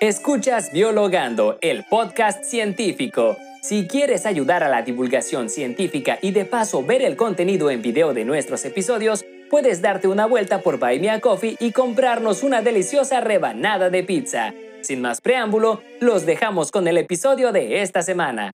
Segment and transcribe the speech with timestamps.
[0.00, 3.36] Escuchas Biologando, el podcast científico.
[3.60, 8.14] Si quieres ayudar a la divulgación científica y de paso ver el contenido en video
[8.14, 12.62] de nuestros episodios, puedes darte una vuelta por Buy Me a Coffee y comprarnos una
[12.62, 14.54] deliciosa rebanada de pizza.
[14.80, 18.52] Sin más preámbulo, los dejamos con el episodio de esta semana.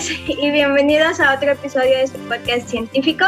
[0.26, 3.24] y bienvenidos a otro episodio de su podcast científico.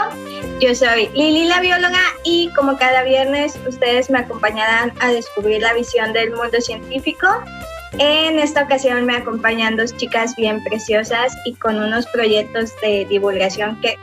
[0.59, 5.75] Yo soy Lili la bióloga y como cada viernes ustedes me acompañarán a descubrir la
[5.75, 7.27] visión del mundo científico.
[7.99, 13.79] En esta ocasión me acompañan dos chicas bien preciosas y con unos proyectos de divulgación
[13.83, 13.99] que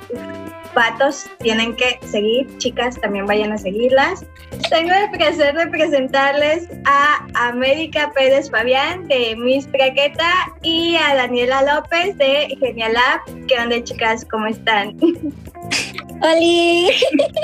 [0.70, 4.25] patos tienen que seguir, chicas también vayan a seguirlas.
[4.70, 11.61] Tengo el placer de presentarles a América Pérez Fabián de Miss Praqueta y a Daniela
[11.64, 13.22] López de Genial App.
[13.48, 14.26] ¿Qué onda chicas?
[14.26, 14.95] ¿Cómo están?
[16.22, 16.92] Hola.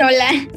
[0.00, 0.48] Hola.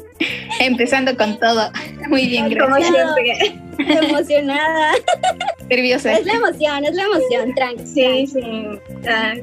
[0.60, 1.70] Empezando con todo.
[2.08, 2.90] Muy bien, gracias.
[2.90, 4.06] Como siempre.
[4.06, 4.92] Emocionada.
[5.70, 6.12] Nerviosa.
[6.14, 7.86] Es la emoción, es la emoción, tranqui.
[7.86, 8.40] Sí, sí.
[9.08, 9.34] Ah.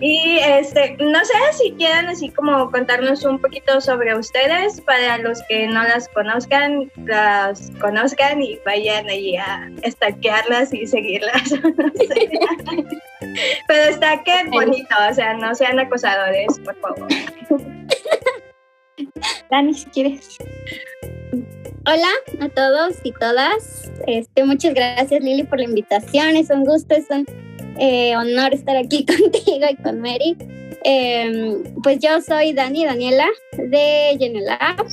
[0.00, 5.42] y este, no sé si quieran así como contarnos un poquito sobre ustedes para los
[5.48, 11.42] que no las conozcan, las conozcan y vayan allí a estaquearlas y seguirlas.
[13.66, 17.08] Pero está que bonito, o sea, no sean acosadores, por favor.
[19.50, 20.38] Dani, si quieres.
[21.92, 22.06] Hola
[22.38, 23.90] a todos y todas.
[24.06, 26.36] Este, muchas gracias Lili por la invitación.
[26.36, 27.26] Es un gusto, es un
[27.80, 30.36] eh, honor estar aquí contigo y con Mary.
[30.84, 33.26] Em, pues yo soy Dani Daniela
[33.58, 34.86] de Genelab.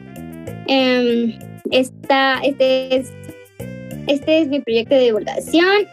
[0.68, 1.38] Eh,
[1.70, 3.14] esta, este, es,
[4.08, 5.88] este es mi proyecto de divulgación.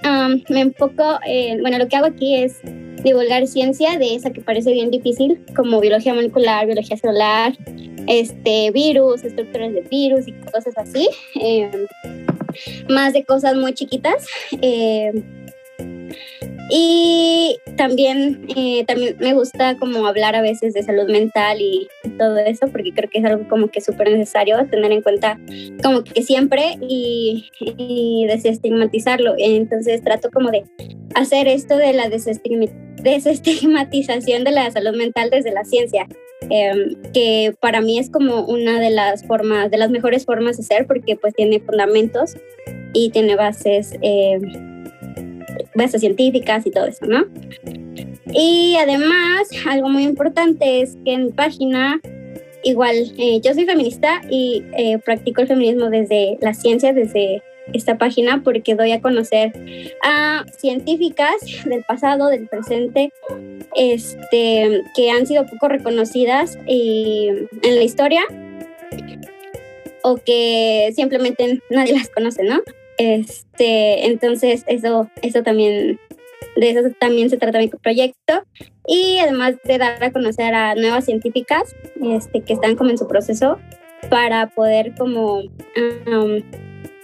[0.49, 2.61] me enfoco en, bueno, lo que hago aquí es
[3.03, 7.57] divulgar ciencia de esa que parece bien difícil, como biología molecular, biología celular,
[8.07, 11.09] este, virus, estructuras de virus y cosas así.
[11.41, 11.87] Eh,
[12.89, 14.27] más de cosas muy chiquitas.
[14.63, 15.13] Eh,
[16.71, 22.39] y también, eh, también me gusta como hablar a veces de salud mental y todo
[22.39, 25.39] eso, porque creo que es algo como que súper necesario tener en cuenta
[25.83, 27.51] como que siempre y,
[28.29, 29.35] desestigmatizarlo.
[29.37, 30.65] Entonces trato como de
[31.15, 36.07] hacer esto de la desestigmatización de la salud mental desde la ciencia,
[36.49, 40.63] em, que para mí es como una de las formas, de las mejores formas de
[40.63, 42.39] ser, porque pues tiene fundamentos
[42.95, 43.93] y tiene bases.
[44.01, 44.74] Em,
[45.75, 47.25] bases científicas y todo eso, ¿no?
[48.33, 52.01] Y además, algo muy importante es que en página,
[52.63, 57.43] igual, eh, yo soy feminista y eh, practico el feminismo desde la ciencia, desde
[57.73, 59.53] esta página, porque doy a conocer
[60.03, 61.35] a científicas
[61.65, 63.13] del pasado, del presente,
[63.75, 68.23] este, que han sido poco reconocidas en la historia
[70.03, 72.61] o que simplemente nadie las conoce, ¿no?
[72.99, 75.99] Este, entonces eso, eso también,
[76.57, 78.45] de eso también se trata mi proyecto.
[78.87, 83.09] Y además de dar a conocer a nuevas científicas este, que están como en su
[83.09, 83.59] proceso
[84.11, 86.43] para poder como, um,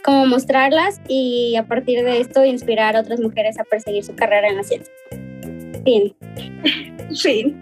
[0.05, 4.49] como mostrarlas y a partir de esto inspirar a otras mujeres a perseguir su carrera
[4.49, 4.93] en la ciencia.
[5.85, 6.15] Fin.
[7.23, 7.61] Fin.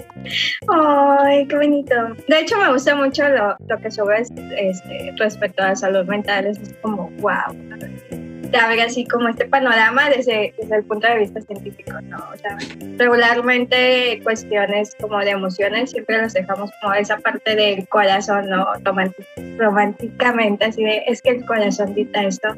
[0.68, 1.94] Ay, qué bonito.
[2.28, 6.46] De hecho, me gusta mucho lo, lo que subes este, respecto a salud mental.
[6.46, 7.54] Es como, wow
[8.50, 12.18] ver así como este panorama desde, desde el punto de vista científico, ¿no?
[12.32, 12.56] O sea,
[12.96, 18.66] regularmente cuestiones como de emociones siempre las dejamos como esa parte del corazón, ¿no?
[19.58, 22.48] románticamente, así de, es que el corazón dita esto,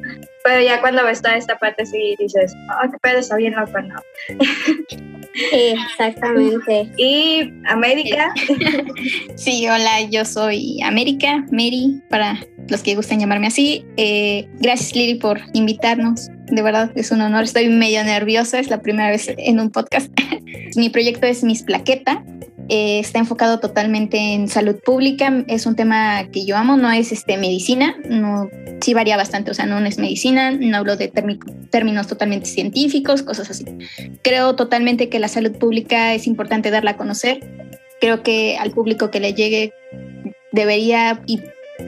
[0.45, 3.81] pero ya cuando ves toda esta parte sí dices, oh, qué pedo, está bien loco,
[3.81, 4.01] ¿no?
[5.53, 6.91] Exactamente.
[6.97, 8.33] ¿Y América?
[9.37, 12.39] Sí, hola, yo soy América, Mary, para
[12.69, 13.87] los que gustan llamarme así.
[13.97, 15.41] Eh, gracias Lili por
[15.81, 16.29] invitarnos.
[16.47, 17.45] De verdad es un honor.
[17.45, 18.59] Estoy medio nerviosa.
[18.59, 20.11] Es la primera vez en un podcast.
[20.77, 22.25] Mi proyecto es Mis Plaqueta.
[22.69, 25.45] Eh, está enfocado totalmente en salud pública.
[25.49, 26.77] Es un tema que yo amo.
[26.77, 27.97] No es este, medicina.
[28.09, 28.49] No,
[28.83, 29.51] sí varía bastante.
[29.51, 30.51] O sea, no es medicina.
[30.51, 31.09] No hablo de
[31.71, 33.65] términos totalmente científicos, cosas así.
[34.23, 37.41] Creo totalmente que la salud pública es importante darla a conocer.
[38.01, 39.73] Creo que al público que le llegue
[40.53, 41.41] debería y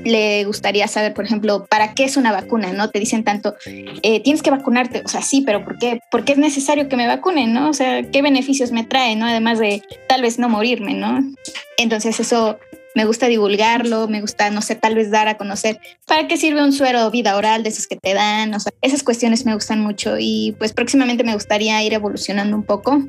[0.04, 2.72] le gustaría saber, por ejemplo, ¿para qué es una vacuna?
[2.72, 2.90] ¿No?
[2.90, 6.00] Te dicen tanto, eh, tienes que vacunarte, o sea, sí, pero ¿por qué?
[6.10, 7.70] ¿Por qué es necesario que me vacunen, no?
[7.70, 9.26] O sea, ¿qué beneficios me trae, no?
[9.26, 11.20] Además de tal vez no morirme, ¿no?
[11.76, 12.58] Entonces eso
[12.94, 16.62] me gusta divulgarlo, me gusta, no sé, tal vez dar a conocer para qué sirve
[16.62, 19.80] un suero vida oral de esos que te dan, o sea, esas cuestiones me gustan
[19.80, 23.02] mucho y pues próximamente me gustaría ir evolucionando un poco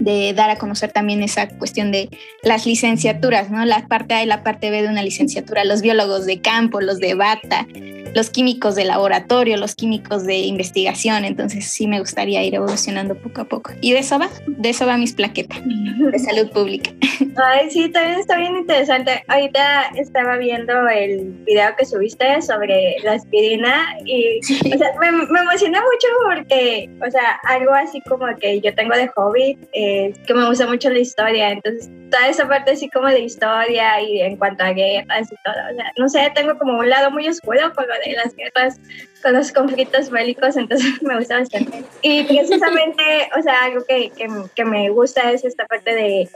[0.00, 2.08] de dar a conocer también esa cuestión de
[2.42, 3.64] las licenciaturas, ¿no?
[3.64, 6.98] La parte A y la parte B de una licenciatura, los biólogos de campo, los
[6.98, 7.66] de bata,
[8.14, 13.42] los químicos de laboratorio, los químicos de investigación, entonces sí me gustaría ir evolucionando poco
[13.42, 13.72] a poco.
[13.80, 16.90] Y de eso va, de eso va mis plaquetas de salud pública.
[17.36, 19.24] Ay, sí, también está bien interesante.
[19.28, 25.40] Ahorita estaba viendo el video que subiste sobre la aspirina y o sea, me, me
[25.40, 30.34] emociona mucho porque, o sea, algo así como que yo tengo de hobby, eh, que
[30.34, 34.36] me gusta mucho la historia, entonces toda esa parte así como de historia y en
[34.36, 37.72] cuanto a guerras y todo, o sea, no sé, tengo como un lado muy oscuro
[37.74, 38.80] con lo de las guerras,
[39.22, 41.84] con los conflictos bélicos, entonces me gusta bastante.
[42.02, 43.02] Y precisamente,
[43.38, 46.28] o sea, algo que, que, que me gusta es esta parte de,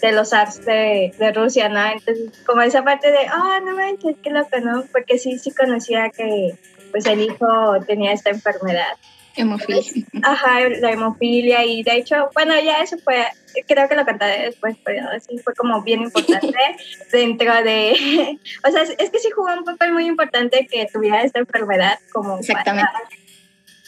[0.00, 1.84] de los arts de, de, Rusia, ¿no?
[1.86, 4.84] Entonces, como esa parte de, oh, no manches, qué loco, ¿no?
[4.92, 6.54] Porque sí, sí conocía que
[6.90, 8.96] pues el hijo tenía esta enfermedad.
[9.36, 9.82] Hemofilia.
[10.22, 13.26] Ajá, la hemofilia y de hecho, bueno, ya eso fue,
[13.66, 16.58] creo que lo cantaré después, pero sí fue como bien importante
[17.12, 21.38] dentro de, o sea, es que sí jugó un papel muy importante que tuviera esta
[21.38, 22.90] enfermedad como Exactamente.
[22.92, 23.08] Para,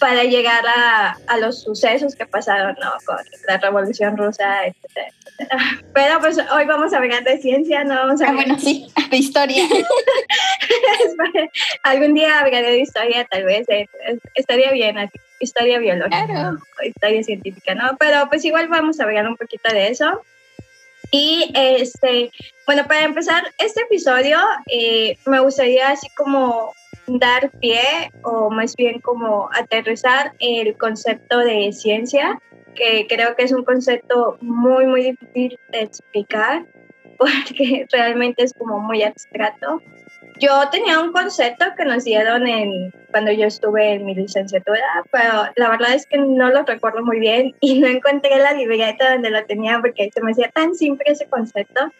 [0.02, 2.90] para llegar a, a, los sucesos que pasaron, ¿no?
[3.06, 5.06] Con la revolución rusa, etcétera,
[5.38, 5.62] etcétera.
[5.94, 7.94] Pero pues hoy vamos a hablar de ciencia, ¿no?
[7.94, 9.62] Vamos a ah, bueno, sí, de historia.
[11.84, 13.86] Algún día hablaré de historia, tal vez, eh,
[14.34, 16.58] estaría bien así historia biológica, claro.
[16.84, 17.96] historia científica, ¿no?
[17.98, 20.22] Pero pues igual vamos a hablar un poquito de eso.
[21.10, 22.30] Y este,
[22.66, 26.72] bueno, para empezar este episodio, eh, me gustaría así como
[27.06, 32.40] dar pie o más bien como aterrizar el concepto de ciencia,
[32.74, 36.64] que creo que es un concepto muy, muy difícil de explicar
[37.18, 39.82] porque realmente es como muy abstracto.
[40.38, 45.44] Yo tenía un concepto que nos dieron en, cuando yo estuve en mi licenciatura, pero
[45.56, 49.31] la verdad es que no lo recuerdo muy bien y no encontré la libreta donde
[49.31, 51.93] lo tenía porque se me hacía tan simple ese concepto.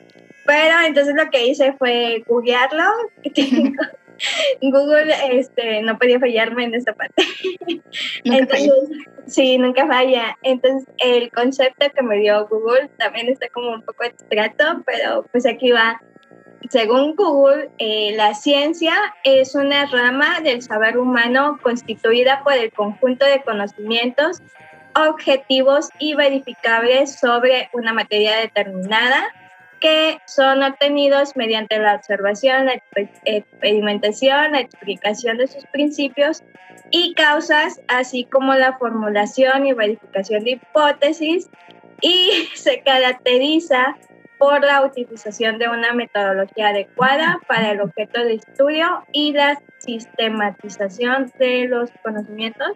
[0.45, 2.85] Pero entonces lo que hice fue googlearlo.
[4.61, 7.25] Google este, no podía fallarme en esta parte.
[8.25, 9.23] Nunca entonces, falla.
[9.27, 10.39] sí, nunca falla.
[10.43, 15.47] Entonces, el concepto que me dio Google también está como un poco abstracto, pero pues
[15.47, 16.01] aquí va.
[16.71, 18.95] Según Google, eh, la ciencia
[19.25, 24.41] es una rama del saber humano constituida por el conjunto de conocimientos
[24.95, 29.25] objetivos y verificables sobre una materia determinada
[29.81, 32.81] que son obtenidos mediante la observación, la
[33.25, 36.45] experimentación, la explicación de sus principios
[36.93, 41.51] y causas, así como la formulación y verificación de hipótesis,
[42.01, 43.97] y se caracteriza
[44.43, 51.33] por la utilización de una metodología adecuada para el objeto de estudio y la sistematización
[51.39, 52.73] de los conocimientos.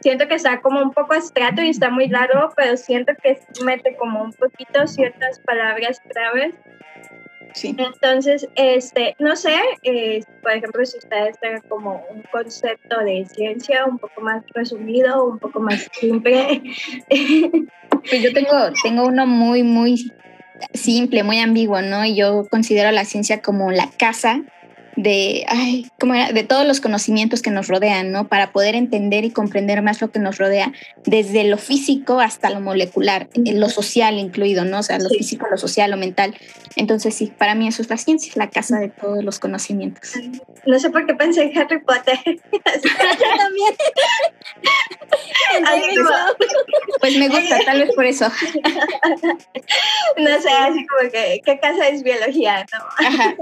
[0.00, 3.94] Siento que está como un poco abstracto y está muy largo, pero siento que mete
[3.96, 6.54] como un poquito ciertas palabras claves.
[7.52, 7.76] Sí.
[7.76, 13.84] Entonces, este, no sé, eh, por ejemplo, si ustedes tengan como un concepto de ciencia
[13.84, 16.62] un poco más resumido, un poco más simple.
[18.08, 18.50] Pues yo tengo,
[18.82, 20.10] tengo uno muy, muy
[20.74, 22.04] simple, muy ambiguo, ¿no?
[22.04, 24.42] Y yo considero la ciencia como la casa
[24.96, 26.32] de, ay, ¿cómo era?
[26.32, 28.28] de todos los conocimientos que nos rodean, ¿no?
[28.28, 30.72] Para poder entender y comprender más lo que nos rodea,
[31.04, 34.80] desde lo físico hasta lo molecular, lo social incluido, ¿no?
[34.80, 35.18] O sea, lo Sí.
[35.18, 36.34] físico, lo social, lo mental.
[36.76, 40.12] Entonces, sí, para mí eso es la ciencia, la casa de todos los conocimientos.
[40.66, 42.18] No sé por qué pensé en Harry Potter.
[43.38, 43.74] también.
[45.66, 46.10] Así como-
[47.00, 48.26] Pues me gusta, tal vez por eso.
[50.16, 52.64] no sé, así como que, ¿qué casa es biología?
[52.72, 53.06] No?
[53.06, 53.34] Ajá,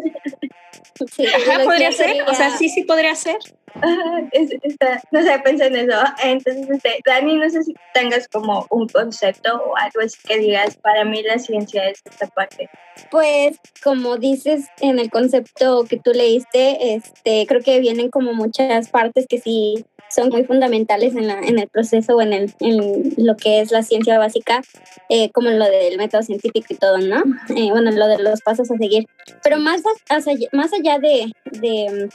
[1.12, 3.36] Sí, Ajá podría ser, o sea, sí, sí podría ser.
[3.74, 5.96] Ajá, es- está- no sé, pensé en eso.
[6.22, 10.76] Entonces, este, Dani, no sé si tengas como un concepto o algo así que digas,
[10.76, 12.68] para mí la ciencia es esta parte.
[13.10, 18.88] Pues como dices en el concepto que tú leíste, este, creo que vienen como muchas
[18.90, 23.14] partes que sí son muy fundamentales en, la, en el proceso o en, el, en
[23.16, 24.60] lo que es la ciencia básica,
[25.08, 27.22] eh, como lo del método científico y todo, ¿no?
[27.54, 29.06] Eh, bueno, lo de los pasos a seguir.
[29.42, 30.16] Pero más, a-
[30.52, 32.08] más allá de, de,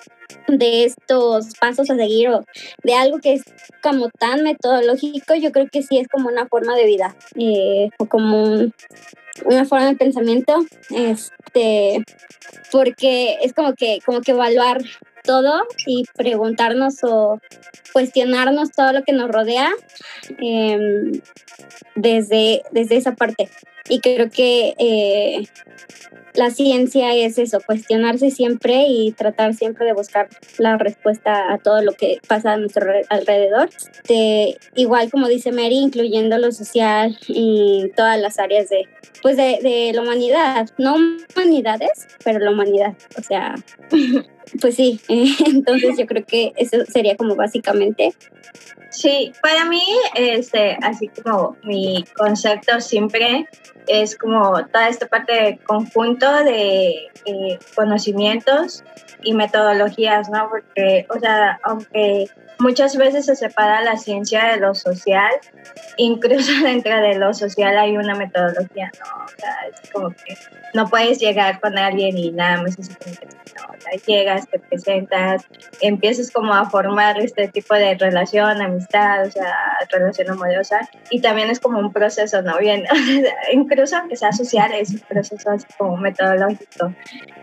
[0.47, 2.43] de estos pasos a seguir o
[2.83, 3.43] de algo que es
[3.81, 8.05] como tan metodológico, yo creo que sí es como una forma de vida eh, o
[8.07, 8.73] como un,
[9.43, 12.03] una forma de pensamiento, este,
[12.71, 14.81] porque es como que, como que evaluar
[15.23, 17.39] todo y preguntarnos o
[17.91, 19.71] cuestionarnos todo lo que nos rodea
[20.37, 21.21] em,
[21.95, 23.49] desde, desde esa parte.
[23.89, 25.47] Y creo que eh,
[26.33, 30.27] la ciencia es eso, cuestionarse siempre y tratar siempre de buscar
[30.57, 33.69] la respuesta a todo lo que pasa a nuestro alrededor.
[34.07, 38.87] De, igual como dice Mary, incluyendo lo social y todas las áreas de,
[39.25, 40.97] pues de, de la humanidad, no
[41.35, 42.93] humanidades, pero la humanidad.
[43.17, 43.55] O sea,
[44.61, 48.13] pues sí, entonces yo creo que eso sería como básicamente.
[48.89, 49.83] Sí, para mí,
[50.15, 53.47] este, así como mi concepto siempre
[53.87, 58.83] es como toda esta parte de conjunto de eh, conocimientos
[59.21, 60.49] y metodologías, ¿no?
[60.49, 65.31] Porque, o sea, aunque muchas veces se separa la ciencia de lo social,
[65.97, 69.25] incluso dentro de lo social hay una metodología, ¿no?
[69.25, 70.37] O sea, es como que
[70.73, 73.93] no puedes llegar con alguien y nada más es no, o sea,
[74.49, 75.43] te presentas,
[75.81, 79.55] empiezas como a formar este tipo de relación, amistad, o sea,
[79.89, 82.57] relación amorosa, y también es como un proceso, ¿no?
[82.57, 82.83] Bien,
[83.53, 86.93] incluso aunque sea social, es un proceso así como metodológico.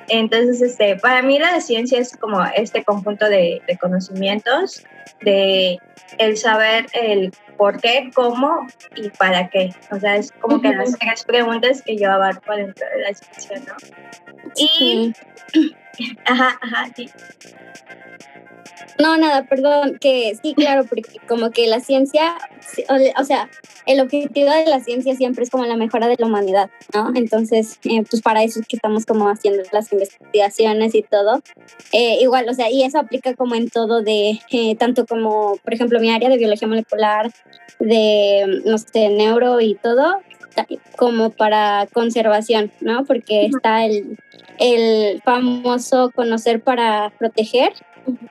[0.09, 4.85] Entonces, este, para mí la ciencia es como este conjunto de, de conocimientos,
[5.23, 5.79] de
[6.19, 9.71] el saber el por qué, cómo y para qué.
[9.91, 13.63] O sea, es como que las tres preguntas que yo abarco dentro de la ciencia,
[13.67, 13.77] ¿no?
[14.57, 15.13] Y...
[16.27, 17.11] Ajá, ajá, sí.
[18.99, 22.35] No, nada, perdón, que sí, claro, porque como que la ciencia,
[23.19, 23.49] o sea,
[23.87, 27.11] el objetivo de la ciencia siempre es como la mejora de la humanidad, ¿no?
[27.15, 31.43] Entonces, eh, pues para eso es que estamos como haciendo las investigaciones y todo.
[31.93, 35.75] Eh, igual, o sea, y eso aplica como en todo de, eh, tanto como, por
[35.75, 37.33] ejemplo, mi área de biología molecular,
[37.81, 40.21] de, no sé, neuro y todo,
[40.97, 43.05] como para conservación, ¿no?
[43.05, 44.19] Porque está el,
[44.59, 47.73] el famoso conocer para proteger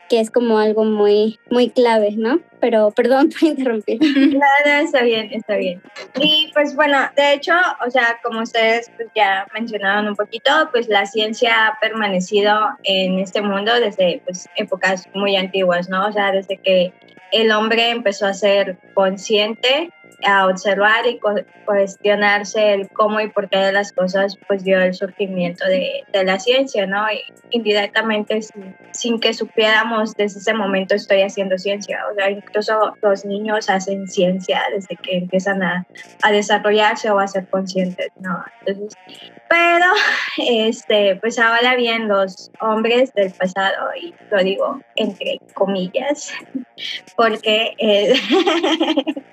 [0.10, 2.40] que es como algo muy, muy clave, ¿no?
[2.60, 4.00] Pero perdón por interrumpir.
[4.38, 5.82] Nada, está bien, está bien.
[6.20, 7.54] Y pues bueno, de hecho,
[7.86, 13.20] o sea, como ustedes pues, ya mencionaron un poquito, pues la ciencia ha permanecido en
[13.20, 16.08] este mundo desde pues, épocas muy antiguas, ¿no?
[16.08, 16.94] O sea, desde que
[17.32, 19.92] el hombre empezó a ser consciente
[20.26, 21.20] a observar y
[21.66, 26.40] cuestionarse el cómo y por qué de las cosas, pues dio el surgimiento de, la
[26.40, 27.06] ciencia, ¿no?
[27.50, 33.26] Indirectamente, sin, sin, que supiéramos desde ese momento estoy haciendo ciencia, o sea, incluso los
[33.26, 35.86] niños hacen ciencia desde que empiezan a,
[36.24, 38.44] a desarrollarse o a ser conscientes, ¿no?
[38.66, 38.98] Entonces,
[39.52, 39.86] pero,
[40.38, 46.32] este, pues ahora bien, los hombres del pasado, y lo digo entre comillas,
[47.18, 48.14] porque eh,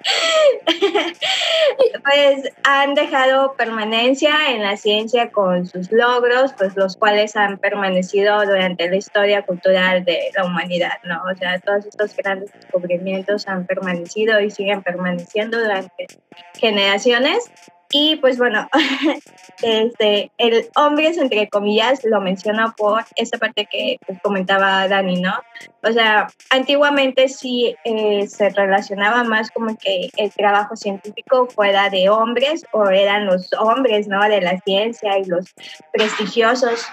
[2.02, 8.44] pues han dejado permanencia en la ciencia con sus logros, pues los cuales han permanecido
[8.44, 11.22] durante la historia cultural de la humanidad, ¿no?
[11.32, 16.08] O sea, todos estos grandes descubrimientos han permanecido y siguen permaneciendo durante
[16.54, 17.48] generaciones
[17.90, 18.68] y pues bueno,
[19.62, 25.34] este, el hombres, entre comillas, lo menciona por esta parte que pues, comentaba Dani, ¿no?
[25.82, 32.08] O sea, antiguamente sí eh, se relacionaba más como que el trabajo científico fuera de
[32.08, 34.22] hombres o eran los hombres, ¿no?
[34.28, 35.54] De la ciencia y los
[35.92, 36.86] prestigiosos,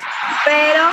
[0.46, 0.84] pero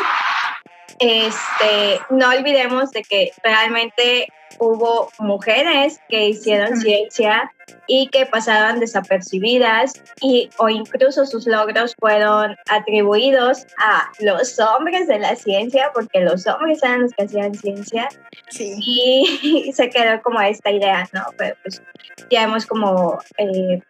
[0.98, 7.50] este, no olvidemos de que realmente hubo mujeres que hicieron ciencia
[7.86, 15.18] y que pasaban desapercibidas y o incluso sus logros fueron atribuidos a los hombres de
[15.18, 18.08] la ciencia porque los hombres eran los que hacían ciencia
[18.50, 18.74] sí.
[18.78, 21.22] y se quedó como esta idea, ¿no?
[21.36, 21.82] Pero pues
[22.30, 23.80] ya hemos como eh,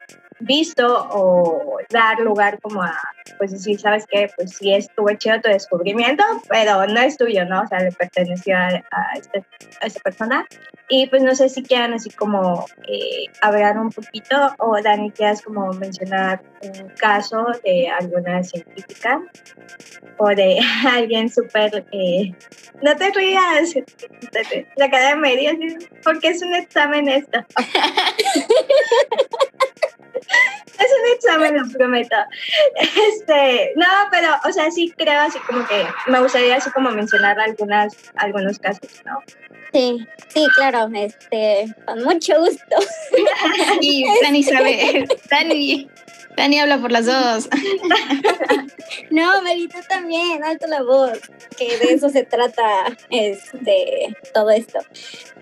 [0.41, 2.99] visto o dar lugar como a,
[3.39, 4.31] pues decir, ¿sabes qué?
[4.37, 7.63] Pues sí estuvo chido tu descubrimiento, pero no es tuyo, ¿no?
[7.63, 9.45] O sea, le perteneció a, a, este,
[9.81, 10.47] a esta persona.
[10.89, 15.41] Y pues no sé si quieran así como eh, hablar un poquito o Dani, quieras
[15.41, 19.23] como mencionar un caso de alguna científica
[20.19, 20.59] o de
[20.91, 21.85] alguien súper...
[21.93, 22.35] Eh,
[22.83, 23.75] no te rías,
[24.77, 25.53] la cara de media,
[26.03, 27.39] porque es un examen esto.
[30.29, 32.17] es un examen, lo prometo.
[32.77, 37.39] Este, no, pero, o sea, sí creo así como que me gustaría así como mencionar
[37.41, 39.21] algunas, algunos casos, ¿no?
[39.73, 42.77] Sí, sí, claro, este, con mucho gusto.
[43.81, 45.89] Y Dani sabe, Dani,
[46.37, 47.49] Dani habla por las dos.
[49.11, 51.19] No, Merito también, alto la voz,
[51.57, 52.63] que de eso se trata
[53.11, 54.81] este, todo esto.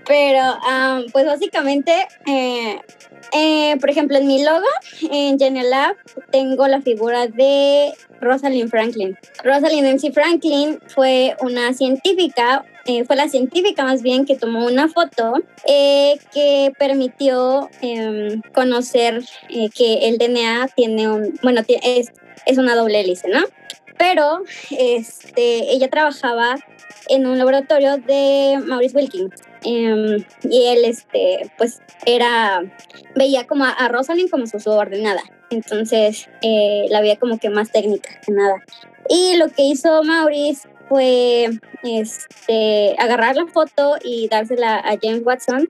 [0.07, 1.93] Pero, um, pues básicamente,
[2.27, 2.81] eh,
[3.33, 4.67] eh, por ejemplo, en mi logo
[5.11, 5.97] en Genial Lab
[6.31, 9.17] tengo la figura de Rosalind Franklin.
[9.45, 14.89] Rosalind MC Franklin fue una científica, eh, fue la científica más bien que tomó una
[14.89, 15.35] foto
[15.67, 19.23] eh, que permitió em, conocer
[19.75, 22.13] que el DNA tiene un, bueno, es,
[22.47, 23.41] es una doble hélice, ¿no?
[23.99, 26.57] Pero este, ella trabajaba
[27.09, 29.50] en un laboratorio de Maurice Wilkins.
[29.65, 32.63] Em, y él, este, pues, era,
[33.15, 35.23] veía como a, Rosalind como su subordinada.
[35.51, 38.57] Entonces, eh, la veía como que más técnica que nada.
[39.09, 41.49] Y lo que hizo Maurice fue
[41.85, 45.69] este, agarrar la foto y dársela a James Watson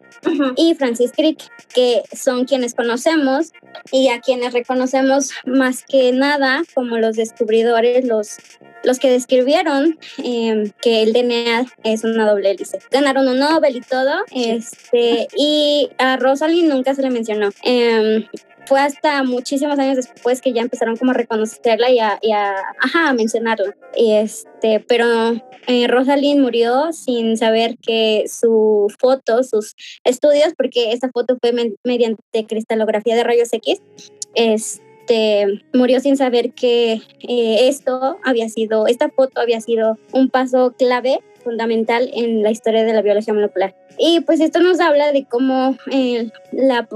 [0.56, 1.42] y Francis Crick,
[1.75, 3.52] que son quienes conocemos
[3.92, 8.38] y a quienes reconocemos más que nada como los descubridores, los,
[8.84, 12.78] los que describieron em, que el DNA es una doble hélice.
[12.90, 17.50] Ganaron un Nobel y todo, este, y a Rosalind nunca se le mencionó.
[17.62, 18.25] Em,
[18.66, 22.18] fue hasta muchísimos años después que ya empezaron como a reconocerla y a,
[22.80, 23.75] ajá, mencionarla.
[23.96, 25.06] Y este, pero
[25.66, 32.46] eh, Rosalind murió sin saber que su foto, sus estudios, porque esta foto fue mediante
[32.46, 33.82] cristalografía de rayos X,
[34.34, 34.89] este,
[35.73, 41.21] murió sin saber que eh, esto había sido, esta foto había sido un paso clave
[41.43, 43.75] fundamental en la historia de la biología molecular.
[43.99, 46.87] Y pues esto nos habla de cómo eh, la,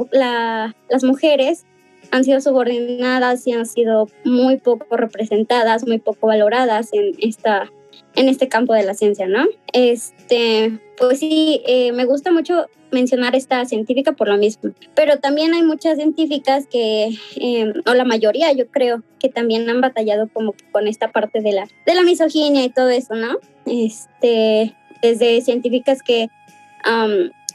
[0.89, 1.65] las mujeres
[2.11, 7.71] han sido subordinadas y han sido muy poco representadas, muy poco valoradas en esta
[8.17, 9.45] en este campo de la ciencia, ¿no?
[9.73, 15.53] Este, pues sí, eh, me gusta mucho mencionar esta científica por lo mismo, pero también
[15.53, 20.55] hay muchas científicas que, em, o la mayoría yo creo, que también han batallado como
[20.71, 23.39] con esta parte de la, de la misoginia y todo eso, ¿no?
[23.67, 26.29] Este, desde científicas que,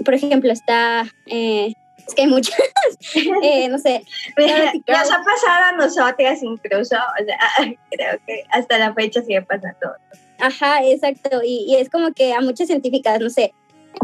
[0.03, 1.73] por ejemplo, está eh,
[2.09, 2.55] es que hay muchas,
[3.43, 4.03] eh, no sé.
[4.35, 7.39] Nos ha pasado a nosotras incluso, o sea,
[7.91, 9.93] creo que hasta la fecha sigue pasando.
[10.39, 13.53] Ajá, exacto, y, es como que a muchas científicas, no sé,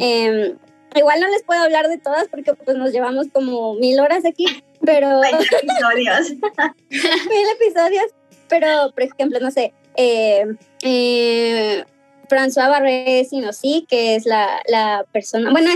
[0.02, 0.58] em,
[0.96, 4.46] igual no les puedo hablar de todas porque pues nos llevamos como mil horas aquí,
[4.84, 5.22] pero...
[5.22, 6.30] Mil episodios.
[6.90, 8.06] mil episodios,
[8.48, 10.46] pero por ejemplo, no sé, eh,
[10.84, 11.84] eh,
[12.28, 15.70] François Barré sí, que es la, la, persona, bueno,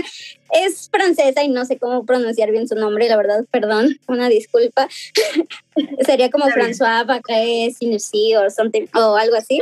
[0.52, 4.88] es francesa y no sé cómo pronunciar bien su nombre, la verdad, perdón, una disculpa.
[6.06, 9.60] Sería como François Barré Sinussi o, o algo así,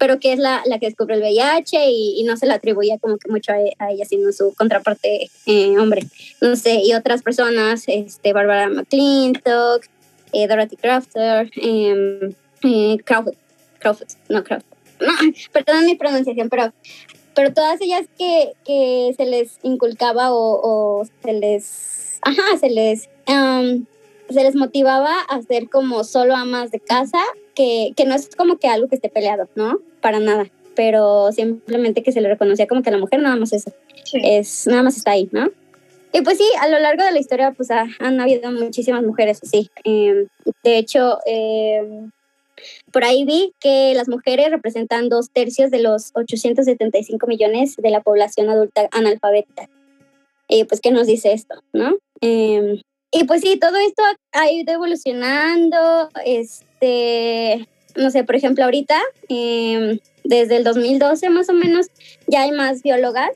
[0.00, 3.18] pero que es la, la que descubrió el VIH y, no se la atribuía como
[3.18, 6.06] que mucho a, ella, sino su contraparte eh, hombre.
[6.40, 9.84] No sé, y otras personas, este, Barbara McClintock,
[10.32, 13.34] eh, Dorothy Crafter, eh, eh Crawford,
[13.78, 15.12] Crawford, no Crawford no,
[15.52, 16.72] perdón mi pronunciación, pero,
[17.34, 24.42] pero todas ellas que, que se les inculcaba o, se les, ajá, se les, se
[24.42, 27.22] les motivaba a ser como solo amas de casa,
[27.60, 29.80] que, que no es como que algo que esté peleado, ¿no?
[30.00, 33.52] Para nada, pero simplemente que se le reconocía como que a la mujer nada más
[33.52, 33.70] eso,
[34.14, 35.50] es, nada más está ahí, ¿no?
[36.14, 39.70] Y pues sí, a lo largo de la historia pues han habido muchísimas mujeres así.
[39.84, 40.26] Em,
[40.64, 42.08] de hecho, eh,
[42.92, 48.00] por ahí vi que las mujeres representan dos tercios de los 875 millones de la
[48.00, 49.68] población adulta analfabeta.
[50.48, 51.62] Y pues, ¿qué nos dice esto?
[51.74, 51.96] ¿No?
[52.22, 52.80] Em,
[53.12, 56.08] y pues sí, todo esto ha ido evolucionando.
[56.80, 61.88] Este, no sé, por ejemplo, ahorita, em, desde el 2012 más o menos,
[62.26, 63.30] ya hay más biólogas,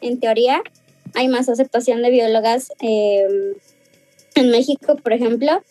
[0.00, 0.62] en teoría.
[1.14, 3.54] Hay más aceptación de biólogas em,
[4.34, 5.62] en México, por ejemplo.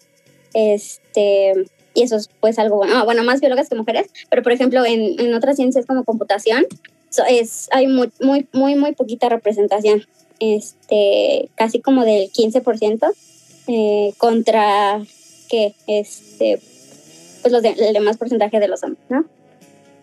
[0.54, 1.54] Este,
[1.94, 4.86] y eso es pues algo bueno, ah, bueno, más biólogas que mujeres, pero por ejemplo
[4.86, 6.66] en, en otras ciencias como computación
[7.30, 10.06] es, hay muy, muy, muy, muy poquita representación,
[10.40, 13.12] este, casi como del 15%
[13.68, 15.02] eh, contra
[15.50, 16.62] que este,
[17.42, 19.26] pues los el demás porcentaje de los hombres, ¿no?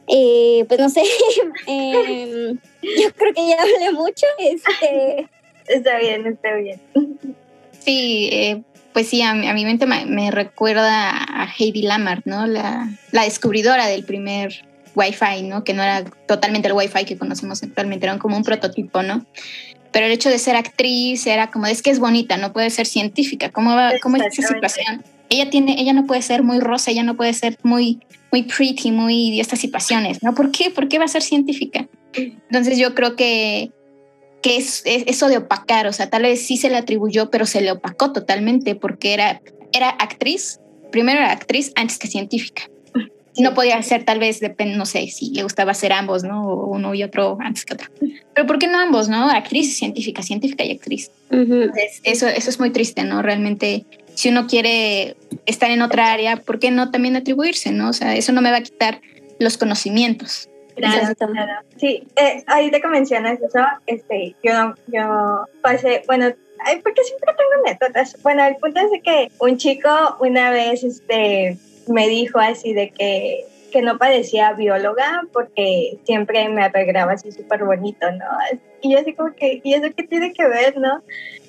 [0.09, 1.03] Y pues no sé,
[1.67, 4.27] em, yo creo que ya hablé mucho.
[4.39, 5.29] Este...
[5.69, 6.81] Está bien, está bien.
[7.85, 12.47] Sí, eh, pues sí, a, mi mente me, recuerda a Heidi Lamar, ¿no?
[12.47, 15.63] La, descubridora del primer Wi-Fi, ¿no?
[15.63, 19.27] Que no era totalmente el Wi-Fi que conocemos actualmente, era como un prototipo, ¿no?
[19.93, 22.87] Pero el hecho de ser actriz era como, es que es bonita, no puede ser
[22.87, 23.51] científica.
[23.51, 25.05] ¿Cómo, va, cómo es esa situación?
[25.31, 28.01] Ella, tiene, ella no puede ser muy rosa, ella no puede ser muy,
[28.33, 30.35] muy pretty, muy de estas situaciones, ¿no?
[30.35, 30.71] ¿Por qué?
[30.71, 31.87] ¿Por qué va a ser científica?
[32.15, 33.71] Entonces yo creo que
[34.43, 37.61] que es, eso de opacar, o sea, tal vez sí se le atribuyó, pero se
[37.61, 39.41] le opacó totalmente porque era,
[39.73, 40.61] era actriz,
[40.91, 42.63] primero era actriz antes que científica.
[43.39, 46.47] no podía ser tal vez, depende, no sé, si le gustaba hacer ambos, ¿no?
[46.47, 47.89] O uno y otro antes que otro.
[48.35, 49.31] Pero ¿por qué no ambos, no?
[49.31, 51.11] Actriz y científica, científica y actriz.
[52.05, 53.23] eso, eso es muy triste, ¿no?
[53.23, 53.87] Realmente,
[54.19, 57.91] si uno quiere estar en otra área, ¿por qué no también atribuirse, no?
[57.91, 59.01] O sea, eso no me va a quitar
[59.39, 60.51] los conocimientos.
[60.75, 61.53] Claro, claro.
[61.77, 66.33] Sí, eh, ahorita que mencionas eso, este, yo, yo pasé, bueno,
[66.83, 68.21] porque siempre tengo anécdotas.
[68.25, 72.91] Bueno, el punto es de que un chico una vez, este, me dijo así de
[72.91, 78.27] que, que no parecía bióloga porque siempre me arreglaba así súper bonito, ¿no?
[78.81, 81.05] Y yo así como que, ¿y eso qué tiene que ver, no?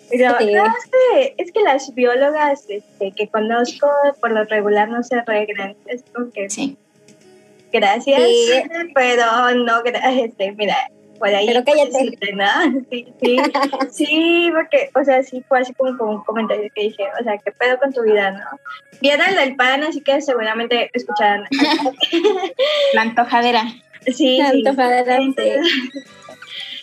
[0.09, 3.87] Pero, no, es, que, es que las biólogas este, que conozco
[4.19, 5.75] por lo regular no se arreglan.
[5.85, 6.49] Es como que...
[6.49, 6.77] Sí.
[7.71, 8.21] Gracias,
[8.95, 9.83] pero no,
[10.23, 10.75] este, mira,
[11.19, 11.45] por ahí.
[11.45, 12.17] Pero cállate.
[12.89, 13.37] Sí, sí,
[13.91, 17.37] sí, porque, o sea, sí fue así como, como, un comentario que dije, o sea,
[17.37, 18.59] ¿qué pedo con tu vida, no?
[19.01, 21.43] Vieron el pan, así que seguramente escucharán.
[22.93, 23.63] La antojadera.
[24.07, 25.35] Sí, La antojadera, sí.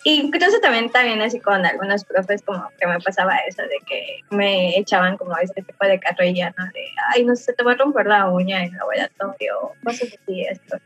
[0.09, 4.79] Incluso también, también así con algunos profes como que me pasaba eso de que me
[4.79, 6.65] echaban como este tipo de carrilla, ¿no?
[6.67, 10.43] De, ay, no sé, te voy a romper la uña en el laboratorio, cosas así,
[10.43, 10.77] esto.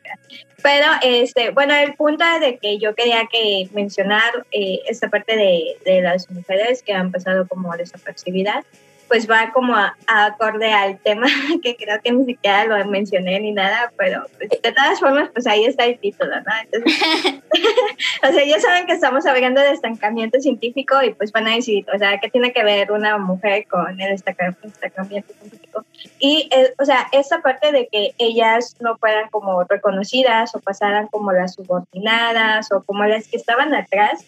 [0.63, 5.77] Pero, este, bueno, el punto de que yo quería que mencionar eh, esta parte de,
[5.85, 8.65] de las mujeres que han pasado como desapercibidas
[9.11, 11.27] pues va como a, acorde al tema
[11.63, 15.49] que creo que ni siquiera lo mencioné ni nada, pero pues, de todas formas, pues
[15.49, 16.53] ahí está el título, ¿no?
[16.63, 17.03] Entonces,
[18.23, 21.85] o sea, ya saben que estamos hablando de estancamiento científico y pues van a decir,
[21.93, 25.85] o sea, ¿qué tiene que ver una mujer con el estancamiento científico?
[26.21, 31.09] Y, eh, o sea, esa parte de que ellas no fueran como reconocidas o pasaran
[31.09, 34.25] como las subordinadas o como las que estaban atrás,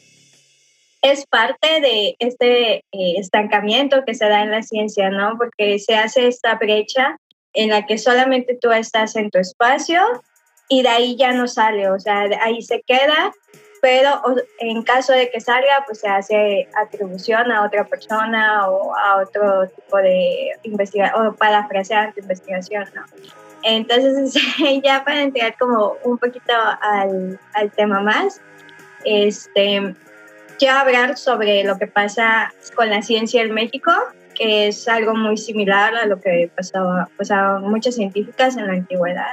[1.02, 2.84] es parte de este eh,
[3.18, 5.36] estancamiento que se da en la ciencia, ¿no?
[5.36, 7.18] Porque se hace esta brecha
[7.54, 10.00] en la que solamente tú estás en tu espacio
[10.68, 13.32] y de ahí ya no sale, o sea, ahí se queda,
[13.82, 14.22] pero
[14.60, 19.68] en caso de que salga, pues se hace atribución a otra persona o a otro
[19.68, 23.02] tipo de investigación, o parafrasear tu investigación, ¿no?
[23.64, 24.34] Entonces,
[24.82, 28.40] ya para entrar como un poquito al, al tema más,
[29.04, 29.94] este,
[30.62, 33.90] quiero hablar sobre lo que pasa con la ciencia en México,
[34.32, 39.32] que es algo muy similar a lo que pasaba, pasaban muchas científicas en la antigüedad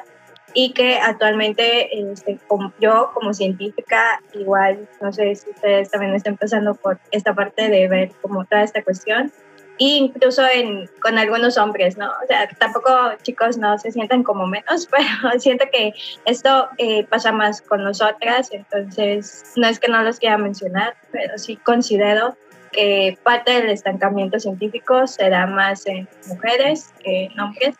[0.56, 2.40] y que actualmente este,
[2.82, 7.88] yo como científica igual, no sé si ustedes también están pasando por esta parte de
[7.88, 9.32] ver como toda esta cuestión,
[9.80, 12.10] incluso en, con algunos hombres, ¿no?
[12.10, 12.92] O sea, tampoco
[13.24, 15.94] chicos no se sientan como menos, pero siento que
[16.26, 21.38] esto eh, pasa más con nosotras, entonces no es que no los quiera mencionar, pero
[21.38, 22.38] sí considero
[22.72, 27.76] que parte del estancamiento científico se da más en mujeres que en hombres.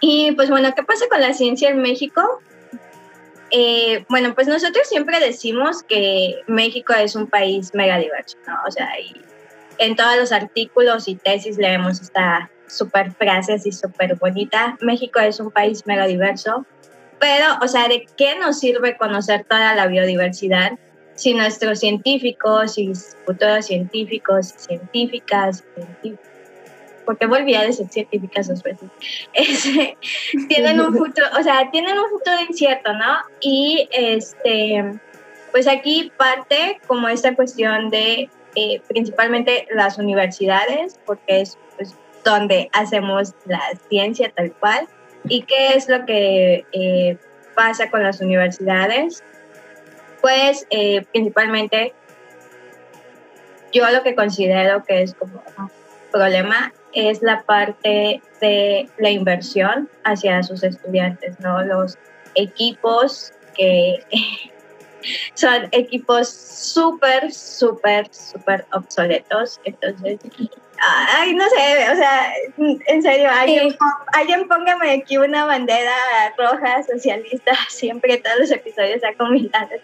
[0.00, 2.40] Y pues bueno, ¿qué pasa con la ciencia en México?
[3.50, 8.54] Eh, bueno, pues nosotros siempre decimos que México es un país mega diverso, ¿no?
[8.66, 9.14] O sea, y
[9.78, 14.76] en todos los artículos y tesis leemos esta super frase así súper bonita.
[14.80, 16.66] México es un país mega diverso,
[17.18, 20.72] pero, o sea, ¿de qué nos sirve conocer toda la biodiversidad
[21.18, 22.92] si nuestros científicos y
[23.26, 25.64] futuros científicos y científicas,
[27.04, 28.88] porque volví a decir científicas dos veces,
[30.48, 33.16] tienen un futuro, o sea, tienen un futuro incierto, ¿no?
[33.40, 35.00] Y este,
[35.50, 41.94] pues aquí parte como esta cuestión de eh, principalmente las universidades, porque es pues,
[42.24, 44.88] donde hacemos la ciencia tal cual.
[45.28, 47.16] ¿Y qué es lo que eh,
[47.54, 49.22] pasa con las universidades?
[50.20, 51.94] Pues eh, principalmente
[53.72, 55.40] yo lo que considero que es como
[56.10, 61.62] problema es la parte de la inversión hacia sus estudiantes, ¿no?
[61.62, 61.96] Los
[62.34, 64.00] equipos que
[65.34, 69.60] son equipos súper, súper, súper obsoletos.
[69.64, 70.18] Entonces,
[70.80, 72.32] ay, no sé, o sea,
[72.86, 73.76] en serio, alguien,
[74.12, 75.94] alguien póngame aquí una bandera
[76.36, 79.74] roja socialista, siempre todos los episodios está comentando.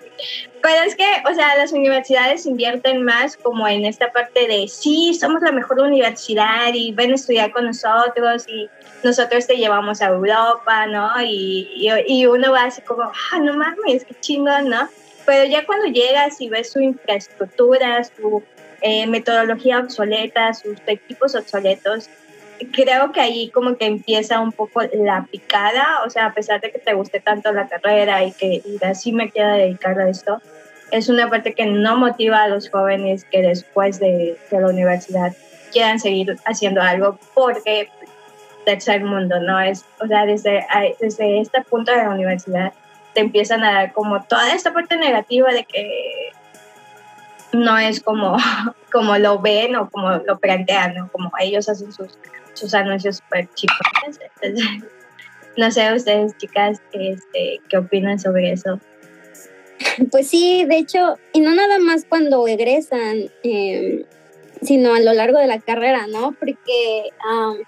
[0.63, 5.15] Pero es que, o sea, las universidades invierten más como en esta parte de, sí,
[5.15, 8.69] somos la mejor universidad y ven a estudiar con nosotros y
[9.03, 11.11] nosotros te llevamos a Europa, ¿no?
[11.23, 14.89] Y, y, y uno va así como, ah, no mames, qué chingón, ¿no?
[15.27, 18.43] Pero ya cuando llegas y ves su infraestructura, su
[18.81, 22.11] eh, metodología obsoleta, sus equipos obsoletos,
[22.73, 26.71] creo que ahí como que empieza un poco la picada, o sea, a pesar de
[26.71, 30.41] que te guste tanto la carrera y que así me quiera dedicar a esto,
[30.91, 35.35] es una parte que no motiva a los jóvenes que después de, de la universidad
[35.73, 37.89] quieran seguir haciendo algo porque
[38.65, 39.61] tercer mundo, ¿no?
[39.61, 40.65] Es, o sea, desde,
[41.01, 42.73] desde este punto de la universidad
[43.15, 46.33] te empiezan a dar como toda esta parte negativa de que
[47.53, 48.37] no es como,
[48.93, 51.09] como lo ven o como lo plantean, ¿no?
[51.11, 52.19] Como ellos hacen sus,
[52.55, 53.79] sus anuncios súper chicos.
[55.57, 58.81] no sé ustedes, chicas, este, qué opinan sobre eso.
[60.11, 64.05] Pues sí, de hecho, y no nada más cuando egresan, em,
[64.63, 66.33] sino a lo largo de la carrera, ¿no?
[66.33, 67.11] Porque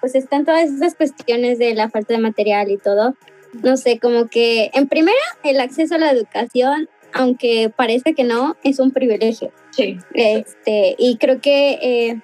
[0.00, 3.14] pues están todas esas cuestiones de la falta de material y todo.
[3.62, 8.56] No sé, como que en primera, el acceso a la educación, aunque parece que no,
[8.62, 9.52] es un privilegio.
[9.70, 9.98] Sí.
[10.14, 12.20] Este, y creo que eh,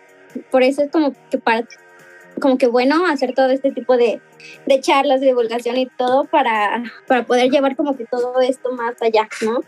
[0.51, 1.67] por eso es como que para,
[2.41, 4.21] como que bueno hacer todo este tipo de,
[4.67, 9.01] de charlas de divulgación y todo para, para poder llevar como que todo esto más
[9.01, 9.61] allá, ¿no?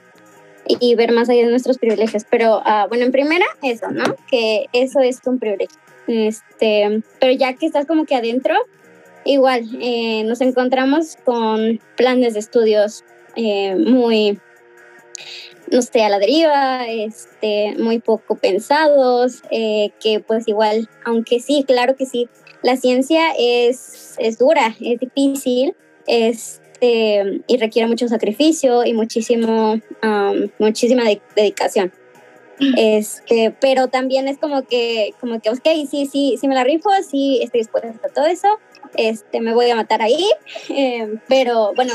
[0.66, 2.24] y ver más allá de nuestros privilegios.
[2.28, 4.16] Pero uh, bueno, en primera, eso, ¿no?
[4.30, 5.78] Que eso es un privilegio.
[6.06, 8.54] Este, pero ya que estás como que adentro,
[9.24, 13.04] igual eh, nos encontramos con planes de estudios
[13.36, 14.38] eh, muy,
[15.70, 21.64] no sé, a la deriva, este, muy poco pensados, eh, que pues igual, aunque sí,
[21.66, 22.28] claro que sí,
[22.62, 25.74] la ciencia es, es dura, es difícil,
[26.06, 29.80] es este, y requiere mucho sacrificio y muchísimo,
[30.58, 31.92] muchísima dedicación.
[32.76, 36.90] Este, pero también es como que, como que, ok, sí, sí, sí me la rifo,
[37.08, 38.48] sí estoy dispuesta a todo eso,
[38.96, 40.26] este, me voy a matar ahí,
[40.68, 41.94] em, pero bueno,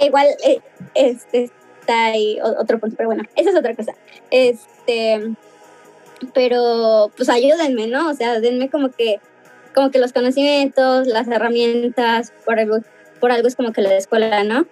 [0.00, 0.60] igual eh,
[0.94, 3.94] este, está ahí otro punto, pero bueno, esa es otra cosa.
[4.30, 5.34] Este,
[6.34, 8.10] pero pues ayúdenme, ¿no?
[8.10, 9.20] O sea, denme como que,
[9.74, 12.84] como que los conocimientos, las herramientas, por el
[13.20, 14.66] por algo es como que la escuela, ¿no?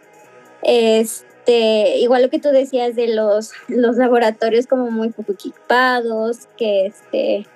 [0.62, 6.86] Este, igual lo que tú decías de los, los laboratorios como muy poco equipados, que
[6.86, 7.46] este,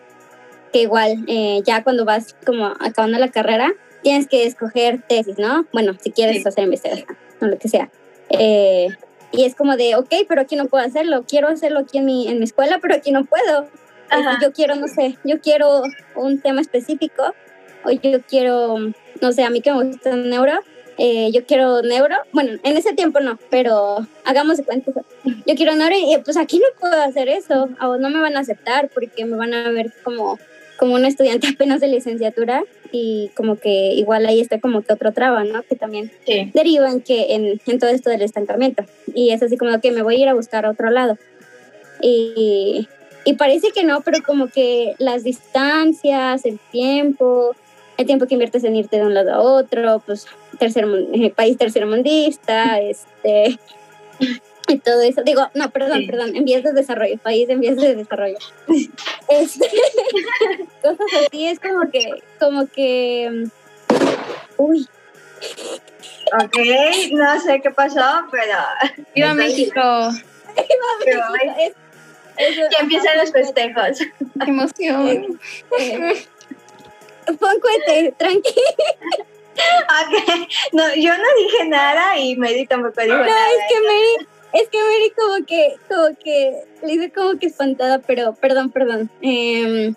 [0.72, 5.66] que igual eh, ya cuando vas como acabando la carrera, tienes que escoger tesis, ¿no?
[5.72, 7.90] Bueno, si quieres hacer investigación, o lo que sea.
[8.30, 8.88] Eh,
[9.32, 12.28] y es como de, ok, pero aquí no puedo hacerlo, quiero hacerlo aquí en mi,
[12.28, 13.68] en mi escuela, pero aquí no puedo.
[14.10, 15.82] Este, yo quiero, no sé, yo quiero
[16.16, 17.34] un tema específico,
[17.84, 18.76] o yo quiero,
[19.20, 20.52] no sé, a mí que me gusta neuro,
[20.98, 24.92] eh, yo quiero neuro, bueno, en ese tiempo no, pero hagamos de cuenta,
[25.24, 28.40] yo quiero neuro y pues aquí no puedo hacer eso, o no me van a
[28.40, 30.38] aceptar porque me van a ver como,
[30.82, 35.12] como un estudiante apenas de licenciatura y como que igual ahí está como que otro
[35.12, 35.62] traba, ¿no?
[35.62, 36.10] Que también
[36.52, 38.84] deriva en, que, en, en, todo esto del estancamiento.
[39.14, 41.18] Y es así como que me voy a ir a buscar a otro lado.
[42.00, 42.88] Y,
[43.24, 47.54] y parece que no, pero como que las distancias, el tiempo,
[47.96, 50.26] el tiempo que inviertes en irte de un lado a otro, pues
[50.58, 53.56] tercer eh, país tercermundista, este
[54.68, 55.22] y todo eso.
[55.22, 58.38] Digo, no, perdón, perdón, en vías de desarrollo, país en vías de desarrollo.
[59.28, 59.66] Este,
[60.82, 63.50] cosas así, es como que, como que, mm,
[64.58, 64.86] uy.
[66.38, 66.56] Ok,
[67.12, 68.58] no sé qué pasó, pero...
[69.14, 69.80] Viva México.
[69.80, 71.76] Viva México.
[72.72, 73.98] ya empiezan los festejos.
[73.98, 75.08] Qué emoción.
[75.08, 75.28] Eh,
[75.78, 76.26] eh,
[77.38, 78.66] Pon cuete, tranquilo.
[79.54, 83.46] Ok, no, yo no dije nada y Mary tampoco dijo no, nada.
[83.50, 87.98] es que Mary, es que Mary como que, como que, le hice como que espantada,
[88.00, 89.10] pero perdón, perdón.
[89.22, 89.92] Eh,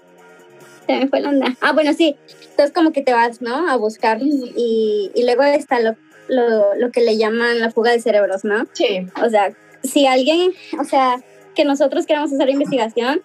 [0.86, 1.56] se me fue la onda.
[1.62, 2.16] Ah, bueno, sí.
[2.50, 3.70] Entonces como que te vas, ¿no?
[3.70, 5.96] A buscar y, y luego está lo,
[6.28, 8.66] lo, lo que le llaman la fuga de cerebros, ¿no?
[8.74, 9.08] Sí.
[9.24, 11.22] O sea, si alguien, o sea,
[11.54, 13.22] que nosotros queramos hacer investigación,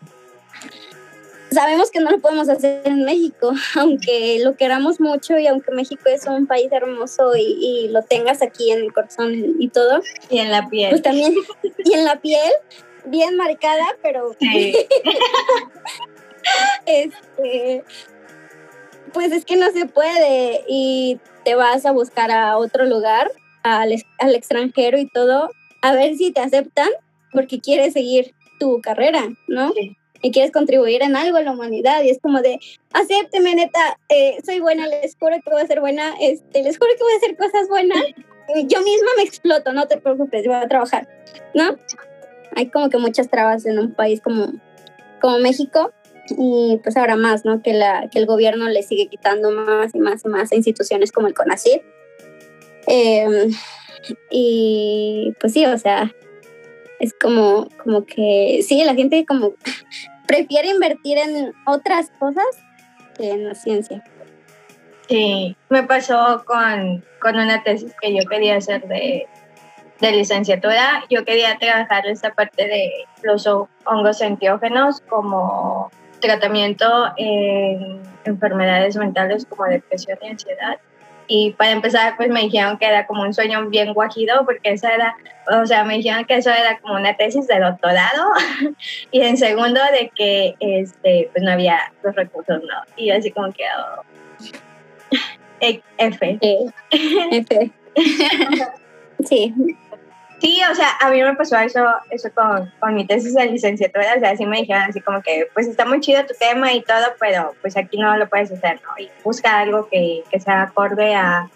[1.50, 6.02] sabemos que no lo podemos hacer en México, aunque lo queramos mucho y aunque México
[6.06, 10.00] es un país hermoso y, lo tengas aquí en el corazón y todo.
[10.28, 10.90] Y en la piel.
[10.90, 11.34] Pues también,
[11.84, 12.52] y en la piel,
[13.06, 14.34] bien marcada, pero...
[14.38, 14.76] Sí.
[16.86, 17.84] este,
[19.12, 23.30] pues es que no se puede y te vas a buscar a otro lugar,
[23.62, 25.50] al, al extranjero y todo,
[25.82, 26.88] a ver si te aceptan
[27.32, 29.72] porque quieres seguir tu carrera, ¿no?
[29.72, 32.58] Sí y quieres contribuir en algo a la humanidad y es como de,
[32.92, 36.90] acépteme neta, eh, soy buena, les juro que voy a ser buena, este, les juro
[36.96, 38.04] que voy a hacer cosas buenas,
[38.66, 41.08] yo misma me exploto, no te preocupes, voy a trabajar,
[41.54, 41.76] ¿no?
[42.56, 44.52] Hay como que muchas trabas en un país como,
[45.20, 45.92] como México
[46.28, 47.62] y pues ahora más, ¿no?
[47.62, 51.12] Que, la, que el gobierno le sigue quitando más y más y más a instituciones
[51.12, 51.82] como el CONACYT.
[52.86, 53.52] Em,
[54.30, 56.12] y pues sí, o sea,
[56.98, 59.54] es como, como que, sí, la gente como
[60.30, 62.46] prefiere invertir en otras cosas
[63.16, 64.04] que en la ciencia.
[65.08, 69.26] Sí, me pasó con, con una tesis que yo quería hacer de,
[69.98, 71.04] de licenciatura.
[71.10, 72.92] Yo quería trabajar esta parte de
[73.24, 73.44] los
[73.84, 75.90] hongos enteógenos como
[76.20, 80.78] tratamiento en enfermedades mentales como depresión y ansiedad.
[81.32, 84.88] Y para empezar, pues me dijeron que era como un sueño bien guajido, porque eso
[84.88, 85.16] era,
[85.46, 88.32] o sea, me dijeron que eso era como una tesis de doctorado.
[89.12, 92.74] y en segundo, de que este, pues no había los recursos, ¿no?
[92.96, 94.02] Y así como que, oh,
[95.98, 96.38] F.
[97.30, 97.70] F.
[99.24, 99.54] sí.
[100.40, 104.14] Sí, o sea, a mí me pasó eso, eso con, con mi tesis de licenciatura,
[104.16, 106.82] o sea, así me dijeron así como que, pues está muy chido tu tema y
[106.82, 108.90] todo, pero pues aquí no lo puedes hacer, ¿no?
[108.98, 111.46] Y busca algo que, que sea acorde a,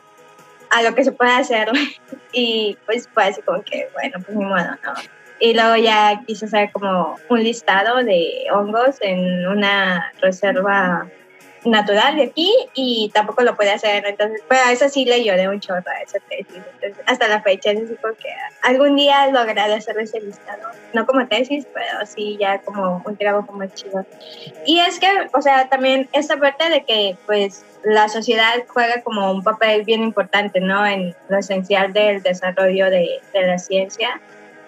[0.71, 1.71] a lo que se puede hacer.
[2.33, 4.93] y pues fue así como que, bueno, pues ni modo, ¿no?
[5.41, 11.07] Y luego ya quise hacer como un listado de hongos en una reserva
[11.65, 14.05] natural de aquí y tampoco lo puede hacer.
[14.07, 16.63] Entonces, pues a eso sí le lloré un chorro a esa tesis.
[17.07, 18.29] Hasta la fecha así porque
[18.63, 20.69] algún día lograré hacer ese listado.
[20.93, 24.05] No como tesis, pero sí ya como un trabajo más chido.
[24.67, 29.31] Y es que, o sea, también esta parte de que pues la sociedad juega como
[29.31, 30.87] un papel bien importante, ¿no?
[30.87, 34.21] En lo esencial del desarrollo de, de la ciencia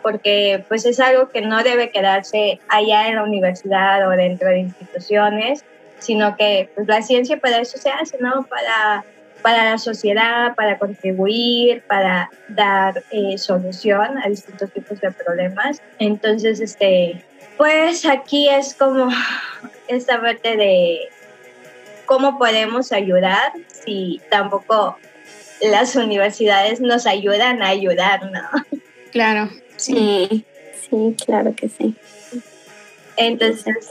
[0.02, 4.60] porque pues es algo que no debe quedarse allá en la universidad o dentro de
[4.60, 5.64] instituciones,
[5.98, 8.46] sino que pues, la ciencia para eso se hace, ¿no?
[8.46, 9.04] Para,
[9.42, 15.80] para la sociedad, para contribuir, para dar eh, solución a distintos tipos de problemas.
[15.98, 17.24] Entonces, este,
[17.56, 19.08] pues aquí es como
[19.88, 21.00] esta parte de
[22.06, 24.96] cómo podemos ayudar si tampoco
[25.60, 28.42] las universidades nos ayudan a ayudar, ¿no?
[29.10, 30.44] Claro, sí,
[30.88, 31.96] sí, claro que sí.
[33.16, 33.88] Entonces,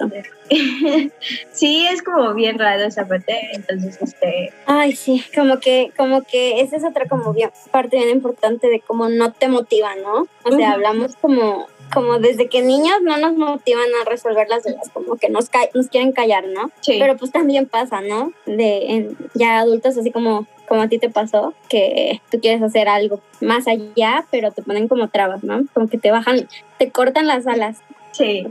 [1.51, 4.53] sí, es como bien raro esa parte, entonces, este...
[4.65, 8.79] Ay, sí, como que, como que esa es otra como bien, parte bien importante de
[8.81, 10.27] cómo no te motiva, ¿no?
[10.43, 14.89] O sea, hablamos como, como desde que niños no nos motivan a resolver las dudas,
[14.93, 16.69] como que nos, nos quieren callar, ¿no?
[16.81, 16.97] Sí.
[16.99, 18.31] Pero pues también pasa, ¿no?
[18.45, 22.87] De en, ya adultos así como como a ti te pasó, que tú quieres hacer
[22.89, 25.63] algo más allá, pero te ponen como trabas, ¿no?
[25.73, 27.77] Como que te bajan, te cortan las alas
[28.15, 28.45] Sí.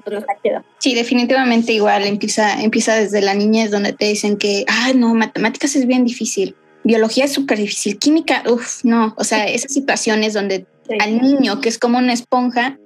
[0.78, 5.74] Sí, definitivamente igual empieza, empieza desde la niñez donde te dicen que, ah, no, matemáticas
[5.76, 10.66] es bien difícil, biología es súper difícil, química, uff, no, o sea, esas situaciones donde
[11.00, 12.78] al niño, que es como una esponja,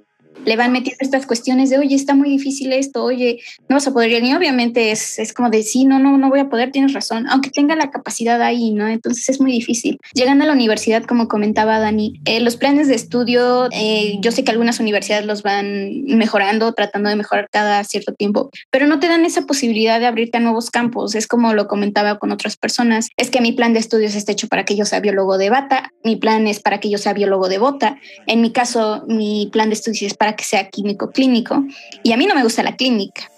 [0.45, 3.93] le van metiendo estas cuestiones de, oye, está muy difícil esto, oye, no vas a
[3.93, 4.23] poder.
[4.23, 7.27] Y obviamente es, es como de, sí, no, no, no voy a poder, tienes razón,
[7.27, 8.87] aunque tenga la capacidad ahí, ¿no?
[8.87, 9.97] Entonces es muy difícil.
[10.13, 14.43] Llegando a la universidad, como comentaba Dani, eh, los planes de estudio, eh, yo sé
[14.43, 19.07] que algunas universidades los van mejorando, tratando de mejorar cada cierto tiempo, pero no te
[19.07, 21.15] dan esa posibilidad de abrirte a nuevos campos.
[21.15, 24.47] Es como lo comentaba con otras personas, es que mi plan de estudios está hecho
[24.47, 27.49] para que yo sea biólogo de bata, mi plan es para que yo sea biólogo
[27.49, 27.99] de bota.
[28.27, 31.63] En mi caso, mi plan de estudios es para que sea químico clínico
[32.03, 33.29] y a mí no me gusta la clínica.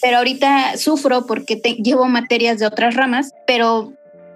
[0.00, 3.92] Pero ahorita sufro porque llevo materias de otras ramas, pero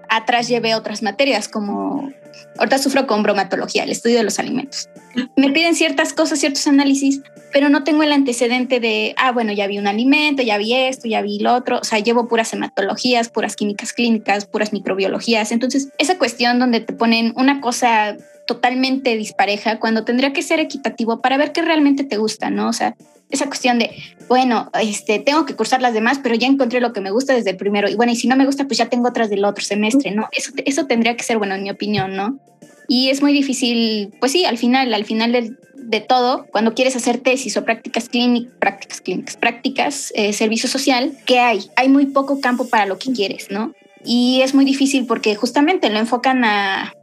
[0.09, 2.11] atrás llevé otras materias como
[2.57, 4.89] ahorita sufro con bromatología, el estudio de los alimentos.
[5.35, 9.67] Me piden ciertas cosas, ciertos análisis, pero no tengo el antecedente de, ah, bueno, ya
[9.67, 13.29] vi un alimento, ya vi esto, ya vi lo otro, o sea, llevo puras hematologías,
[13.29, 15.51] puras químicas clínicas, puras microbiologías.
[15.51, 18.17] Entonces, esa cuestión donde te ponen una cosa
[18.49, 22.67] totalmente dispareja cuando tendría que ser equitativo para ver qué realmente te gusta, ¿no?
[22.67, 22.95] O sea,
[23.29, 23.91] esa cuestión de,
[24.27, 27.51] bueno, este, tengo que cursar las demás, pero ya encontré lo que me gusta desde
[27.51, 27.87] el primero.
[27.87, 30.27] Y bueno, y si no me gusta, pues ya tengo otras del otro semestre, ¿no?
[30.31, 32.39] Eso, eso tendría que ser, bueno, en mi opinión, ¿no?
[32.87, 36.95] Y es muy difícil, pues sí, al final, al final de, de todo, cuando quieres
[36.95, 41.69] hacer tesis o prácticas clínicas, prácticas clínicas, prácticas, eh, servicio social, ¿qué hay?
[41.75, 43.75] Hay muy poco campo para lo que quieres, ¿no?
[44.03, 46.95] Y es muy difícil porque justamente lo enfocan a,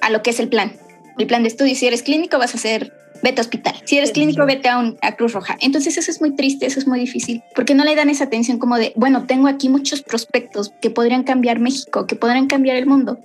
[0.00, 0.72] a lo que es el plan
[1.18, 1.74] el plan de estudio.
[1.74, 3.74] Si eres clínico, vas a hacer vete a hospital.
[3.84, 5.56] Si eres clínico, vete a, un, a, Cruz Roja.
[5.60, 8.58] Entonces eso es muy triste, eso es muy difícil, porque no le dan esa atención
[8.58, 12.86] como de, bueno, tengo aquí muchos prospectos que podrían cambiar México, que podrían cambiar el
[12.86, 13.18] mundo.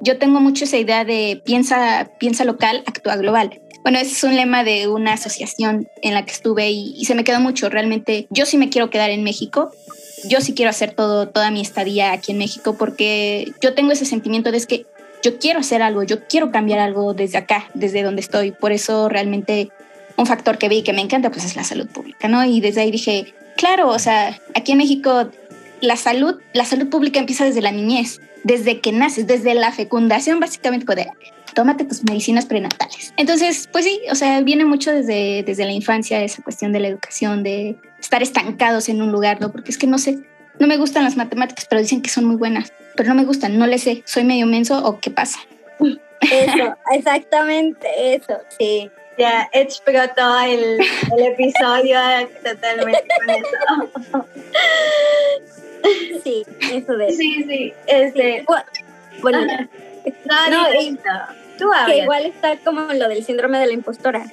[0.00, 3.60] Yo tengo mucho esa idea de piensa, piensa local, actúa global.
[3.82, 7.14] Bueno, ese es un lema de una asociación en la que estuve y, y se
[7.14, 7.68] me quedó mucho.
[7.68, 9.70] Realmente yo sí me quiero quedar en México.
[10.28, 14.04] Yo sí quiero hacer todo, toda mi estadía aquí en México porque yo tengo ese
[14.04, 14.86] sentimiento de es que
[15.22, 18.52] yo quiero hacer algo, yo quiero cambiar algo desde acá, desde donde estoy.
[18.52, 19.70] Por eso realmente
[20.16, 22.44] un factor que vi que me encanta pues es la salud pública, ¿no?
[22.44, 25.28] Y desde ahí dije, claro, o sea, aquí en México
[25.80, 30.40] la salud, la salud pública empieza desde la niñez, desde que naces, desde la fecundación
[30.40, 30.86] básicamente
[31.54, 33.14] tómate tus medicinas prenatales.
[33.16, 36.88] Entonces, pues sí, o sea, viene mucho desde, desde la infancia esa cuestión de la
[36.88, 39.50] educación, de estar estancados en un lugar, ¿no?
[39.50, 40.18] Porque es que no sé,
[40.60, 43.58] no me gustan las matemáticas, pero dicen que son muy buenas pero no me gustan,
[43.58, 45.38] no le sé, soy medio menso o qué pasa.
[46.20, 48.90] Eso, exactamente eso, sí.
[49.18, 50.78] Ya explotó el,
[51.16, 51.98] el episodio
[52.44, 54.26] totalmente con eso.
[56.22, 57.12] Sí, eso de.
[57.12, 57.72] Sí, sí.
[57.86, 58.44] Este,
[59.22, 59.40] Bueno,
[60.24, 60.98] no, No, y-.
[61.58, 61.96] Tú que hablas.
[61.98, 64.26] igual está como lo del síndrome de la impostora,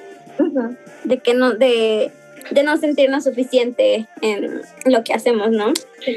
[1.06, 2.12] de que no, de,
[2.52, 5.74] de no sentirnos suficiente en lo que hacemos, ¿no?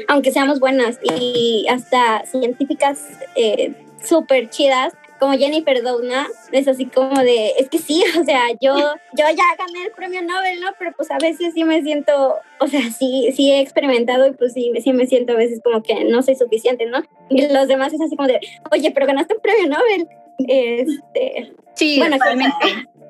[0.07, 3.05] Aunque seamos buenas y hasta científicas
[3.35, 3.73] eh,
[4.03, 8.75] súper chidas, como Jennifer Doudna, es así como de, es que sí, o sea, yo,
[8.77, 10.69] yo ya gané el premio Nobel, ¿no?
[10.77, 14.53] Pero pues a veces sí me siento, o sea, sí, sí he experimentado y pues
[14.53, 17.03] sí, sí me siento a veces como que no soy suficiente, ¿no?
[17.29, 18.39] Y los demás es así como de,
[18.71, 20.07] oye, pero ganaste un premio Nobel.
[20.47, 22.55] Este, Sí, Bueno, realmente.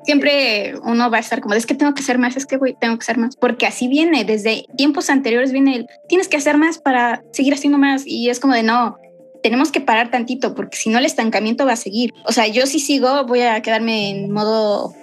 [0.07, 2.77] Siempre uno va a estar como, es que tengo que hacer más, es que güey,
[2.79, 6.57] tengo que hacer más, porque así viene, desde tiempos anteriores viene el, tienes que hacer
[6.57, 8.97] más para seguir haciendo más, y es como de, no,
[9.43, 12.13] tenemos que parar tantito, porque si no el estancamiento va a seguir.
[12.23, 14.93] O sea, yo si sigo, voy a quedarme en modo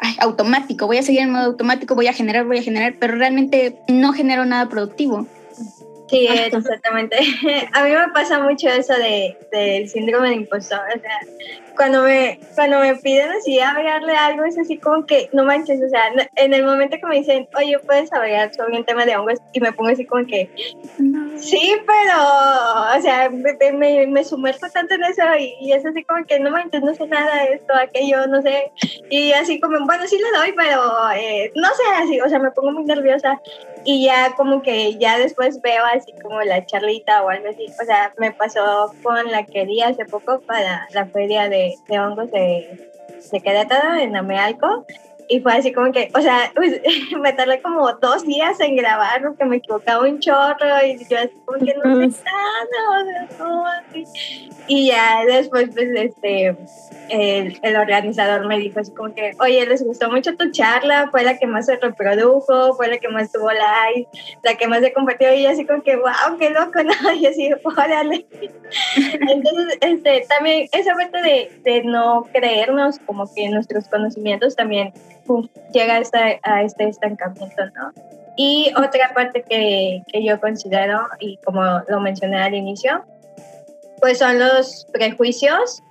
[0.00, 3.16] ay, automático, voy a seguir en modo automático, voy a generar, voy a generar, pero
[3.16, 5.26] realmente no genero nada productivo.
[6.08, 7.16] Sí, exactamente.
[7.72, 10.80] A mí me pasa mucho eso de, del síndrome de impostor.
[10.96, 11.20] O sea,
[11.76, 15.88] cuando me, cuando me piden así agregarle algo, es así como que, no manches, o
[15.88, 16.02] sea,
[16.36, 19.60] en el momento que me dicen, oye, puedes agregar sobre un tema de hongos, y
[19.60, 20.50] me pongo así como que,
[21.36, 26.24] sí, pero, o sea, me, me, me sumerjo tanto en eso y, es así como
[26.24, 28.72] que, no manches, no sé nada de esto, aquello, no sé.
[29.10, 32.50] Y así como, bueno, sí lo doy, pero eh, no sé, así, o sea, me
[32.50, 33.40] pongo muy nerviosa
[33.86, 37.66] y ya como que ya después veo así como la charlita o algo así.
[37.80, 42.00] O sea, me pasó con la que di hace poco para la feria de, de
[42.00, 42.90] hongos de,
[43.30, 44.84] de Querétaro, en Amealco.
[45.28, 46.80] Y fue así como que, o sea, pues,
[47.20, 51.34] me tardé como dos días en grabar porque me equivocaba un chorro y yo así
[51.44, 54.50] como que no sé nada, o sea, no, así.
[54.68, 56.56] Y ya después, pues, este,
[57.08, 61.22] el, el organizador me dijo así como que, oye, les gustó mucho tu charla, fue
[61.22, 64.08] la que más se reprodujo, fue la que más tuvo likes,
[64.42, 67.12] la que más se compartió y yo así como que, wow, qué loco, ¿no?
[67.14, 68.26] Y así, órale.
[68.96, 74.92] Entonces, este, también esa parte de, de no creernos como que nuestros conocimientos también
[75.72, 76.30] llega a, esta,
[76.62, 77.92] este estancamiento, ¿no?
[78.36, 83.02] Y otra parte que, que yo considero, y como lo mencioné al inicio,
[84.00, 85.82] pues son los prejuicios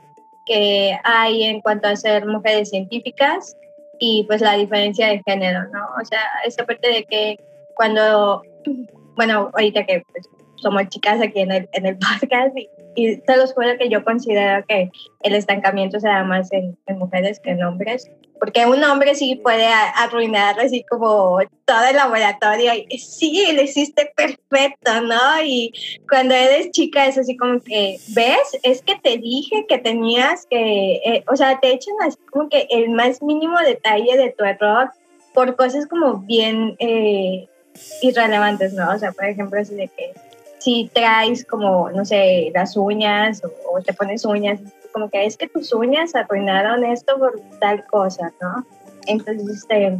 [0.45, 3.57] que hay en cuanto a ser mujeres científicas
[3.99, 5.79] y pues la diferencia de género, ¿no?
[5.99, 7.39] O sea, esa parte de que
[7.75, 8.43] cuando,
[9.15, 13.37] bueno, ahorita que pues, somos chicas aquí en el, en el podcast y, y se
[13.37, 14.91] los juro que yo considero que
[15.23, 19.67] el estancamiento se da más en mujeres que en hombres, porque un hombre sí puede
[19.67, 25.41] arruinar así como todo el laboratorio y sí, lo hiciste perfecto, ¿no?
[25.43, 25.71] Y
[26.07, 28.59] cuando eres chica es así como que, ¿ves?
[28.63, 32.67] Es que te dije que tenías que, eh, o sea, te echan así como que
[32.69, 34.91] el más mínimo detalle de tu error
[35.33, 37.47] por cosas como bien eh,
[38.01, 38.91] irrelevantes, ¿no?
[38.91, 40.13] O sea, por ejemplo, así de que
[40.59, 44.59] si traes como, no sé, las uñas o te pones uñas,
[44.95, 48.65] como que es que tus uñas arruinaron esto por tal cosa, ¿no?
[49.07, 49.97] Entonces, este,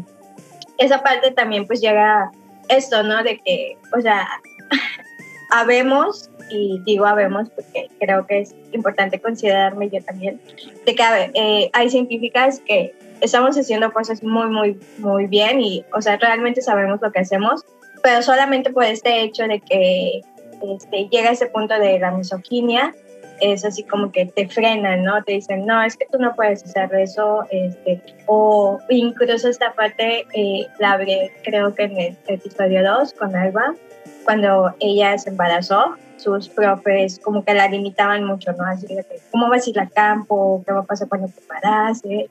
[0.78, 2.32] esa parte también pues llega
[2.70, 3.22] esto, ¿no?
[3.22, 4.26] De que, o sea,
[5.52, 10.40] habemos, y digo habemos porque creo que es importante considerarme yo también,
[10.86, 15.84] de que a eh, hay científicas que estamos haciendo cosas muy, muy, muy bien y,
[15.92, 17.66] o sea, realmente sabemos lo que hacemos,
[18.02, 20.22] pero solamente por este hecho de que
[20.62, 22.96] este, llega ese punto de la misoginia,
[23.42, 25.24] es así como que te frenan, ¿no?
[25.24, 30.26] Te dicen, no, es que tú no puedes hacer eso, este, o incluso esta parte
[30.34, 33.76] eh, la hablé creo que en el episodio 2 con Alba,
[34.24, 38.66] cuando ella se embarazó, sus profes como que la limitaban mucho, ¿no?
[38.66, 40.64] Así que, ¿cómo vas a ir a campo?
[40.66, 42.30] ¿Qué va a pasar cuando te embaraces?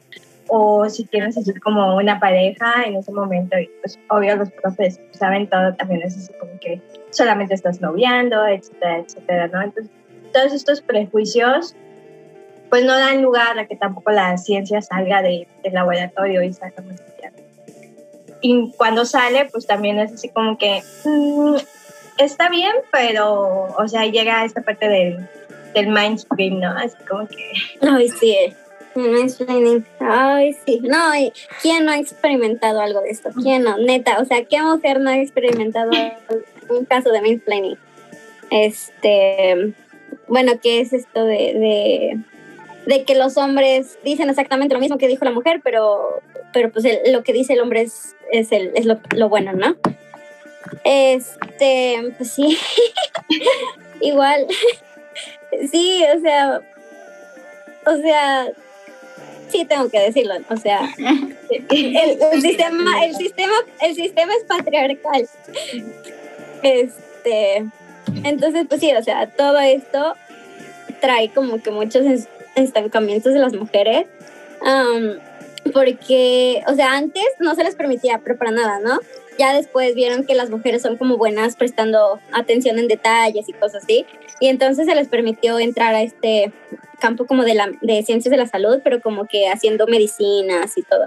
[0.49, 5.01] O si tienes así como una pareja en ese momento, y pues obvio los profes
[5.13, 6.81] saben todo, también es así como que
[7.11, 9.63] solamente estás noviando, etcétera, etcétera, ¿no?
[9.63, 9.93] Entonces,
[10.35, 11.75] todos estos prejuicios
[12.69, 16.83] pues no dan lugar a que tampoco la ciencia salga de- del laboratorio y salga
[16.83, 17.33] más allá.
[18.41, 21.55] Y cuando sale, pues también es así como que mm,
[22.19, 25.29] está bien, pero, o sea, llega esta parte del,
[25.73, 26.71] del mainstream, ¿no?
[26.77, 28.37] Así como que, Ay, sí.
[28.97, 29.85] Mansplaining.
[30.01, 30.81] Ay, sí.
[30.83, 30.99] No,
[31.63, 33.31] ¿quién no ha experimentado algo de esto?
[33.43, 33.77] ¿Quién no?
[33.79, 35.91] Neta, o sea, ¿qué mujer no ha experimentado
[36.71, 37.79] un caso de mansplaining?
[38.51, 39.75] Este,
[40.29, 42.19] bueno, ¿qué es esto de, de,
[42.87, 46.21] de que los hombres dicen exactamente lo mismo que dijo la mujer, pero,
[46.53, 49.53] pero pues el- lo que dice el hombre es, es, el, es lo, lo bueno,
[49.53, 49.77] ¿no?
[50.85, 52.59] Este, pues sí,
[54.01, 54.47] igual,
[55.71, 56.61] sí, o sea,
[57.87, 58.49] o sea,
[59.49, 60.89] sí tengo que decirlo, o sea,
[61.71, 61.97] el,
[62.33, 65.29] el sistema, el sistema, el sistema es patriarcal.
[66.63, 67.67] Este,
[68.25, 70.15] Entonces, pues sí, o sea, todo esto
[71.01, 72.05] trae como que muchos
[72.55, 74.07] estancamientos de las mujeres.
[75.73, 78.99] porque, o sea, antes no se les permitía, pero para nada, ¿no?
[79.39, 83.83] Ya después vieron que las mujeres son como buenas prestando atención en detalles y cosas
[83.83, 84.07] así.
[84.41, 86.53] Y entonces se les permitió entrar a este
[87.01, 90.83] campo como de, la, de ciencias de la salud, pero como que haciendo medicinas y
[90.83, 91.07] todo.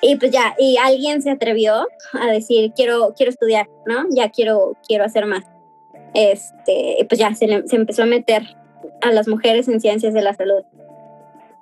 [0.00, 4.06] Y pues ya, y alguien se atrevió a decir, quiero, quiero estudiar, ¿no?
[4.10, 5.44] Ya quiero, quiero hacer más.
[6.14, 8.56] Este, pues ya se, se empezó a meter
[9.00, 10.64] a las mujeres en ciencias de la salud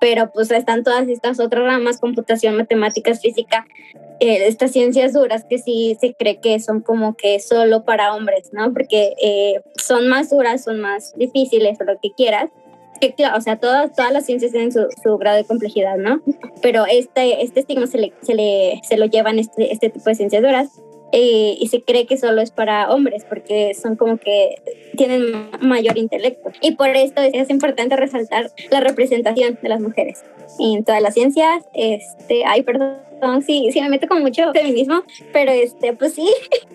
[0.01, 3.67] pero pues están todas estas otras ramas, computación, matemáticas, física,
[4.19, 8.51] eh, estas ciencias duras que sí se cree que son como que solo para hombres,
[8.53, 8.73] ¿no?
[8.73, 12.51] Porque eh, son más duras, son más difíciles o lo que quieras.
[13.01, 16.21] Que, claro, o sea, todas, todas las ciencias tienen su, su grado de complejidad, ¿no?
[16.61, 20.15] Pero este, este estigma se, le, se, le, se lo llevan este, este tipo de
[20.17, 20.71] ciencias duras
[21.13, 24.57] eh, y se cree que solo es para hombres porque son como que
[24.97, 26.51] tienen mayor intelecto.
[26.61, 30.23] Y por esto es, importante resaltar la representación de las mujeres
[30.59, 31.65] en todas las ciencias.
[31.75, 35.03] Este, ay, perdón, sí, sí me meto con mucho feminismo,
[35.33, 36.29] pero este, pues sí,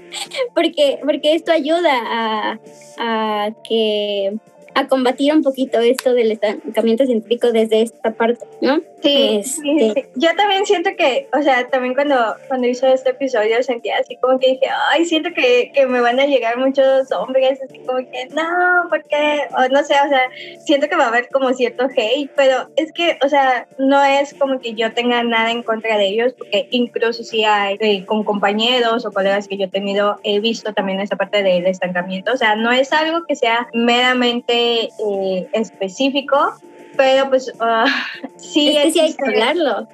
[0.56, 2.60] porque, porque esto ayuda a,
[2.98, 4.38] a que
[4.76, 8.82] a combatir un poquito esto del estancamiento científico desde esta parte, ¿no?
[9.02, 13.62] Sí, sí, este, Yo también siento que, o sea, también cuando, cuando hizo este episodio
[13.64, 17.60] sentía así como que dije, ay, siento que, que me van a llegar muchos hombres,
[17.64, 18.44] así como que, no,
[18.90, 20.22] porque, o no sé, o sea,
[20.66, 24.34] siento que va a haber como cierto hate, pero es que, o sea, no es
[24.34, 28.24] como que yo tenga nada en contra de ellos, porque incluso si hay eh, con
[28.24, 32.38] compañeros o colegas que yo he tenido, he visto también esa parte del estancamiento, o
[32.38, 36.54] sea, no es algo que sea meramente eh, específico,
[36.98, 37.88] pero pues uh,
[38.38, 39.88] sí, es que hay que hablarlo.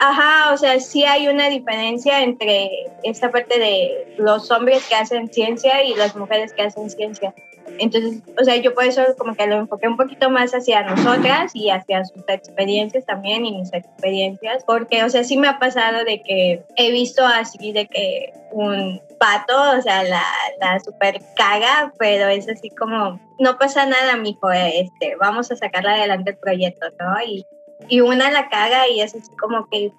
[0.00, 2.70] Ajá, o sea, sí hay una diferencia entre
[3.02, 7.34] esta parte de los hombres que hacen ciencia y las mujeres que hacen ciencia.
[7.78, 11.50] Entonces, o sea, yo por eso como que lo enfoqué un poquito más hacia nosotras
[11.54, 16.04] y hacia sus experiencias también y mis experiencias, porque, o sea, sí me ha pasado
[16.04, 20.22] de que he visto así de que un pato, o sea, la,
[20.60, 25.94] la super caga, pero es así como, no pasa nada, mijo, este, vamos a sacarla
[25.94, 27.20] adelante el proyecto, ¿no?
[27.26, 27.46] Y,
[27.88, 29.92] y una la caga y es así como que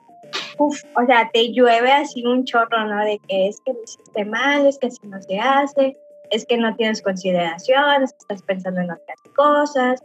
[0.57, 3.03] Uf, o sea, te llueve así un chorro, ¿no?
[3.03, 5.97] De que es que lo hiciste mal, es que así no se hace,
[6.31, 10.03] es que no tienes consideración, estás pensando en otras cosas.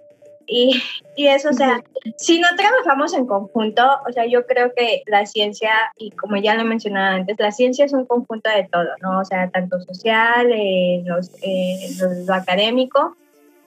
[0.55, 0.83] Y,
[1.17, 1.83] y, eso, o sea,
[2.19, 6.55] si no trabajamos en conjunto, o sea, yo creo que la ciencia, y como ya
[6.55, 9.21] lo he mencionado antes, la ciencia es un conjunto de todo, ¿no?
[9.21, 11.89] O sea, tanto social, eh, los, eh,
[12.27, 13.17] lo, académico.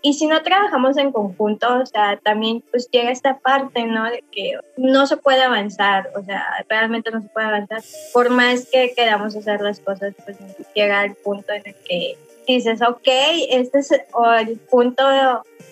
[0.04, 4.04] Y si no trabajamos en conjunto, o sea, también pues llega esta parte, ¿no?
[4.04, 7.82] De que no se puede avanzar, o sea, realmente no se puede avanzar.
[8.14, 10.38] Por más que queramos hacer las cosas, pues
[10.76, 12.16] llega el punto en el que
[12.54, 13.08] dices, ok,
[13.50, 15.04] este es el punto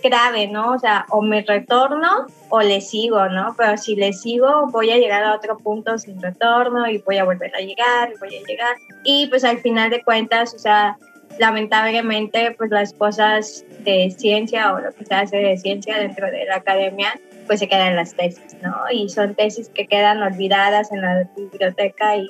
[0.04, 0.74] grave, ¿no?
[0.74, 3.56] O sea, o me retorno o le sigo, ¿no?
[3.58, 7.24] Pero si le sigo, voy a llegar a otro punto sin retorno y voy a
[7.24, 8.76] volver a llegar y voy a llegar.
[9.04, 10.98] Y pues al final de cuentas, o sea,
[11.40, 16.46] lamentablemente, pues las cosas de ciencia o lo que se hace de ciencia dentro de
[16.46, 18.76] la academia, pues se quedan las tesis, ¿no?
[18.92, 22.30] Y son tesis que quedan olvidadas en la biblioteca y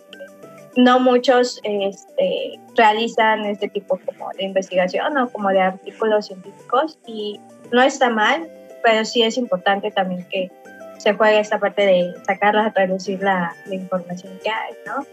[0.75, 7.39] no muchos este, realizan este tipo como de investigación o como de artículos científicos y
[7.71, 8.49] no está mal,
[8.83, 10.51] pero sí es importante también que
[10.97, 15.05] se juegue esta parte de sacarla, traducir la, la información que hay, ¿no?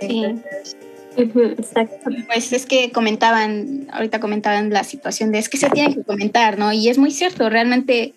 [0.00, 0.76] Entonces,
[1.18, 2.10] Exacto.
[2.28, 6.58] Pues es que comentaban, ahorita comentaban la situación de es que se tiene que comentar,
[6.58, 6.72] ¿no?
[6.72, 8.14] Y es muy cierto, realmente,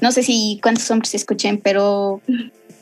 [0.00, 2.20] no sé si cuántos hombres escuchen, pero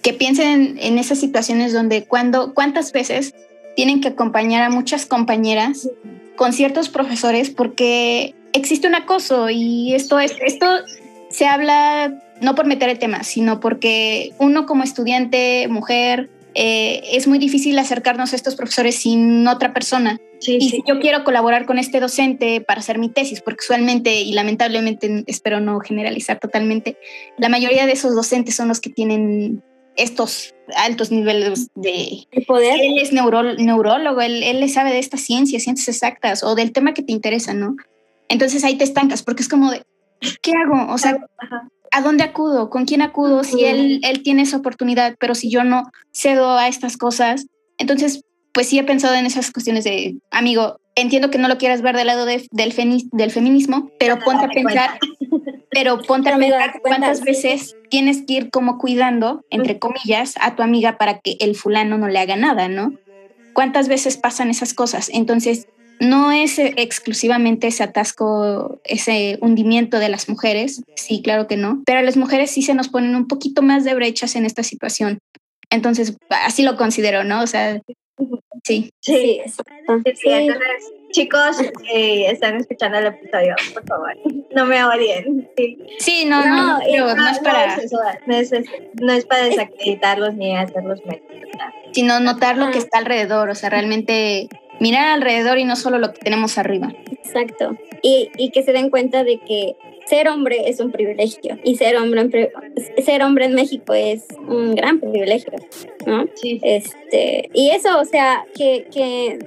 [0.02, 3.34] que piensen en esas situaciones donde cuando, cuántas veces
[3.76, 5.88] tienen que acompañar a muchas compañeras
[6.36, 10.66] con ciertos profesores porque existe un acoso y esto es esto
[11.30, 17.26] se habla no por meter el tema, sino porque uno como estudiante, mujer, eh, es
[17.26, 20.20] muy difícil acercarnos a estos profesores sin otra persona.
[20.44, 24.32] y si yo quiero colaborar con este docente para hacer mi tesis, porque usualmente y
[24.32, 26.96] lamentablemente espero no generalizar totalmente,
[27.38, 29.62] la mayoría de esos docentes son los que tienen
[29.96, 32.78] estos altos niveles de poder.
[32.80, 36.94] Él es neurólogo, él, él le sabe de estas ciencias, ciencias exactas o del tema
[36.94, 37.76] que te interesa, ¿no?
[38.28, 39.82] Entonces ahí te estancas porque es como de,
[40.40, 40.92] ¿qué hago?
[40.92, 41.18] O sea,
[41.90, 42.70] ¿a dónde acudo?
[42.70, 43.44] ¿Con quién acudo?
[43.44, 47.46] Si él, él tiene esa oportunidad, pero si yo no cedo a estas cosas,
[47.78, 51.82] entonces, pues sí he pensado en esas cuestiones de, amigo, entiendo que no lo quieras
[51.82, 54.98] ver del lado del, del feminismo, pero ponte a pensar,
[55.72, 60.62] pero ponte a pensar cuántas veces tienes que ir como cuidando, entre comillas, a tu
[60.62, 62.92] amiga para que el fulano no le haga nada, ¿no?
[63.54, 65.10] ¿Cuántas veces pasan esas cosas?
[65.12, 65.66] Entonces,
[65.98, 72.00] no es exclusivamente ese atasco, ese hundimiento de las mujeres, sí, claro que no, pero
[72.00, 75.20] a las mujeres sí se nos ponen un poquito más de brechas en esta situación.
[75.70, 77.42] Entonces, así lo considero, ¿no?
[77.42, 77.80] O sea,
[78.62, 78.92] sí.
[79.00, 80.20] Sí, sí, entonces,
[81.10, 81.56] chicos
[81.86, 84.16] que están escuchando el episodio, por favor,
[84.54, 85.50] no me odien.
[85.56, 87.76] Sí, sí no, no, no, no, es para...
[88.26, 91.22] No es, para desacreditarlos ni hacerlos menos.
[91.92, 94.48] Sino notar lo que está alrededor, o sea, realmente
[94.80, 96.92] mirar alrededor y no solo lo que tenemos arriba.
[97.10, 97.76] Exacto.
[98.02, 101.96] Y, y que se den cuenta de que ser hombre es un privilegio y ser
[101.96, 105.52] hombre en, ser hombre en México es un gran privilegio,
[106.06, 106.26] ¿no?
[106.34, 106.60] Sí.
[106.62, 109.38] Este, y eso, o sea, que, que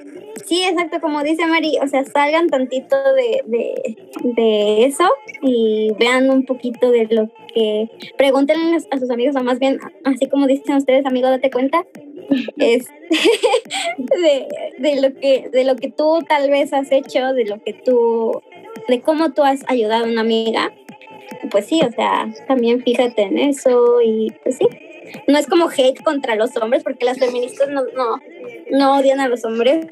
[0.46, 5.06] sí, exacto, como dice Mari, o sea, salgan tantito de, de, de, eso
[5.42, 10.28] y vean un poquito de lo que, pregúntenle a sus amigos, o más bien, así
[10.28, 11.86] como dicen ustedes, amigo, date cuenta,
[12.58, 12.86] es
[13.98, 14.48] de,
[14.80, 18.42] de, lo que, de lo que tú tal vez has hecho, de lo que tú,
[18.88, 20.72] de cómo tú has ayudado a una amiga,
[21.52, 24.68] pues sí, o sea, también fíjate en eso y pues sí.
[25.28, 28.20] No es como hate contra los hombres, porque las feministas no, no,
[28.72, 29.86] no odian a los hombres.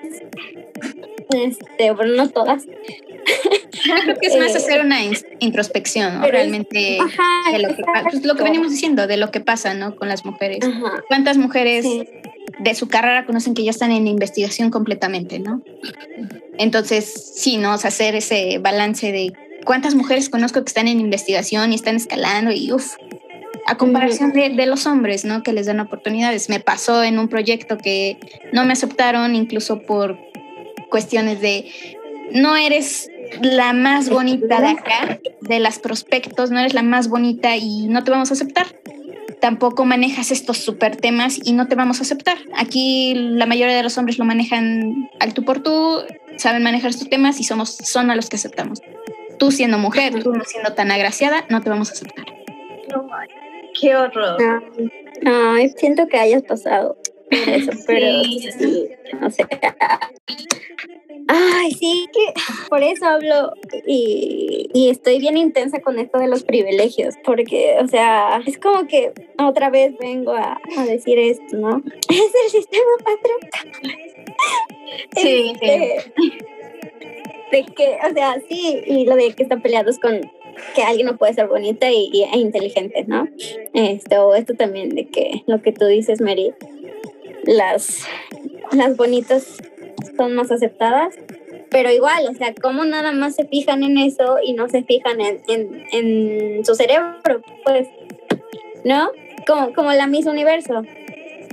[1.34, 2.66] Este, bueno, no todas.
[2.66, 4.98] Creo que es más eh, hacer una
[5.40, 6.28] introspección, ¿no?
[6.28, 6.98] Realmente
[7.52, 9.96] de lo que, pues, lo que venimos diciendo, de lo que pasa, ¿no?
[9.96, 10.60] Con las mujeres.
[11.08, 11.86] ¿Cuántas mujeres
[12.60, 15.62] de su carrera conocen que ya están en investigación completamente, ¿no?
[16.58, 17.74] Entonces, sí, ¿no?
[17.74, 19.34] hacer ese balance de
[19.66, 22.96] cuántas mujeres conozco que están en investigación y están escalando y uff,
[23.66, 25.42] a comparación de, de, los hombres, ¿no?
[25.42, 26.50] Que les dan oportunidades.
[26.50, 28.18] Me pasó en un proyecto que
[28.52, 30.18] no me aceptaron incluso por
[30.90, 31.72] cuestiones de
[32.32, 33.10] no eres
[33.42, 38.04] la más bonita de acá, de las prospectos, no eres la más bonita y no
[38.04, 38.68] te vamos a aceptar.
[39.44, 42.38] Tampoco manejas estos super temas y no te vamos a aceptar.
[42.56, 46.02] Aquí la mayoría de los hombres lo manejan al tú por tú,
[46.38, 48.80] saben manejar estos temas y somos, son a los que aceptamos.
[49.40, 52.26] Tú siendo mujer, tú no siendo tan agraciada, no te vamos a aceptar.
[53.82, 54.38] qué horror.
[55.26, 56.98] Ay, siento que hayas pasado
[57.30, 58.88] eso, pero sí,
[59.22, 59.50] o sea,
[61.28, 62.34] Ay, sí, que
[62.70, 63.54] por eso hablo
[63.86, 68.88] y, y, estoy bien intensa con esto de los privilegios, porque, o sea, es como
[68.88, 71.82] que otra vez vengo a, a decir esto, ¿no?
[72.10, 73.74] Es el sistema patriarcal.
[75.16, 76.14] Sí, este,
[77.52, 80.22] De que, o sea, sí, y lo de que están peleados con
[80.76, 83.28] que alguien no puede ser bonita y, e inteligente, ¿no?
[83.74, 86.54] Esto, esto también de que lo que tú dices, Mary,
[87.46, 88.06] las,
[88.72, 89.58] las bonitas
[90.18, 91.16] son más aceptadas,
[91.70, 95.20] pero igual, o sea, ¿cómo nada más se fijan en eso y no se fijan
[95.22, 95.42] en,
[95.92, 97.42] en, su cerebro?
[97.66, 97.88] Pues,
[98.84, 99.10] ¿no?
[99.48, 100.84] Como, como la misma universo.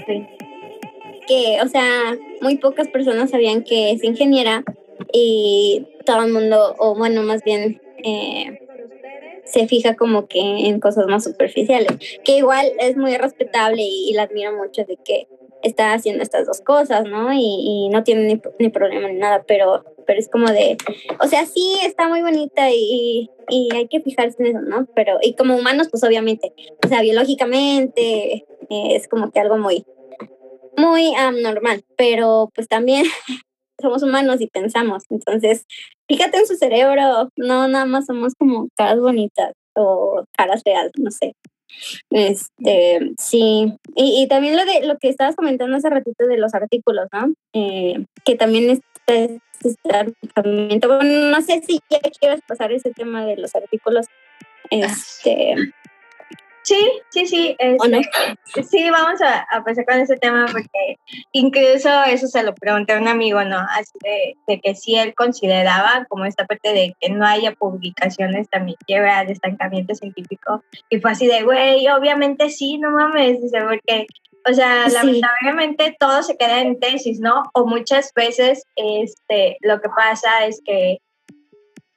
[0.06, 4.64] Que, o sea, muy pocas personas sabían que es ingeniera
[5.12, 8.60] y todo el mundo, o bueno, más bien, eh,
[9.50, 11.92] se fija como que en cosas más superficiales,
[12.24, 15.28] que igual es muy respetable y la admiro mucho de que
[15.62, 17.32] está haciendo estas dos cosas, ¿no?
[17.32, 20.76] Y, no tiene ni, problema ni nada, pero, pero es como de,
[21.20, 23.30] o sea, sí está muy bonita y,
[23.72, 24.86] hay que fijarse en eso, ¿no?
[24.94, 26.52] Pero, y como humanos, pues obviamente,
[26.84, 29.84] o sea, biológicamente eh, es como que algo muy,
[30.76, 33.04] muy normal, pero pues también
[33.80, 35.66] somos humanos y pensamos, entonces,
[36.08, 41.10] fíjate en su cerebro, no nada más somos como caras bonitas o caras feas, no
[41.10, 41.34] sé.
[42.10, 46.54] Este, sí, y, y, también lo de lo que estabas comentando hace ratito de los
[46.54, 47.32] artículos, ¿no?
[47.52, 48.80] Eh, que también es
[50.86, 54.06] bueno, no sé si ya quieres pasar ese tema de los artículos.
[54.70, 55.54] Este,
[56.62, 57.56] Sí, sí, sí.
[57.58, 60.98] Este, sí, vamos a, a, pasar con ese tema porque
[61.32, 63.58] incluso eso se lo pregunté a un amigo, ¿no?
[63.58, 68.48] Así de, de, que si él consideraba como esta parte de que no haya publicaciones
[68.50, 70.62] también lleva al estancamiento científico.
[70.90, 74.06] Y fue así de, güey, obviamente sí, no mames, dice, porque
[74.48, 77.42] o sea, lamentablemente todo se queda en tesis, ¿no?
[77.52, 80.98] O muchas veces este, lo que pasa es que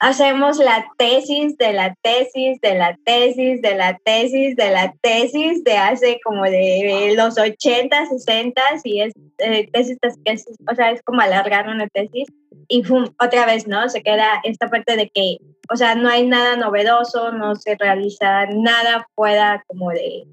[0.03, 5.63] hacemos la tesis de la tesis de la tesis de la tesis de la tesis
[5.63, 11.01] de hace como de los 80, 60 y es eh, tesis, tesis, o sea, es
[11.03, 12.27] como alargar una tesis
[12.67, 13.87] y otra vez, ¿no?
[13.87, 15.37] Se queda esta parte de que,
[15.71, 20.25] o sea, no hay nada novedoso, no se realiza nada fuera como de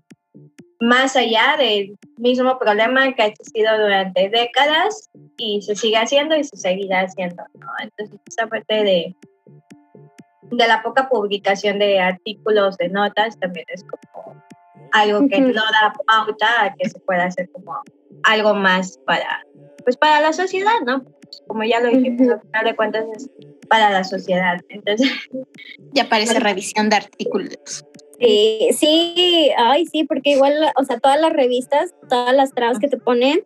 [0.80, 6.42] más allá del mismo problema que ha existido durante décadas y se sigue haciendo y
[6.42, 7.68] se seguirá haciendo, ¿no?
[7.82, 9.14] Entonces, esta parte de
[10.50, 14.42] de la poca publicación de artículos, de notas, también es como
[14.92, 17.74] algo que no da pauta a que se pueda hacer como
[18.24, 19.46] algo más para,
[19.84, 21.04] pues para la sociedad, ¿no?
[21.46, 23.30] como ya lo dijimos, al final de cuentas es
[23.68, 24.60] para la sociedad.
[24.68, 25.10] Entonces,
[25.92, 27.84] ya parece revisión de artículos.
[28.18, 32.88] Sí, sí, ay, sí, porque igual, o sea, todas las revistas, todas las trabas que
[32.88, 33.42] te ponen,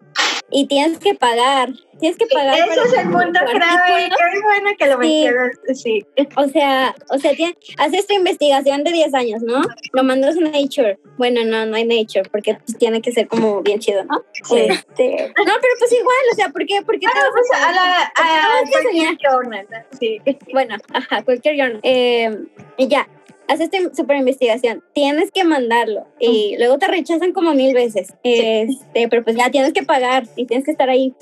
[0.50, 2.56] y tienes que pagar, tienes que pagar.
[2.58, 6.06] Ese es el punto grave, qué bueno que lo mencionas, sí.
[6.36, 9.62] O sea, o sea, tiene, haces tu investigación de 10 años, ¿no?
[9.92, 10.98] Lo mandas a Nature.
[11.16, 14.22] Bueno, no, no hay Nature, porque pues, tiene que ser como bien chido, ¿no?
[14.44, 14.60] Sí.
[14.60, 16.82] Este, no, pero pues igual, o sea, ¿por qué?
[16.82, 19.66] ¿Por qué bueno, pues a, la, a, a cualquier journal,
[19.98, 20.20] sí.
[20.52, 21.80] Bueno, ajá, cualquier journal.
[21.82, 22.30] Eh,
[22.78, 23.08] ya,
[23.48, 29.08] haces tu super investigación, tienes que mandarlo y luego te rechazan como mil veces, este,
[29.08, 31.14] pero pues ya tienes que pagar y tienes que estar ahí.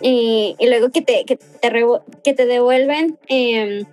[0.00, 1.72] Y, luego que te, que te,
[2.22, 3.84] que te devuelven em,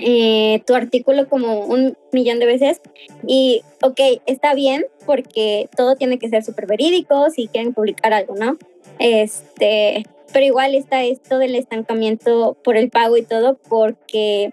[0.00, 2.80] eh, tu artículo como un millón de veces
[3.26, 8.34] y ok, está bien porque todo tiene que ser súper verídico si quieren publicar algo,
[8.34, 8.56] ¿no?
[8.98, 14.50] Este, pero igual está esto del estancamiento por el pago y todo porque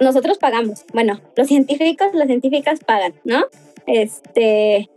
[0.00, 0.84] nosotros pagamos.
[0.92, 3.46] Bueno, los científicos, las científicas pagan, ¿no?
[3.86, 4.90] Este,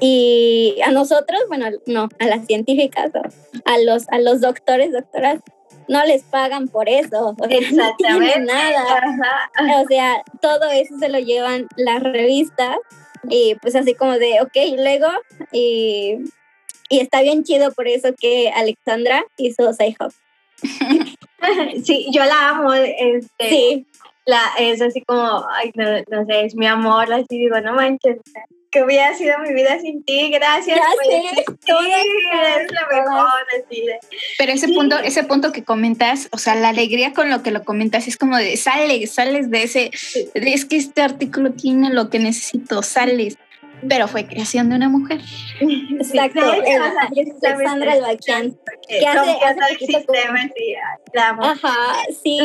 [0.00, 3.10] y a nosotros, bueno, no, a las científicas,
[3.64, 5.40] a los, a los doctores, doctoras,
[5.88, 7.34] no les pagan por eso.
[7.38, 7.58] O sea.
[8.00, 9.50] No nada.
[9.82, 12.76] O sea, todo eso se lo llevan las revistas
[13.28, 15.08] y pues así como de, ok, luego,
[15.52, 16.18] y,
[16.88, 20.12] y está bien chido por eso que Alexandra hizo Sci-Hub.
[21.84, 22.72] sí, yo la amo.
[22.74, 23.86] Este, sí.
[24.26, 28.18] La, es así como, ay, no, no sé, es mi amor, así digo, no manches,
[28.70, 30.76] que hubiera sido mi vida sin ti, gracias.
[30.76, 33.84] Ya sé, es lo mejor, así
[34.36, 37.64] Pero ese punto, ese punto que comentas, o sea, la alegría con lo que lo
[37.64, 39.90] comentas es como de sales, sales de ese,
[40.34, 43.38] es que este artículo tiene lo que necesito, sales
[43.88, 45.20] pero fue creación de una mujer.
[45.60, 48.58] Exacto, Alexandra Albaquian.
[48.88, 50.74] ¿Qué hace, hace el sistema, sí,
[51.14, 51.74] Ajá,
[52.22, 52.40] sí,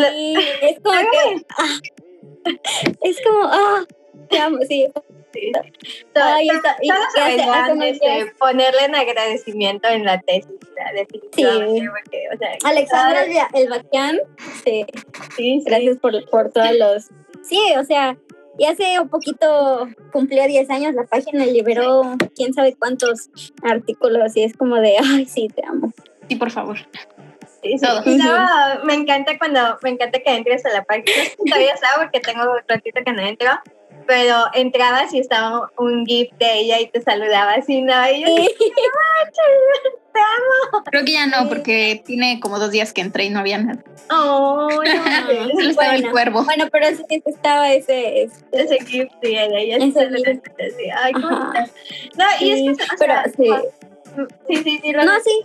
[0.62, 1.80] es como que, ah,
[3.02, 3.86] es como, ah,
[4.30, 4.88] te amo, sí.
[5.34, 5.52] Sí.
[6.14, 10.52] Ay, está, y hace, ponerle en agradecimiento en la tesis,
[10.94, 11.80] definitivamente.
[11.82, 11.88] Sí.
[11.88, 14.20] Porque, o sea, Alexandra Elbaquian,
[14.64, 14.86] sí.
[15.36, 15.64] sí, sí.
[15.66, 17.10] Gracias por, por todos los...
[17.42, 18.16] Sí, o sea,
[18.58, 23.30] y hace un poquito cumplió 10 años la página y liberó quién sabe cuántos
[23.64, 25.92] artículos y es como de, ay, sí, te amo.
[26.30, 26.78] Sí, por favor.
[27.62, 28.18] Sí, sí.
[28.18, 31.06] No, me encanta cuando, me encanta que entres a la página.
[31.50, 33.52] Todavía sabes porque tengo un ratito que no entro,
[34.06, 37.94] pero entrabas y estaba un GIF de ella y te saludaba así, ¿no?
[38.10, 38.28] Y yo,
[40.14, 40.84] te amo.
[40.86, 43.84] Creo que ya no, porque tiene como dos días que entré y no había nada.
[44.10, 45.50] Oh, no.
[45.54, 46.44] Solo estaba el cuervo.
[46.44, 48.30] Bueno, pero sí estaba ese...
[48.52, 49.78] Ese, GIF, sí, de ella.
[49.78, 50.42] Ese
[50.78, 52.86] sí, Ay, ¿cómo No, y es que...
[53.00, 53.50] pero, sí.
[54.48, 54.92] Sí, sí, sí.
[54.92, 55.42] no, sí.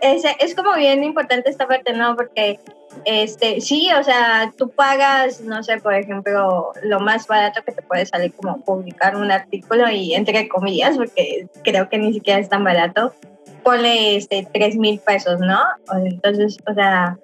[0.00, 2.16] Es, es como bien importante esta parte, ¿no?
[2.16, 2.60] Porque
[3.04, 7.82] este, sí, o sea, tú pagas, no sé, por ejemplo, lo más barato que te
[7.82, 12.48] puede salir como publicar un artículo y entre comillas, porque creo que ni siquiera es
[12.48, 13.14] tan barato,
[13.62, 15.60] ponle este, tres mil pesos, ¿no?
[16.04, 17.18] Entonces, o sea,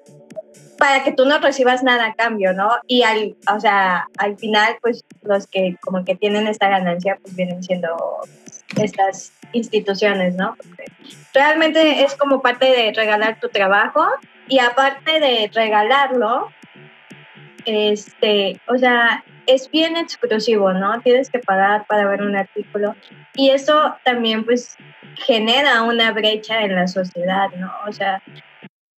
[0.78, 2.70] para que tú no recibas nada a cambio, ¿no?
[2.86, 7.34] Y al, o sea, al final, pues los que como que tienen esta ganancia, pues
[7.36, 7.96] vienen siendo
[8.76, 10.56] estas instituciones, ¿no?
[11.34, 14.06] realmente es como parte de regalar tu trabajo
[14.48, 16.50] y aparte de regalarlo,
[17.64, 21.00] este, o sea, es bien exclusivo, ¿no?
[21.00, 22.94] Tienes que pagar para ver un artículo
[23.34, 24.76] y eso también pues
[25.16, 27.72] genera una brecha en la sociedad, ¿no?
[27.86, 28.22] O sea,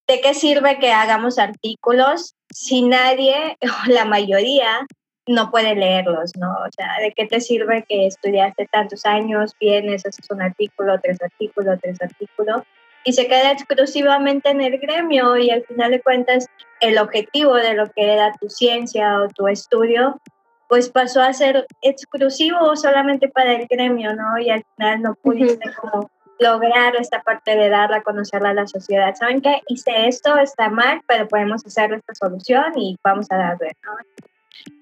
[0.08, 4.86] ¿de qué sirve que hagamos artículos si nadie o la mayoría
[5.28, 6.52] no puede leerlos, ¿no?
[6.52, 11.20] O sea, ¿de qué te sirve que estudiaste tantos años, vienes, haces un artículo, tres
[11.22, 12.62] artículos, tres artículos,
[13.06, 16.48] y se queda exclusivamente en el gremio y al final de cuentas
[16.82, 20.20] el objetivo de lo que era tu ciencia o tu estudio,
[20.68, 24.40] pues pasó a ser exclusivo solamente para el gremio, ¿no?
[24.40, 28.68] Y al final no pudiste como lograr esta parte de darla a conocerla a la
[28.68, 29.14] sociedad.
[29.16, 29.62] ¿Saben qué?
[29.68, 33.92] Hice esto, está mal, pero podemos hacer esta solución y vamos a darle, ¿no?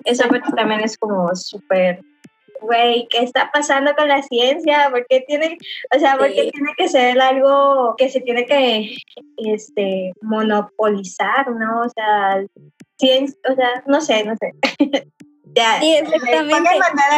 [0.06, 2.00] Esa parte también es como súper
[2.64, 4.90] güey, ¿qué está pasando con la ciencia?
[4.90, 5.58] ¿Por qué tiene,
[5.96, 8.96] o sea, por qué tiene que ser algo que se tiene que
[9.38, 11.82] este, monopolizar, ¿no?
[11.82, 12.44] O sea,
[12.98, 14.52] ciencia, o sea, no sé, no sé.
[15.56, 16.70] Ya, sí, exactamente.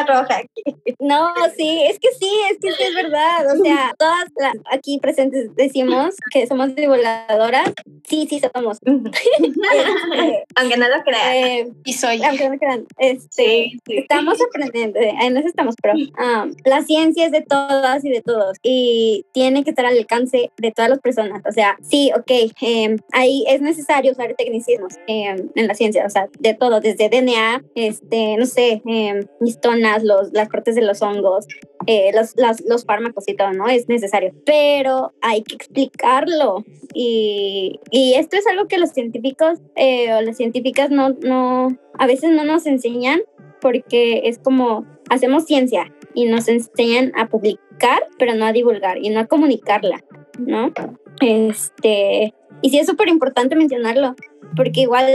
[0.07, 0.95] roja aquí.
[0.99, 3.53] No, sí, es que sí, es que sí es verdad.
[3.53, 4.25] O sea, todas
[4.71, 7.73] aquí presentes decimos que somos divulgadoras,
[8.07, 8.79] sí, sí somos.
[9.35, 11.35] Este, aunque no lo crean.
[11.35, 12.23] Eh, y soy.
[12.23, 12.85] Aunque no crean.
[12.97, 18.21] Este, Estamos aprendiendo, en eso estamos, pero um, la ciencia es de todas y de
[18.21, 21.41] todos y tiene que estar al alcance de todas las personas.
[21.47, 26.09] O sea, sí, ok, em, ahí es necesario usar tecnicismos em, en la ciencia, o
[26.09, 31.01] sea, de todo, desde DNA, este, no sé, eh, histonas, los, las cortes de los
[31.01, 31.45] hongos,
[31.87, 32.35] eh, los,
[32.67, 33.67] los fármacos y todo, ¿no?
[33.67, 36.63] Es necesario, pero hay que explicarlo
[36.93, 41.67] y, y esto es algo que los científicos eh, o las científicas no, no,
[41.97, 43.21] a veces no nos enseñan
[43.61, 49.09] porque es como hacemos ciencia y nos enseñan a publicar, pero no a divulgar y
[49.09, 50.03] no a comunicarla,
[50.39, 50.71] ¿no?
[51.21, 54.15] Este, y sí es súper importante mencionarlo,
[54.55, 55.07] porque igual,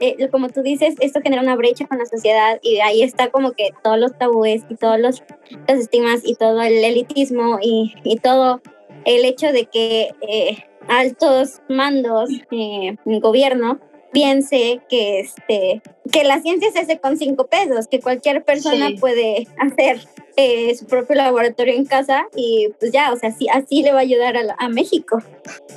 [0.00, 3.52] eh, como tú dices, esto genera una brecha con la sociedad y ahí está como
[3.52, 5.22] que todos los tabúes y todos los,
[5.68, 8.60] los estigmas y todo el elitismo y, y todo
[9.04, 13.80] el hecho de que eh, altos mandos eh, en gobierno
[14.14, 19.46] piense que este que la ciencia se hace con cinco pesos, que cualquier persona puede
[19.58, 20.06] hacer
[20.36, 23.98] eh, su propio laboratorio en casa y pues ya, o sea, así, así le va
[23.98, 25.22] a ayudar a, a México,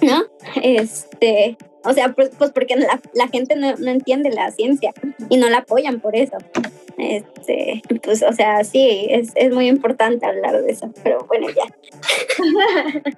[0.02, 0.24] ¿no?
[0.62, 1.58] Este,
[1.88, 4.94] o sea, pues, pues porque la, gente no, no, entiende la ciencia
[5.30, 6.38] y no la apoyan por eso.
[6.98, 11.64] Este, pues, o sea, sí, es, es muy importante hablar de eso, pero bueno, ya.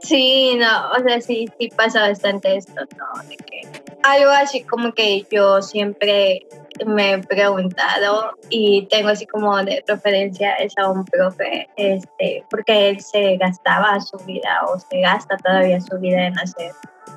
[0.00, 3.22] Sí, no, o sea, sí, sí pasa bastante esto, ¿no?
[3.28, 3.68] De que
[4.02, 6.46] algo así como que yo siempre
[6.86, 12.88] me he preguntado y tengo así como de referencia es a un profe, este, porque
[12.88, 16.72] él se gastaba su vida o se gasta todavía su vida en hacer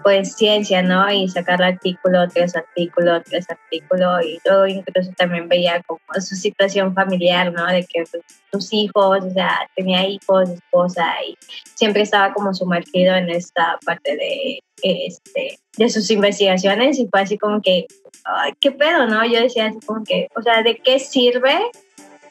[0.06, 1.12] pues ciencia, ¿no?
[1.12, 6.93] Y sacar artículo tras artículo tras artículo y luego incluso también veía como su situación
[6.93, 7.66] familiar, ¿no?
[7.66, 11.36] De que pues, sus hijos, o sea, tenía hijos, esposa y
[11.74, 17.39] siempre estaba como sumergido en esta parte de, este, de sus investigaciones y fue así
[17.39, 17.88] como que,
[18.26, 19.26] ay, qué pedo, ¿no?
[19.26, 21.58] Yo decía así como que, o sea, ¿de qué sirve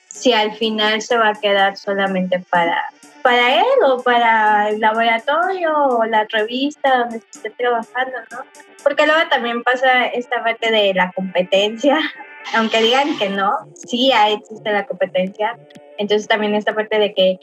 [0.07, 2.81] si al final se va a quedar solamente para
[3.25, 8.41] para él o para el laboratorio o la revista donde esté trabajando, ¿no?
[8.83, 11.99] Porque luego también pasa esta parte de la competencia,
[12.55, 15.59] aunque digan que no, sí existe la competencia.
[15.97, 17.39] Entonces también esta parte de que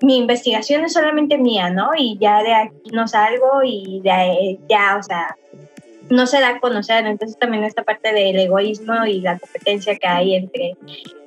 [0.00, 1.90] mi investigación es solamente mía, ¿no?
[1.96, 5.36] Y ya de aquí no salgo y ya, o sea,
[6.10, 7.06] no se da a conocer.
[7.06, 10.76] Entonces también esta parte del egoísmo y la competencia que hay entre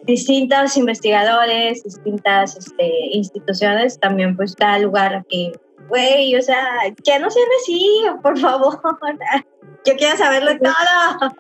[0.04, 5.54] distintos investigadores, distintas este, instituciones, también pues da lugar a que,
[5.88, 6.68] güey, o sea,
[7.04, 8.80] que no sean así, por favor.
[9.86, 11.36] Yo quiero saberlo todo.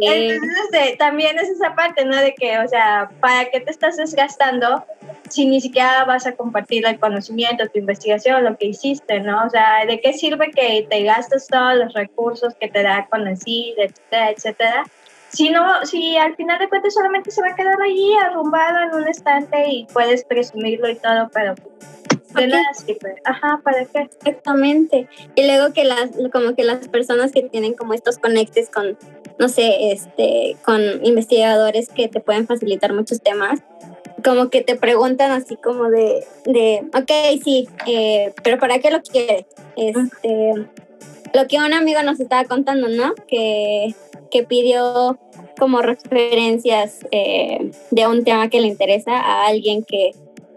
[0.00, 0.42] Entonces,
[0.72, 2.16] este, también es esa parte, ¿no?
[2.16, 4.84] De que, o sea, ¿para qué te estás desgastando
[5.28, 9.44] si ni siquiera vas a compartir el conocimiento, tu investigación, lo que hiciste, ¿no?
[9.44, 13.78] O sea, ¿de qué sirve que te gastes todos los recursos que te da CONACYT,
[13.78, 14.84] etcétera, etcétera?
[15.34, 19.02] si no, si al final de cuentas solamente se va a quedar allí arrumbado en
[19.02, 21.54] un estante y puedes presumirlo y todo, pero
[22.34, 23.16] de nada sirve.
[23.24, 24.08] Ajá, ¿para qué?
[24.24, 25.08] Exactamente.
[25.34, 28.96] Y luego que las, como que las personas que tienen como estos conectes con,
[29.38, 33.60] no sé, este, con investigadores que te pueden facilitar muchos temas,
[34.24, 39.02] como que te preguntan así como de, de ok, sí, eh, pero ¿para qué lo
[39.02, 39.44] quieres?
[39.76, 40.66] Este,
[41.34, 43.14] lo que un amigo nos estaba contando, ¿no?
[43.28, 43.94] Que,
[44.30, 45.18] que pidió
[45.58, 50.12] como referencias eh, de un tema que le interesa a alguien que,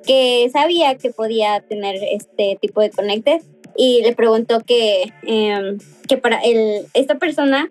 [0.05, 3.41] que sabía que podía tener este tipo de conecte
[3.76, 7.70] y le preguntó que, em, que para el, esta persona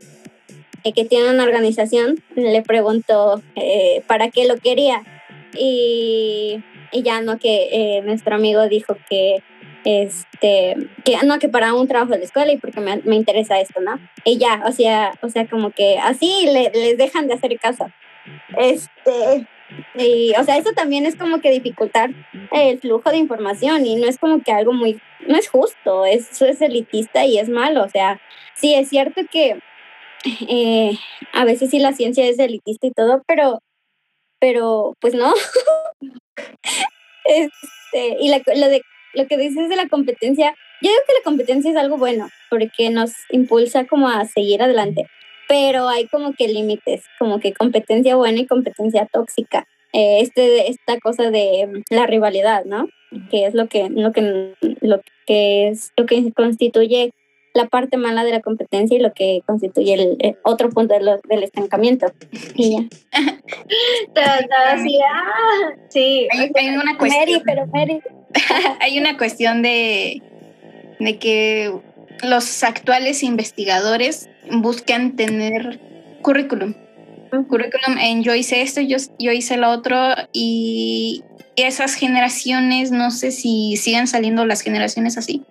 [0.84, 5.02] eh, que tiene una organización le preguntó eh, para qué lo quería
[5.54, 9.42] y, ya no que nuestro amigo dijo que
[9.84, 13.60] este, que no, que para un trabajo de la escuela y porque me, me interesa
[13.60, 14.00] esto, ¿no?
[14.24, 17.86] Y ya, o sea, o sea, como que así le, les dejan de hacer caso.
[18.58, 19.46] Este,
[20.38, 22.10] o sea, eso también es como que dificultar
[22.52, 26.46] el flujo de información y no es como que algo muy, no es justo, eso
[26.46, 28.20] es elitista y es malo, o sea,
[28.54, 29.58] sí, es cierto que
[30.48, 30.98] eh,
[31.32, 33.60] a veces sí la ciencia es elitista y todo, pero,
[34.40, 35.32] pero pues no.
[37.24, 38.82] este, y la, lo de
[39.14, 42.90] lo que dices de la competencia, yo digo que la competencia es algo bueno porque
[42.90, 45.06] nos impulsa como a seguir adelante,
[45.48, 49.66] pero hay como que límites, como que competencia buena y competencia tóxica.
[49.92, 52.88] Eh, este, esta cosa de la rivalidad, ¿no?
[53.30, 57.12] Que es lo que, lo que, lo que es lo que constituye
[57.56, 62.12] la parte mala de la competencia y lo que constituye el, otro punto del estancamiento.
[62.54, 62.88] Y ya.
[65.88, 67.20] sí, hay, una cuestión.
[67.20, 68.00] Mary, pero Mary.
[68.80, 70.22] hay una cuestión de,
[71.00, 71.72] de que
[72.22, 75.80] los actuales investigadores buscan tener
[76.22, 76.74] currículum.
[77.48, 79.96] Currículum en yo hice esto, yo, yo hice lo otro
[80.32, 81.24] y
[81.56, 85.42] esas generaciones, no sé si sigan saliendo las generaciones así,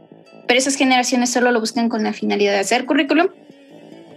[0.47, 3.27] pero esas generaciones solo lo buscan con la finalidad de hacer currículum,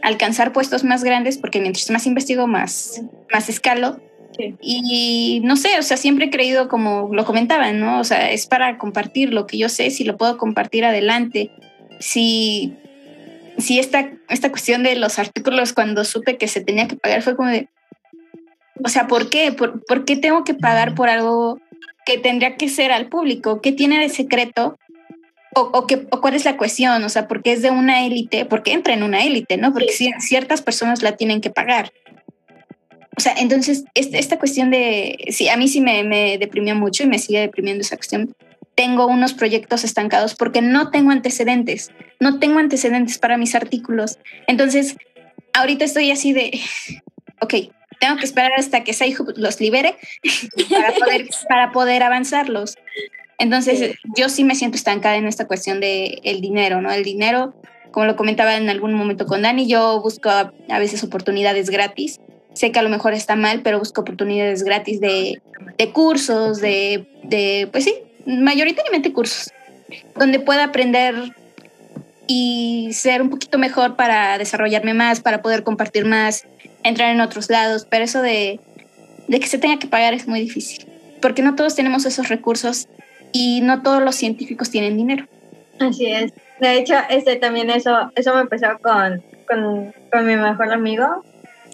[0.03, 3.03] alcanzar puestos más grandes, porque mientras más investigo, más,
[3.33, 4.01] más escalo.
[4.61, 7.99] Y no sé, o sea, siempre he creído como lo comentaban, ¿no?
[7.99, 11.51] O sea, es para compartir lo que yo sé, si lo puedo compartir adelante.
[11.99, 12.77] Si,
[13.57, 17.35] si esta, esta cuestión de los artículos, cuando supe que se tenía que pagar, fue
[17.35, 17.69] como de,
[18.85, 19.51] o sea, ¿por qué?
[19.51, 21.61] ¿Por, ¿por qué tengo que pagar por algo
[22.07, 23.61] que tendría que ser al público?
[23.61, 24.79] ¿Qué tiene de secreto
[25.61, 29.03] o, cuál es la cuestión, o sea, porque es de una élite, porque entra en
[29.03, 29.73] una élite, ¿no?
[29.73, 31.93] Porque ciertas personas la tienen que pagar.
[33.17, 37.03] O sea, entonces, este, esta cuestión de, sí, a mí sí me, me deprimió mucho
[37.03, 38.35] y me sigue deprimiendo esa cuestión.
[38.75, 41.91] Tengo unos proyectos estancados porque no tengo antecedentes,
[42.21, 44.19] no tengo antecedentes para mis artículos.
[44.47, 44.97] Entonces,
[45.53, 46.61] ahorita estoy así de,
[47.41, 47.55] ok,
[47.99, 49.97] tengo que esperar hasta que Saihu los libere
[50.71, 52.77] para poder, para poder avanzarlos.
[53.39, 56.91] Entonces, yo sí me siento estancada en esta cuestión de el dinero, ¿no?
[56.91, 57.55] El dinero,
[57.93, 62.19] como lo comentaba en algún momento con Dani, yo busco a, veces oportunidades gratis.
[62.53, 65.41] Sé que a lo mejor está mal, pero busco oportunidades gratis de,
[65.79, 67.95] de cursos, de, de, pues sí,
[68.27, 69.53] mayoritariamente cursos,
[70.17, 71.15] donde pueda aprender
[72.27, 76.45] y ser un poquito mejor para desarrollarme más, para poder compartir más,
[76.83, 78.59] entrar en otros lados, pero eso de,
[79.29, 80.87] de que se tenga que pagar es muy difícil,
[81.23, 82.89] porque no todos tenemos esos recursos
[83.33, 85.27] y no todos los científicos tienen dinero.
[85.81, 86.33] Así es.
[86.61, 91.23] De hecho, este también eso, eso me empezó con, con, con mi mejor amigo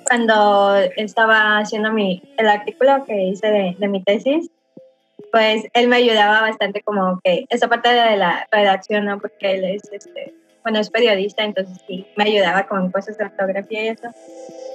[0.07, 4.50] cuando estaba haciendo mi, el artículo que hice de, de, mi tesis,
[5.32, 9.18] pues él me ayudaba bastante como que esa parte de la redacción, ¿no?
[9.18, 13.84] Porque él es, este, bueno, es periodista, entonces sí, me ayudaba con cosas de ortografía
[13.84, 14.09] y eso.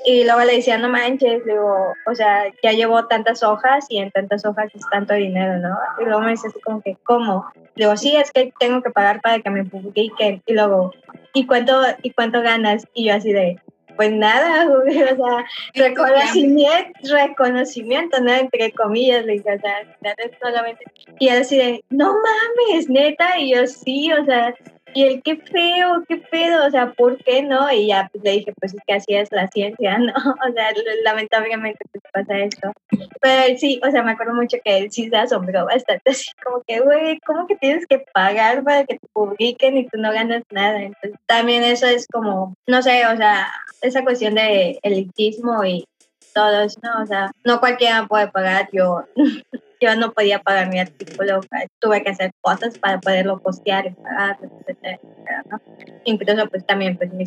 [0.06, 4.12] Y luego le decía, no manches, digo, o sea, ya llevo tantas hojas y en
[4.12, 5.78] tantas hojas es tanto dinero, ¿no?
[6.00, 7.46] Y luego me dice así como que, ¿cómo?
[7.76, 10.42] Digo, sí, es que tengo que pagar para que me publiquen.
[10.46, 10.94] Y luego,
[11.34, 12.88] ¿y cuánto, ¿y cuánto ganas?
[12.94, 13.60] Y yo así de,
[14.00, 18.32] pues nada, o sea, reconocimiento, reconocimiento, ¿no?
[18.32, 20.86] Entre comillas, le dije, o sea, solamente.
[21.20, 24.56] Y él así de, no mames, neta, y yo sí, o sea,
[24.94, 27.72] y el qué feo, qué pedo, o sea, ¿por qué no?
[27.72, 30.14] Y ya pues, le dije, pues es que así es la ciencia, ¿no?
[30.14, 30.72] O sea,
[31.04, 32.72] lamentablemente pues, pasa esto.
[33.22, 36.62] Pero sí, o sea, me acuerdo mucho que él sí se asombró bastante, así como
[36.66, 40.44] que, güey, ¿cómo que tienes que pagar para que te publiquen y tú no ganas
[40.52, 40.82] nada?
[40.82, 43.48] Entonces, también eso es como, no sé, o sea,
[43.82, 45.86] esa cuestión de elitismo y
[46.34, 47.04] todo eso, ¿no?
[47.04, 49.04] O sea, no cualquiera puede pagar, yo
[49.80, 51.42] yo no podía pagar mi artículo,
[51.80, 55.00] tuve que hacer cosas para poderlo postear y pagar, etcétera,
[55.50, 55.62] ¿no?
[56.06, 57.26] Incluso pues también pues mi,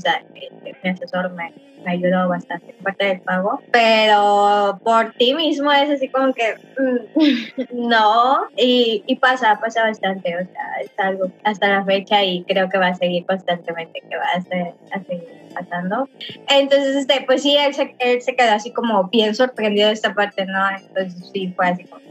[0.83, 1.53] mi asesor me,
[1.85, 7.63] me, ayudó bastante parte del pago, pero por ti mismo es así como que mm,
[7.89, 12.79] no, y, pasa, pasa bastante, o sea, es algo hasta la fecha y creo que
[12.79, 14.75] va a seguir constantemente, que va a, ser,
[15.07, 16.09] seguir pasando.
[16.49, 20.15] Entonces, este, pues sí, él se, él se quedó así como bien sorprendido de esta
[20.15, 20.59] parte, ¿no?
[20.71, 22.03] Entonces sí, fue así como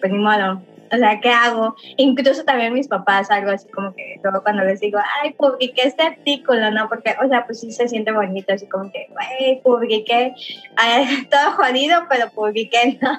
[0.00, 0.62] pues ni modo.
[0.92, 1.74] O sea, ¿qué hago?
[1.96, 6.02] Incluso también mis papás, algo así como que luego cuando les digo, ay, publiqué este
[6.02, 6.88] artículo, ¿no?
[6.88, 10.34] Porque, o sea, pues sí se siente bonito, así como que, güey, publiqué,
[11.30, 13.18] todo jodido, pero publiqué, ¿no?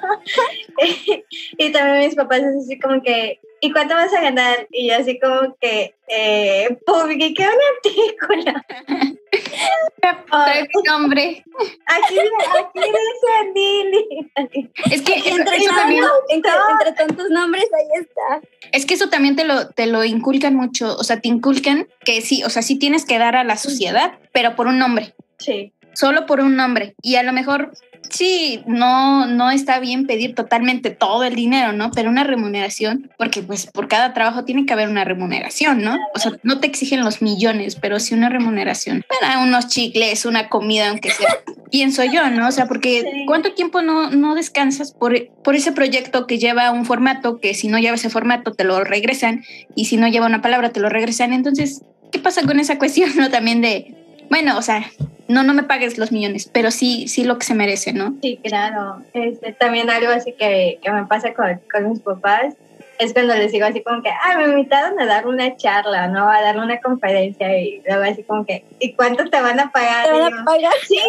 [1.57, 4.67] y también mis papás es así como que, ¿y cuánto vas a ganar?
[4.71, 9.16] Y yo así como que eh, publiqué un artículo.
[10.29, 11.43] Trae mi nombre.
[11.85, 14.31] Aquí, aquí dice Lili.
[14.91, 18.47] Es que entre, eso también, entre, entre, tantos nombres ahí está.
[18.71, 22.21] Es que eso también te lo, te lo inculcan mucho, o sea, te inculcan que
[22.21, 25.15] sí, o sea, sí tienes que dar a la sociedad, pero por un nombre.
[25.39, 25.73] Sí.
[25.97, 26.93] Solo por un nombre.
[27.01, 27.71] Y a lo mejor
[28.11, 31.89] sí, no, no está bien pedir totalmente todo el dinero, ¿no?
[31.89, 35.97] Pero una remuneración, porque pues por cada trabajo tiene que haber una remuneración, ¿no?
[36.13, 40.49] O sea, no te exigen los millones, pero sí una remuneración para unos chicles, una
[40.49, 41.29] comida, aunque sea,
[41.71, 42.47] pienso yo, ¿no?
[42.47, 46.85] O sea, porque ¿cuánto tiempo no, no descansas por, por ese proyecto que lleva un
[46.85, 49.43] formato, que si no lleva ese formato te lo regresan
[49.75, 51.33] y si no lleva una palabra te lo regresan?
[51.33, 51.81] Entonces,
[52.11, 53.31] ¿qué pasa con esa cuestión, ¿no?
[53.31, 53.95] También de,
[54.29, 54.85] bueno, o sea,
[55.27, 58.15] no, no me pagues los millones, pero sí, sí lo que se merece, ¿no?
[58.21, 59.03] Sí, claro.
[59.13, 62.55] Este, también algo así que, que me pasa con, con, mis papás
[62.99, 66.29] es cuando les digo así como que, ah, me invitaron a dar una charla, ¿no?
[66.29, 70.05] A dar una conferencia y luego así como que, ¿y cuánto te van a pagar?
[70.05, 70.73] ¿Te van a pagar?
[70.87, 70.99] Sí,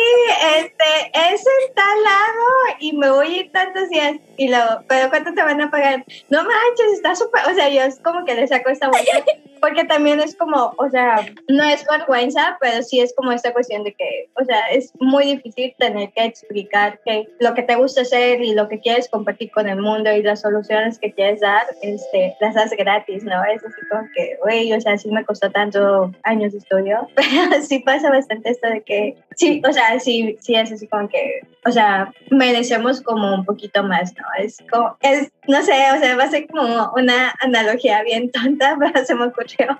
[0.58, 5.08] este, es en tal lado y me voy a ir tantos días y luego, ¿pero
[5.08, 6.04] cuánto te van a pagar?
[6.28, 9.24] No manches, está súper, o sea, yo es como que les saco esta vuelta
[9.58, 13.84] porque también es como, o sea, no es vergüenza, pero sí es como esta cuestión
[13.84, 18.02] de que, o sea, es muy difícil tener que explicar que lo que te gusta
[18.02, 21.62] hacer y lo que quieres compartir con el mundo y las soluciones que quieres dar,
[21.82, 23.42] este, las das gratis, ¿no?
[23.44, 27.62] Es así como que, güey, o sea, sí me costó tanto años de estudio, pero
[27.62, 31.40] sí pasa bastante esto de que, sí, o sea, sí, sí es así como que,
[31.64, 34.24] o sea, merecemos como un poquito más, ¿no?
[34.38, 38.76] Es como, es, no sé, o sea, va a ser como una analogía bien tonta,
[38.80, 39.78] pero se me ocurrió.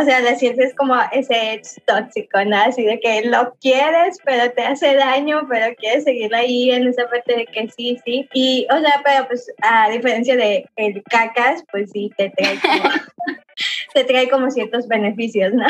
[0.00, 2.56] o sea, la ciencia es como ese tóxico, ¿no?
[2.56, 7.08] Así de que lo quieres, pero te hace daño, pero quieres seguir ahí en esa
[7.08, 8.28] parte de que sí, sí.
[8.34, 12.90] Y, o sea, pero pues a diferencia de el cacas, pues sí, te trae como,
[13.94, 15.66] te trae como ciertos beneficios, ¿no?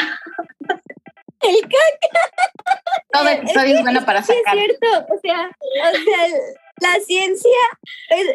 [1.49, 2.73] El caca.
[3.13, 4.59] Todo episodio es, bueno para sacar.
[4.59, 6.41] es cierto, o sea, o sea,
[6.81, 7.51] la ciencia,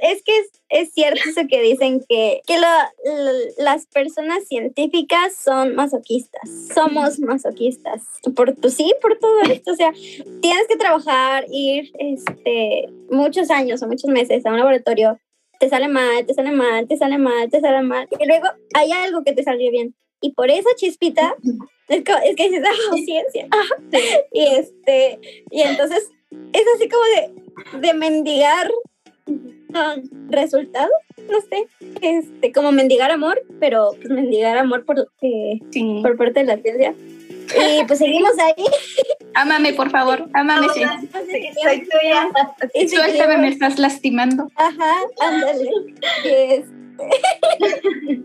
[0.02, 0.32] es, que
[0.70, 2.58] es, cierto eso que dicen que, que
[3.58, 8.04] las personas científicas son masoquistas, somos masoquistas.
[8.36, 9.92] Por, pues sí, por todo esto, o sea,
[10.42, 15.20] tienes que trabajar, ir este, muchos años o muchos meses a un laboratorio,
[15.60, 18.92] te sale mal, te sale mal, te sale mal, te sale mal, y luego hay
[18.94, 19.96] algo que te salió bien.
[20.22, 21.36] Y por esa chispita,
[21.90, 23.48] es que, es que dices, ah, ciencia.
[24.32, 25.20] Y, este,
[25.50, 26.10] y entonces
[26.54, 28.70] es así como de, de mendigar
[30.30, 30.92] resultados,
[31.30, 31.68] no sé,
[32.02, 35.60] este, como mendigar amor, pero pues mendigar amor por, eh,
[36.02, 36.96] por parte de la ciencia.
[37.50, 38.66] Y pues seguimos ahí.
[39.34, 40.68] Ámame, por favor, ámame.
[40.74, 40.84] Sí.
[41.64, 43.38] Soy tuya.
[43.38, 44.52] Me estás lastimando.
[44.56, 45.70] Ajá, ándale.
[46.24, 46.66] Este,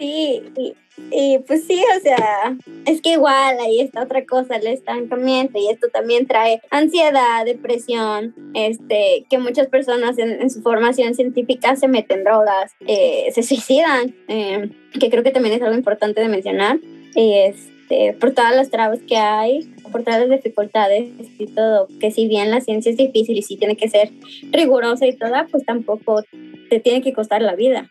[0.00, 0.74] sí, y,
[1.10, 5.68] y pues sí, o sea, es que igual ahí está otra cosa, el estancamiento y
[5.68, 12.24] esto también trae ansiedad, depresión, este, que muchas personas en, su formación científica se meten
[12.24, 16.78] drogas, eh, se suicidan, eh, que creo que también es algo importante de mencionar,
[17.14, 22.10] y este, por todas las trabas que hay, por todas las dificultades y todo, que
[22.10, 24.10] si bien la ciencia es difícil y sí tiene que ser
[24.50, 26.22] rigurosa y toda, pues tampoco
[26.68, 27.88] te tiene que costar la vida.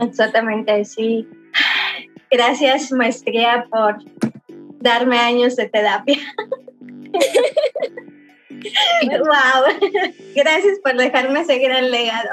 [0.00, 1.26] Exactamente, sí.
[2.30, 3.98] Gracias, maestría, por
[4.80, 6.18] darme años de terapia.
[9.20, 9.90] wow,
[10.34, 12.28] gracias por dejarme seguir el legado.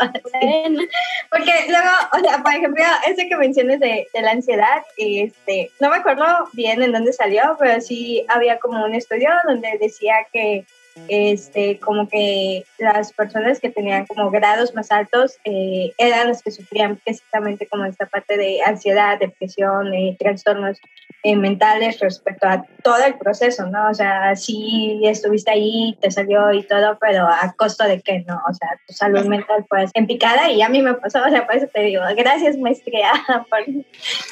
[1.30, 5.90] Porque luego, o sea, por ejemplo, ese que mencionas de, de, la ansiedad, este, no
[5.90, 10.66] me acuerdo bien en dónde salió, pero sí había como un estudio donde decía que
[11.08, 16.52] este, como que las personas que tenían como grados más altos eh, eran las que
[16.52, 20.80] sufrían precisamente como esta parte de ansiedad, depresión, eh, trastornos
[21.24, 23.90] eh, mentales respecto a todo el proceso, ¿no?
[23.90, 28.40] O sea, sí estuviste ahí, te salió y todo, pero a costo de qué, ¿no?
[28.50, 31.46] O sea, tu salud mental pues en picada y a mí me pasó, o sea,
[31.46, 33.12] por eso te digo, gracias maestría,
[33.50, 33.60] por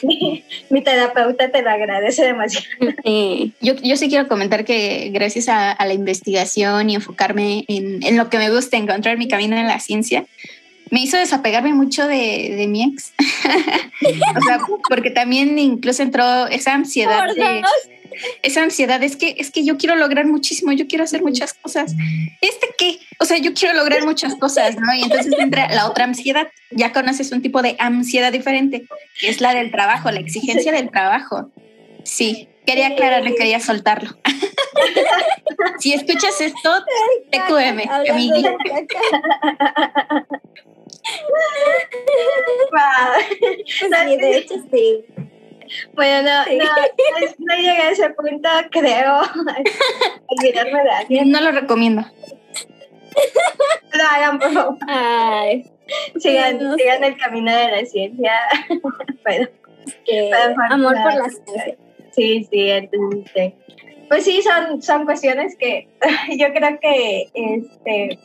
[0.04, 0.44] mi,
[0.84, 2.66] terapeuta te lo agradece demasiado.
[3.62, 8.18] yo, yo sí quiero comentar que gracias a, a la investigación y enfocarme en, en,
[8.18, 10.26] lo que me gusta, encontrar mi camino en la ciencia,
[10.92, 13.14] me hizo desapegarme mucho de, de mi ex.
[14.38, 17.64] o sea, porque también incluso entró esa ansiedad de,
[18.44, 21.94] esa ansiedad es que es que yo quiero lograr muchísimo, yo quiero hacer muchas cosas.
[22.42, 23.00] ¿Este qué?
[23.20, 24.94] O sea, yo quiero lograr muchas cosas, ¿no?
[24.94, 26.48] Y entonces entra la otra ansiedad.
[26.72, 28.86] Ya conoces un tipo de ansiedad diferente,
[29.20, 31.52] que es la del trabajo, la exigencia del trabajo.
[32.04, 34.18] Sí, quería aclararle, quería soltarlo.
[35.80, 36.70] si escuchas esto,
[37.32, 38.58] TQM, amiguita.
[43.68, 45.06] sí, de hecho sí.
[45.94, 46.66] Bueno, no, no,
[47.40, 49.22] no, llegué a ese punto, creo.
[50.28, 51.32] Olvidarme de alguien.
[51.32, 52.06] No lo recomiendo.
[53.94, 54.78] Lo hagan, por favor.
[54.88, 55.72] Ay.
[56.18, 58.34] Sigan, sigan el camino de la ciencia.
[59.24, 59.48] bueno,
[60.06, 60.32] que
[60.70, 61.78] amor por la ciencia.
[62.12, 63.54] Sí, sí, entonces,
[64.08, 65.88] pues sí, son, son cuestiones que
[66.38, 68.20] yo creo que, este,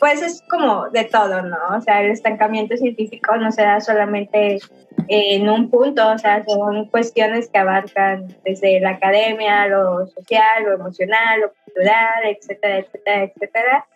[0.00, 1.56] pues es como de todo, ¿no?
[1.76, 4.58] O sea, el estancamiento científico no se da solamente
[5.08, 10.74] en un punto, o sea, son cuestiones que abarcan desde la academia, lo social, lo
[10.74, 13.86] emocional, lo cultural, etcétera, etcétera, etcétera.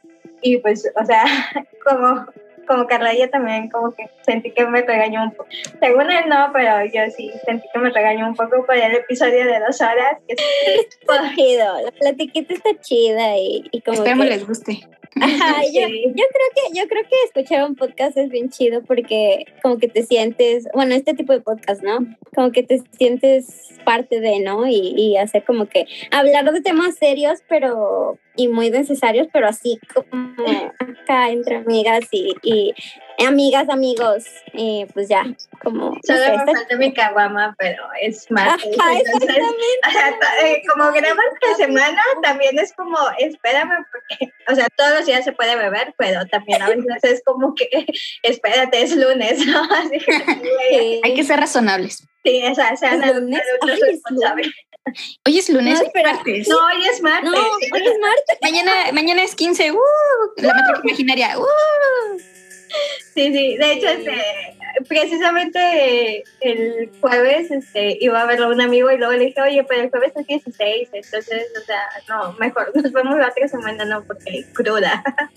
[0.41, 1.25] Y pues, o sea,
[1.85, 2.27] como
[2.69, 5.49] como Carla, yo también como que sentí que me regañó un poco.
[5.81, 9.47] Según él no, pero yo sí sentí que me regañó un poco por el episodio
[9.47, 10.19] de dos horas.
[10.29, 10.35] Que
[11.01, 14.87] está chido, la platiquita está chida y, y como Esperemos les guste.
[15.21, 19.47] Ajá, yo, yo, creo que yo creo que escuchar un podcast es bien chido porque
[19.63, 21.99] como que te sientes, bueno, este tipo de podcast, ¿no?
[22.35, 24.67] Como que te sientes parte de, ¿no?
[24.67, 29.79] Y, y hacer como que hablar de temas serios, pero y muy necesarios, pero así
[29.93, 30.35] como
[30.79, 32.75] acá entre amigas y, y
[33.27, 35.25] amigas, amigos, eh, pues ya,
[35.63, 35.99] como...
[36.05, 38.63] Solo me falta mi caguama, pero es más.
[38.65, 39.37] Entonces,
[40.45, 45.25] eh, como grabas esta semana, también es como, espérame, porque, o sea, todos los días
[45.25, 47.87] se puede beber, pero también a veces es como que,
[48.23, 49.63] espérate, es lunes, ¿no?
[49.65, 52.07] Así que, Hay que ser razonables.
[52.25, 53.41] Sí, o sea, sean adultos
[53.81, 54.53] responsables.
[55.27, 55.81] Hoy es lunes.
[55.83, 56.49] No, pero, martes.
[56.49, 57.31] no, hoy es martes.
[57.31, 58.39] No, hoy es martes.
[58.43, 59.73] Mañana, mañana es 15.
[59.73, 59.77] Uh,
[60.37, 61.39] la métrica imaginaria.
[61.39, 62.39] Uh.
[63.15, 63.57] Sí, sí.
[63.57, 64.13] De hecho, este,
[64.89, 69.83] precisamente el jueves este, iba a verlo un amigo y luego le dije, oye, pero
[69.83, 70.89] el jueves es 16.
[70.93, 75.03] Entonces, o sea, no, mejor nos vemos la otra semana, no, porque cruda.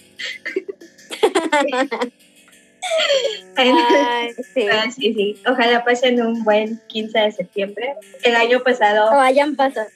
[4.53, 4.68] sí.
[4.95, 5.41] sí, sí.
[5.48, 7.95] Ojalá pasen un buen 15 de septiembre.
[8.24, 9.12] El año pasado.
[9.12, 9.88] O hayan pasado.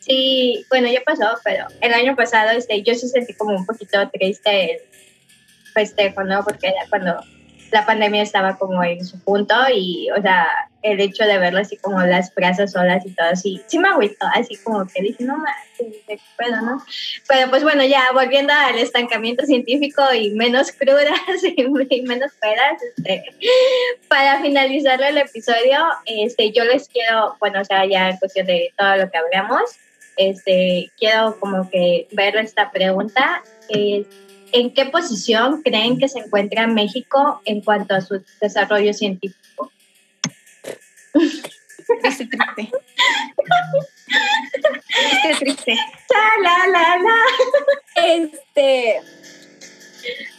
[0.00, 3.98] Sí, bueno, ya pasó, pero el año pasado este, yo sí sentí como un poquito
[4.10, 4.80] triste el
[5.72, 6.44] festejo, ¿no?
[6.44, 7.20] Porque era cuando
[7.72, 10.46] la pandemia estaba como en su punto y, o sea,
[10.82, 14.26] el hecho de verlo así como las plazas solas y todo así, sí me agüitó,
[14.34, 15.56] así como que dije, no más,
[16.36, 16.82] puedo, ¿no?
[17.28, 21.18] Pero pues bueno, ya volviendo al estancamiento científico y menos crudas
[21.56, 23.24] y, menos pedas, este,
[24.08, 28.72] para finalizar el episodio, este, yo les quiero, bueno, o sea, ya en cuestión de
[28.76, 29.62] todo lo que hablamos,
[30.16, 34.06] este, quiero como que ver esta pregunta, es
[34.52, 39.72] ¿en qué posición creen que se encuentra México en cuanto a su desarrollo científico?
[42.00, 42.70] Triste, triste.
[44.86, 45.74] Triste, triste.
[46.42, 48.06] La, la, la.
[48.06, 49.00] Este.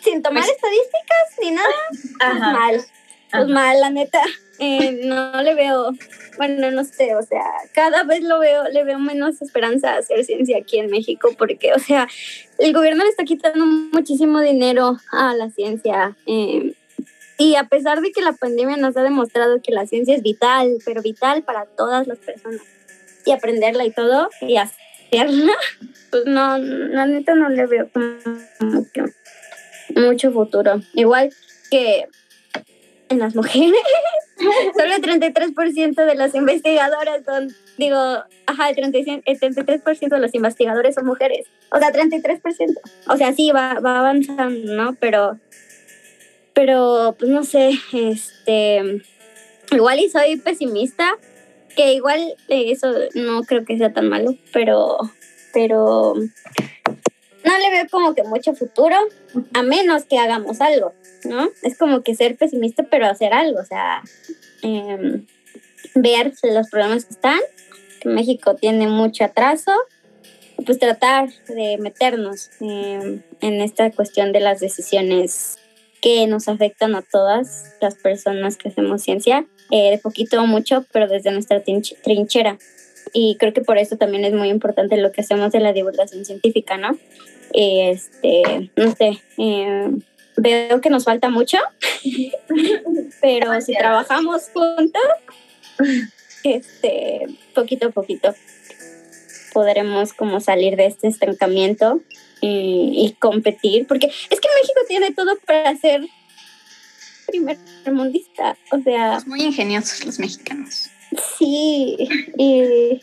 [0.01, 1.73] Sin tomar pues estadísticas ni nada.
[2.19, 2.85] Pues mal.
[3.31, 4.21] Pues mal, la neta.
[4.59, 5.91] Eh, no le veo
[6.37, 7.43] bueno, no sé, o sea,
[7.73, 11.73] cada vez lo veo, le veo menos esperanza a hacer ciencia aquí en México porque,
[11.73, 12.07] o sea,
[12.57, 16.15] el gobierno le está quitando muchísimo dinero a la ciencia.
[16.25, 16.73] Eh,
[17.37, 20.77] y a pesar de que la pandemia nos ha demostrado que la ciencia es vital,
[20.85, 22.61] pero vital para todas las personas,
[23.25, 25.53] y aprenderla y todo, y hacerla,
[26.11, 27.89] pues no, la neta no le veo
[28.59, 29.05] mucho,
[29.95, 30.81] mucho futuro.
[30.93, 31.31] Igual
[31.69, 32.07] que
[33.13, 33.79] en las mujeres.
[34.77, 37.97] Solo el 33% de las investigadoras son, digo,
[38.45, 41.47] ajá, el 33% de los investigadores son mujeres.
[41.71, 42.41] O sea, 33%.
[43.07, 44.95] O sea, sí, va, va avanzando, ¿no?
[44.99, 45.39] Pero,
[46.53, 49.01] pero, pues no sé, este,
[49.71, 51.17] igual y soy pesimista,
[51.75, 54.97] que igual eh, eso no creo que sea tan malo, pero,
[55.53, 56.15] pero
[57.43, 58.95] no le veo como que mucho futuro,
[59.53, 60.93] a menos que hagamos algo.
[61.25, 61.49] ¿no?
[61.61, 64.01] Es como que ser pesimista, pero hacer algo, o sea,
[64.61, 65.25] em,
[65.95, 67.39] ver los problemas que están,
[68.01, 69.71] que México tiene mucho atraso,
[70.65, 75.57] pues tratar de meternos em, en esta cuestión de las decisiones
[76.01, 80.85] que nos afectan a todas las personas que hacemos ciencia, eh, de poquito o mucho,
[80.91, 82.57] pero desde nuestra trinchera.
[83.13, 86.25] Y creo que por eso también es muy importante lo que hacemos de la divulgación
[86.25, 86.97] científica, ¿no?
[87.53, 89.91] Este, no sé, eh,
[90.37, 91.57] veo que nos falta mucho,
[93.21, 95.01] pero si trabajamos juntos,
[96.43, 98.33] este, poquito a poquito
[99.53, 102.01] podremos como salir de este estancamiento
[102.41, 106.01] y, competir, porque es que México tiene todo para ser
[107.27, 107.57] primer
[107.89, 109.21] mundista, o sea...
[109.25, 110.89] muy ingeniosos los mexicanos.
[111.37, 111.95] Sí,
[112.37, 113.01] y,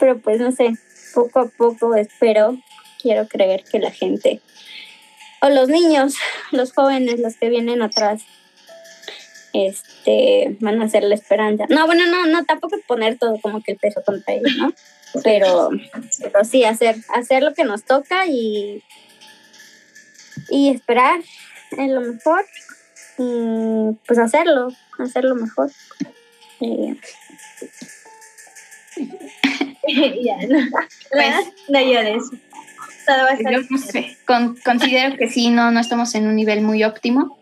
[0.00, 0.72] pero pues no sé,
[1.14, 2.58] poco a poco espero,
[3.06, 4.40] quiero creer que la gente
[5.40, 6.16] o los niños,
[6.50, 8.22] los jóvenes, los que vienen atrás,
[9.52, 11.66] este, van a ser la esperanza.
[11.68, 14.72] No, bueno, no, no, tampoco poner todo como que el peso contra ellos, ¿no?
[15.22, 15.70] Pero,
[16.20, 18.82] pero sí, hacer, hacer lo que nos toca y,
[20.50, 21.20] y esperar
[21.70, 22.44] en lo mejor
[23.16, 24.68] y pues hacerlo,
[24.98, 25.70] hacerlo mejor.
[26.60, 26.68] ya,
[30.48, 30.58] no,
[31.10, 31.34] pues,
[31.68, 32.24] no llores
[34.64, 37.38] considero que sí, no, no estamos en un nivel muy óptimo.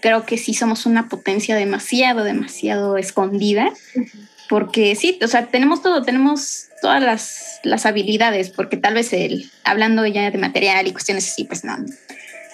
[0.00, 3.72] Creo que sí somos una potencia demasiado, demasiado escondida.
[4.48, 9.50] Porque sí, o sea, tenemos todo, tenemos todas las, las habilidades, porque tal vez el,
[9.64, 11.76] hablando ya de material y cuestiones así, pues no.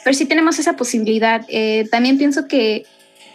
[0.03, 1.45] Pero sí tenemos esa posibilidad.
[1.49, 2.87] Eh, también pienso que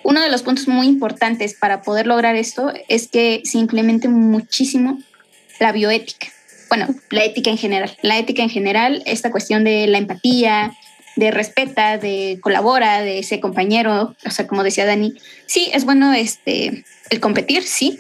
[0.04, 5.00] uno de los puntos muy importantes para poder lograr esto es que se implemente muchísimo
[5.60, 6.28] la bioética
[6.70, 7.98] bueno, la ética en general.
[8.02, 10.74] La ética en general, esta cuestión de la empatía,
[11.16, 15.16] de respeta, de colabora, de ese compañero, o sea, como decía Dani,
[15.48, 18.00] sí, es bueno este, el competir, sí,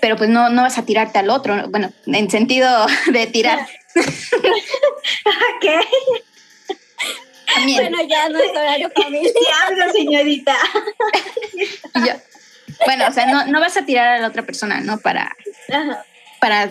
[0.00, 3.66] pero pues no, no vas a tirarte al otro, bueno, en sentido de tirar.
[5.60, 5.80] ¿Qué?
[7.64, 9.92] Bueno, ya no es horario familiar.
[9.92, 10.56] Señorita.
[11.94, 12.12] Yo,
[12.84, 14.98] bueno, o sea, no, no vas a tirar a la otra persona, ¿no?
[14.98, 15.34] Para,
[15.72, 16.04] Ajá.
[16.40, 16.70] para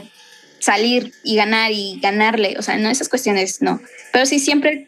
[0.60, 2.56] salir y ganar y ganarle.
[2.58, 3.82] O sea, no, esas cuestiones no.
[4.12, 4.88] Pero sí siempre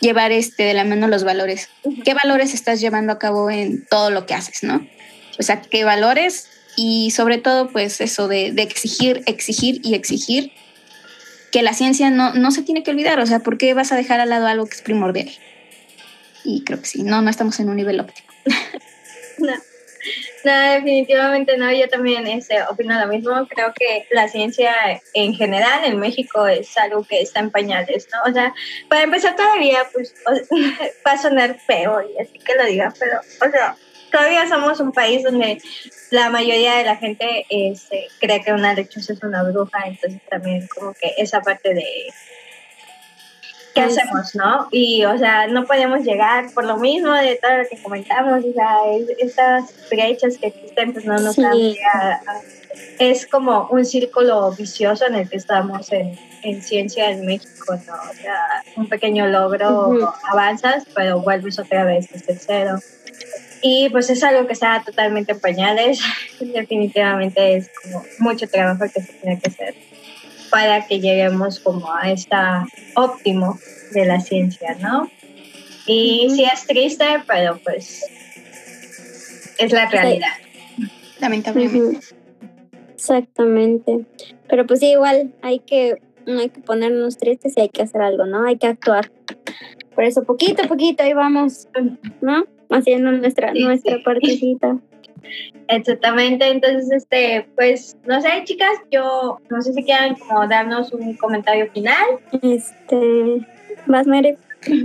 [0.00, 1.68] llevar este de la mano los valores.
[2.04, 4.86] ¿Qué valores estás llevando a cabo en todo lo que haces, no?
[5.38, 10.52] O sea, qué valores y sobre todo, pues eso de, de exigir, exigir y exigir
[11.50, 13.20] que la ciencia no, no se tiene que olvidar.
[13.20, 15.30] O sea, ¿por qué vas a dejar al lado algo que es primordial?
[16.44, 18.28] Y creo que sí, no, no estamos en un nivel óptimo.
[19.38, 19.54] No.
[20.44, 21.70] No, definitivamente no.
[21.72, 23.46] Yo también este, opino lo mismo.
[23.48, 24.74] Creo que la ciencia
[25.14, 28.30] en general en México es algo que está en pañales, ¿no?
[28.30, 28.54] O sea,
[28.88, 30.14] para empezar todavía, pues,
[31.06, 33.76] va a sonar feo y así que lo diga, pero, o sea,
[34.10, 35.60] todavía somos un país donde
[36.10, 40.66] la mayoría de la gente este, cree que una lechuza es una bruja, entonces también
[40.68, 41.84] como que esa parte de
[43.74, 44.68] ¿qué Pues- hacemos, no?
[44.70, 48.52] Y, o sea, no podemos llegar por lo mismo de todo lo que comentamos, o
[48.52, 51.42] sea, es- estas brechas que existen, pues no nos Sí.
[51.42, 52.40] dan pie a- a-
[52.98, 57.94] Es como un círculo vicioso en el que estamos en, en ciencia en México, ¿no?
[57.94, 62.78] O sea, un pequeño logro, avanzas, pero vuelves otra vez desde cero.
[63.62, 66.00] Y pues es algo que está totalmente en pañales.
[66.40, 69.74] Definitivamente es como mucho trabajo que se tiene que hacer
[70.50, 72.66] para que lleguemos como a esta
[72.96, 73.58] óptimo
[73.92, 75.10] de la ciencia, ¿no?
[75.86, 78.04] Y sí es triste, pero pues
[79.58, 80.28] es la realidad.
[81.20, 82.06] Lamentablemente.
[82.94, 84.04] Exactamente.
[84.48, 88.02] Pero pues sí, igual hay que, no hay que ponernos tristes y hay que hacer
[88.02, 88.44] algo, ¿no?
[88.46, 89.10] Hay que actuar.
[89.94, 91.68] Por eso poquito a poquito ahí vamos,
[92.20, 92.44] ¿no?
[92.70, 94.02] Haciendo nuestra, Sí, nuestra sí.
[94.04, 94.78] partecita.
[95.68, 101.16] Exactamente, entonces, este, pues, no sé, chicas, yo no sé si quieran como darnos un
[101.16, 102.06] comentario final.
[102.42, 103.46] Este,
[103.86, 104.36] vas, Mere.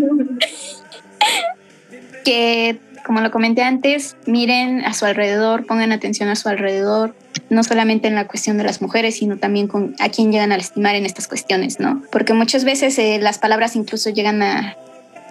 [2.24, 7.16] que, como lo comenté antes, miren a su alrededor, pongan atención a su alrededor,
[7.50, 10.58] no solamente en la cuestión de las mujeres, sino también con a quién llegan a
[10.58, 12.02] lastimar en estas cuestiones, ¿no?
[12.12, 14.76] Porque muchas veces eh, las palabras incluso llegan a,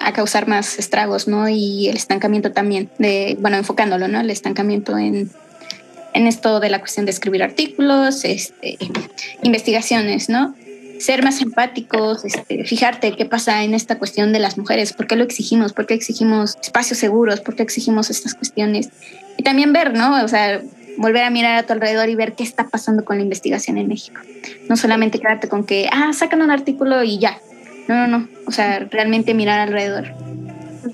[0.07, 1.49] a causar más estragos, ¿no?
[1.49, 4.21] Y el estancamiento también, de, bueno, enfocándolo, ¿no?
[4.21, 5.31] El estancamiento en,
[6.13, 8.79] en esto de la cuestión de escribir artículos, este,
[9.43, 10.55] investigaciones, ¿no?
[10.99, 15.17] ser más empáticos, este, fijarte qué pasa en esta cuestión de las mujeres, por qué
[15.17, 18.91] lo exigimos, por qué exigimos espacios seguros, por qué exigimos estas cuestiones.
[19.37, 20.25] Y también ver, ¿no?
[20.25, 20.63] O sea,
[20.97, 23.89] volver a mirar a tu alrededor y ver qué está pasando con la investigación en
[23.89, 24.21] México.
[24.69, 27.39] No solamente quedarte con que, ah, sacan un artículo y ya.
[27.89, 28.29] No, no, no.
[28.47, 30.13] O sea, realmente mirar alrededor.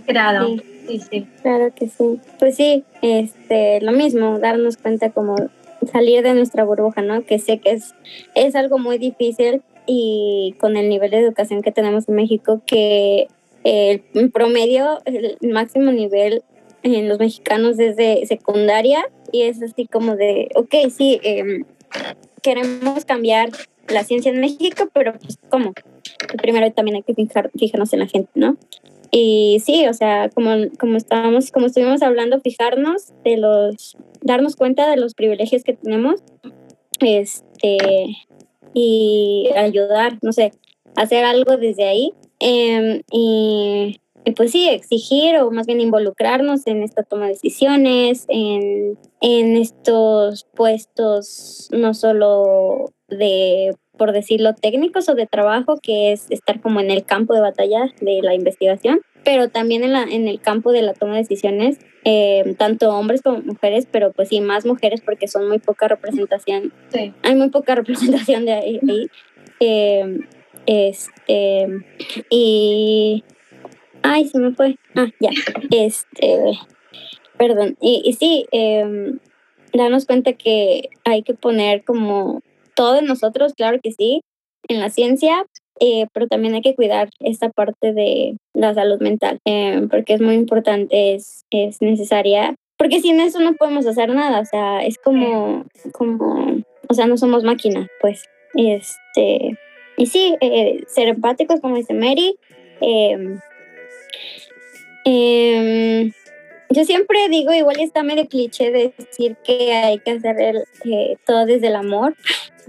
[0.06, 0.62] Claro, Sí.
[0.86, 1.26] sí, sí.
[1.42, 2.20] Claro que sí.
[2.38, 5.36] Pues sí, este, lo mismo, darnos cuenta como
[5.90, 7.24] salir de nuestra burbuja, ¿no?
[7.24, 7.94] Que sé que es,
[8.34, 13.28] es algo muy difícil y con el nivel de educación que tenemos en México, que
[13.64, 14.02] el
[14.32, 16.42] promedio, el máximo nivel
[16.82, 21.64] en los mexicanos es de secundaria y es así como de, ok, sí, em,
[22.42, 23.50] queremos cambiar
[23.88, 25.72] la ciencia en México, pero pues ¿cómo?
[26.40, 28.56] Primero también hay que fijar, fijarnos en la gente, ¿no?
[29.10, 34.88] Y sí, o sea, como, como estábamos, como estuvimos hablando, fijarnos de los, darnos cuenta
[34.88, 36.22] de los privilegios que tenemos,
[37.00, 37.78] este,
[38.72, 40.52] y ayudar, no sé,
[40.94, 42.12] hacer algo desde ahí.
[42.38, 48.26] em, y, y pues sí, exigir o más bien involucrarnos en esta toma de decisiones,
[48.28, 56.24] en, en estos puestos no solo de, por decirlo, técnicos o de trabajo, que es
[56.30, 60.26] estar como en el campo de batalla de la investigación, pero también en, la, en
[60.26, 64.40] el campo de la toma de decisiones, eh, tanto hombres como mujeres, pero pues sí,
[64.40, 67.12] más mujeres porque son muy poca representación Sí.
[67.22, 67.74] hay muy poca
[68.22, 68.80] representación de ahí.
[68.88, 69.06] ahí.
[69.60, 70.20] Eh,
[70.64, 71.68] este,
[72.30, 73.22] y.
[74.00, 74.76] Ay, se me fue.
[74.94, 75.28] Ah, ya.
[75.70, 76.38] Este,
[77.36, 77.76] perdón.
[77.82, 79.12] Y, y sí, eh,
[79.74, 82.40] darnos cuenta que hay que poner como
[82.74, 84.22] todo en nosotros, claro que sí,
[84.68, 85.44] en la ciencia,
[85.80, 90.20] eh, pero también hay que cuidar esta parte de la salud mental, eh, porque es
[90.20, 94.98] muy importante, es, es necesaria, porque sin eso no podemos hacer nada, o sea, es
[94.98, 98.24] como, como o sea, no somos máquinas, pues.
[98.54, 99.56] Este,
[99.96, 102.34] y sí, eh, ser empáticos, como dice Mary.
[106.70, 111.16] Yo siempre digo, igual está medio cliché de decir que hay que hacer el, eh,
[111.26, 112.16] todo desde el amor,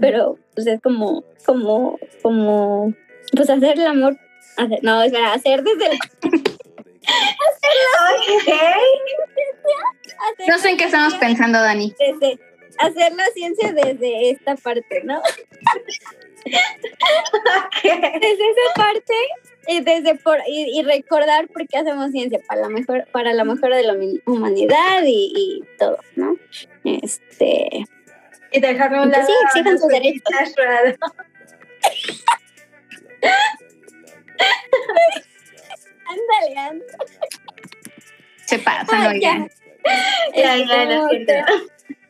[0.00, 2.92] pero pues es como, como, como,
[3.36, 4.16] pues hacer el amor,
[4.56, 5.98] hacer- no, espera, hacer desde el...
[7.02, 7.72] Hacer
[10.48, 11.92] No sé en qué estamos pensando, Dani.
[11.98, 12.38] desde
[12.78, 15.18] hacer la ciencia desde esta parte, ¿no?
[15.18, 15.24] Ok.
[17.82, 19.14] desde esa parte
[19.68, 23.44] y desde por y, y recordar por qué hacemos ciencia para la mejor para la
[23.44, 23.94] mejora de la
[24.26, 26.36] humanidad y, y todo no
[26.84, 27.84] este
[28.50, 30.22] Y dejarme a un lado sí, exijan sus derechos.
[36.06, 36.84] ándale ándale
[38.46, 39.48] Se pasan, Ay, ya.
[40.34, 41.32] Ya, ya, siento.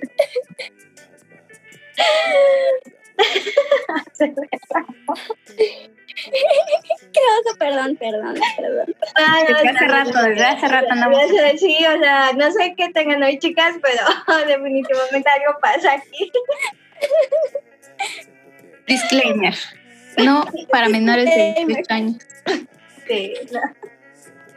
[6.15, 7.59] ¿Qué oso?
[7.59, 8.95] Perdón, perdón, perdón.
[9.17, 11.19] Ah, no, Desde hace rato, desde hace rato andamos.
[11.59, 14.03] Sí, o sea, no sé qué tengan hoy, chicas, pero
[14.47, 16.31] definitivamente algo pasa aquí.
[18.87, 19.55] Disclaimer.
[20.19, 22.17] No para menores de 18 años.
[23.07, 23.61] Sí, no.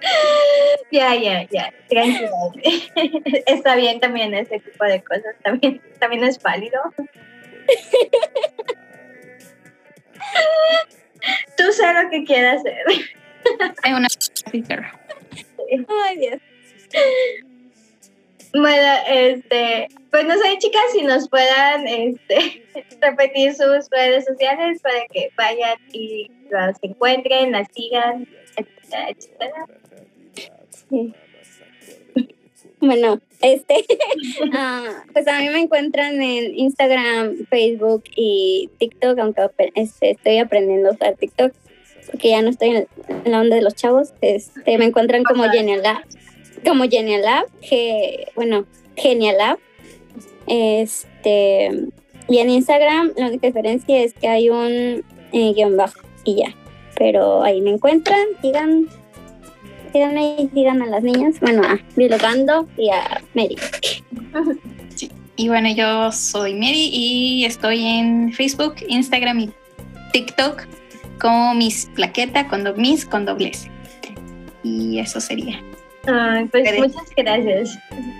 [0.92, 1.74] Ya, ya, ya.
[3.48, 6.80] Está bien también ese tipo de cosas, también, también es válido.
[11.58, 12.78] Tú sé lo que quieras hacer.
[13.82, 14.08] Es una.
[16.08, 16.40] Ay, Dios.
[18.54, 22.64] Bueno, este, pues no sé, chicas, si nos puedan este,
[23.02, 28.26] repetir sus redes sociales para que vayan y las encuentren, las sigan,
[28.56, 29.66] etcétera, etcétera.
[32.80, 33.86] Bueno, este,
[34.54, 40.90] ah, pues a mí me encuentran en Instagram, Facebook y TikTok, aunque este, estoy aprendiendo
[40.90, 41.54] a usar TikTok,
[42.12, 42.88] porque ya no estoy en,
[43.26, 44.14] la onda de los chavos.
[44.22, 46.04] Este, me encuentran como Genial Lab,
[46.66, 49.60] como Genial Lab, que, bueno, Genial Lab.
[50.48, 51.72] Este,
[52.28, 56.56] y en Instagram la única diferencia es que hay un eh, guion bajo y ya.
[56.98, 58.88] Pero ahí me encuentran, sigan
[59.96, 63.56] síganme y sigan a las niñas, bueno, a Bilogando y a Mary.
[65.38, 69.50] Y bueno, yo soy Mary y estoy en Facebook, Instagram y
[70.14, 70.64] TikTok
[71.20, 73.70] como Miss Plaqueta con do- Miss con doble S.
[74.64, 75.62] Y eso sería.
[76.08, 77.78] Ay, pues muchas gracias.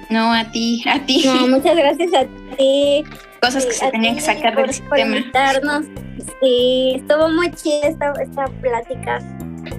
[0.10, 1.24] No a ti, a ti.
[1.26, 2.26] No, muchas gracias a
[2.58, 3.06] ti.
[3.42, 5.18] Cosas que se tenían que sacar por, del por sistema.
[5.18, 5.86] invitarnos.
[6.42, 9.20] Sí, estuvo muy chida esta, esta plática.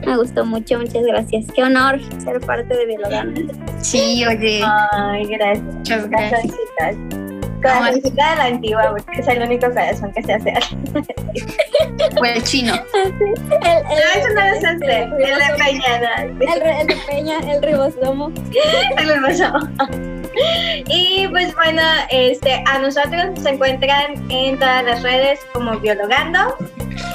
[0.06, 1.44] Me gustó mucho, muchas gracias.
[1.54, 3.40] Qué honor ser parte de Bilogando.
[3.80, 5.62] Sí, oye, Ay, gracias.
[5.64, 6.42] muchas gracias.
[6.78, 7.26] Corazoncitas.
[7.62, 10.52] Corazoncita de la antigua, porque es el único corazón que se hace.
[12.18, 12.74] Fue el chino.
[13.04, 13.12] El,
[13.82, 14.42] No, eso no.
[15.18, 16.22] Es la peñada.
[16.22, 18.30] el, re- el de Peña, el ribosomo.
[18.98, 19.52] El hermoso.
[20.88, 21.80] Y pues bueno,
[22.10, 26.54] este, a nosotros nos encuentran en todas las redes como Biologando.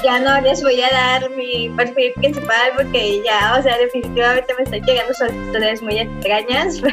[0.02, 4.64] Ya no les voy a dar mi perfil principal porque ya, o sea, definitivamente me
[4.64, 6.82] están llegando solicitudes muy extrañas.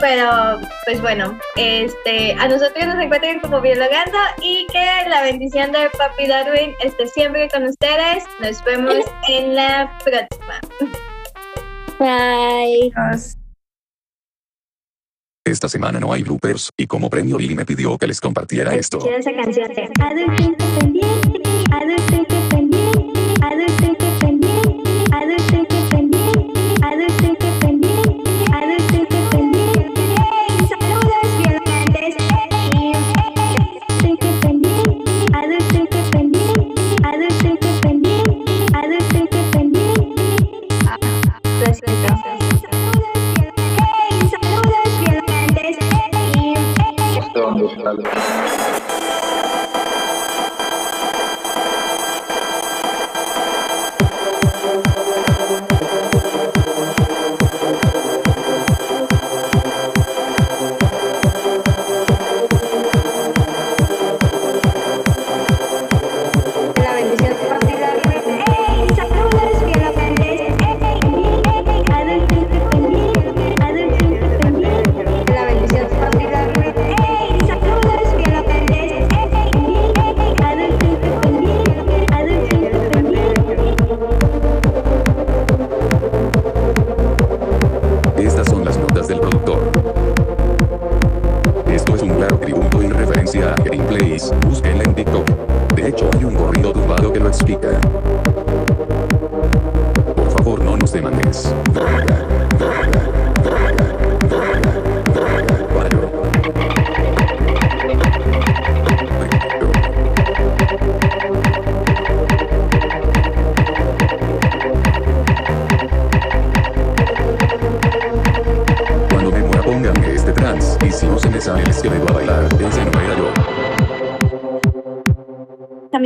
[0.00, 5.90] Pero, pues bueno, este, a nosotros nos encuentran como Biologando y que la bendición de
[5.90, 8.24] Papi Darwin esté siempre con ustedes.
[8.40, 10.60] Nos vemos en la próxima.
[11.98, 13.39] Bye.
[15.50, 19.00] Esta semana no hay bloopers, y como premio Lili me pidió que les compartiera esto.
[47.92, 48.59] La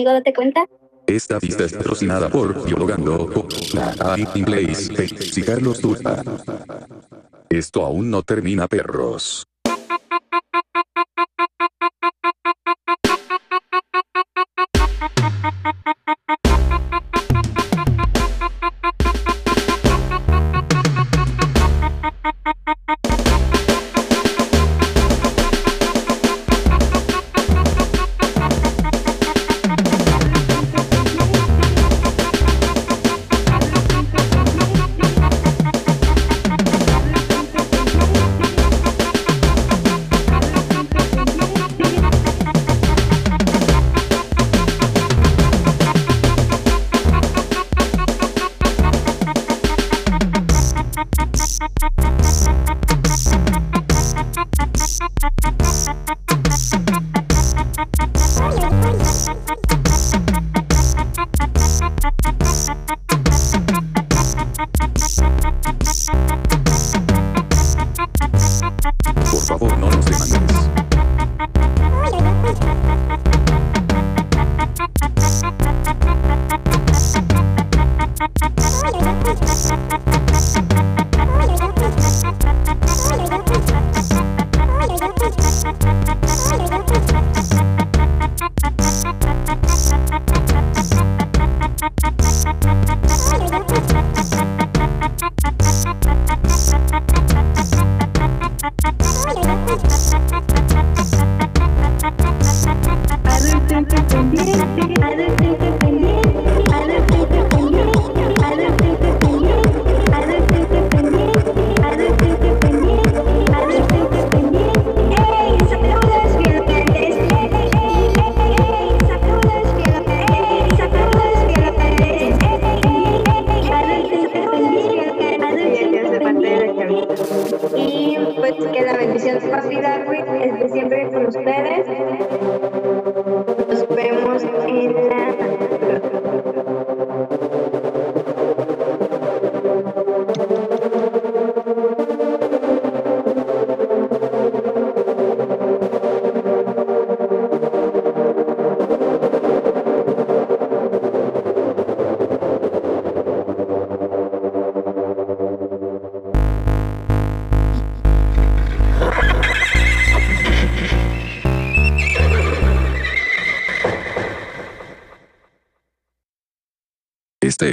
[0.05, 0.67] Amigo, date cuenta.
[1.07, 4.93] Esta pista es patrocinada por Biologando, la in Place,
[5.37, 6.23] y Carlos Tulpa.
[7.49, 9.44] Esto aún no termina, perros.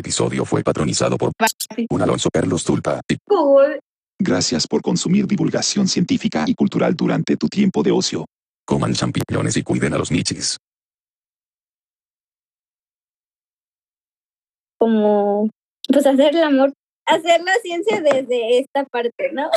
[0.02, 1.32] Episodio fue patronizado por
[1.90, 3.02] un Alonso Carlos Tulpa.
[4.20, 8.26] Gracias por consumir divulgación científica y cultural durante tu tiempo de ocio.
[8.66, 10.58] Coman champiñones y cuiden a los michis.
[14.78, 15.50] Como,
[15.88, 16.74] pues hacer el amor,
[17.06, 19.50] hacer la ciencia desde esta parte, ¿no?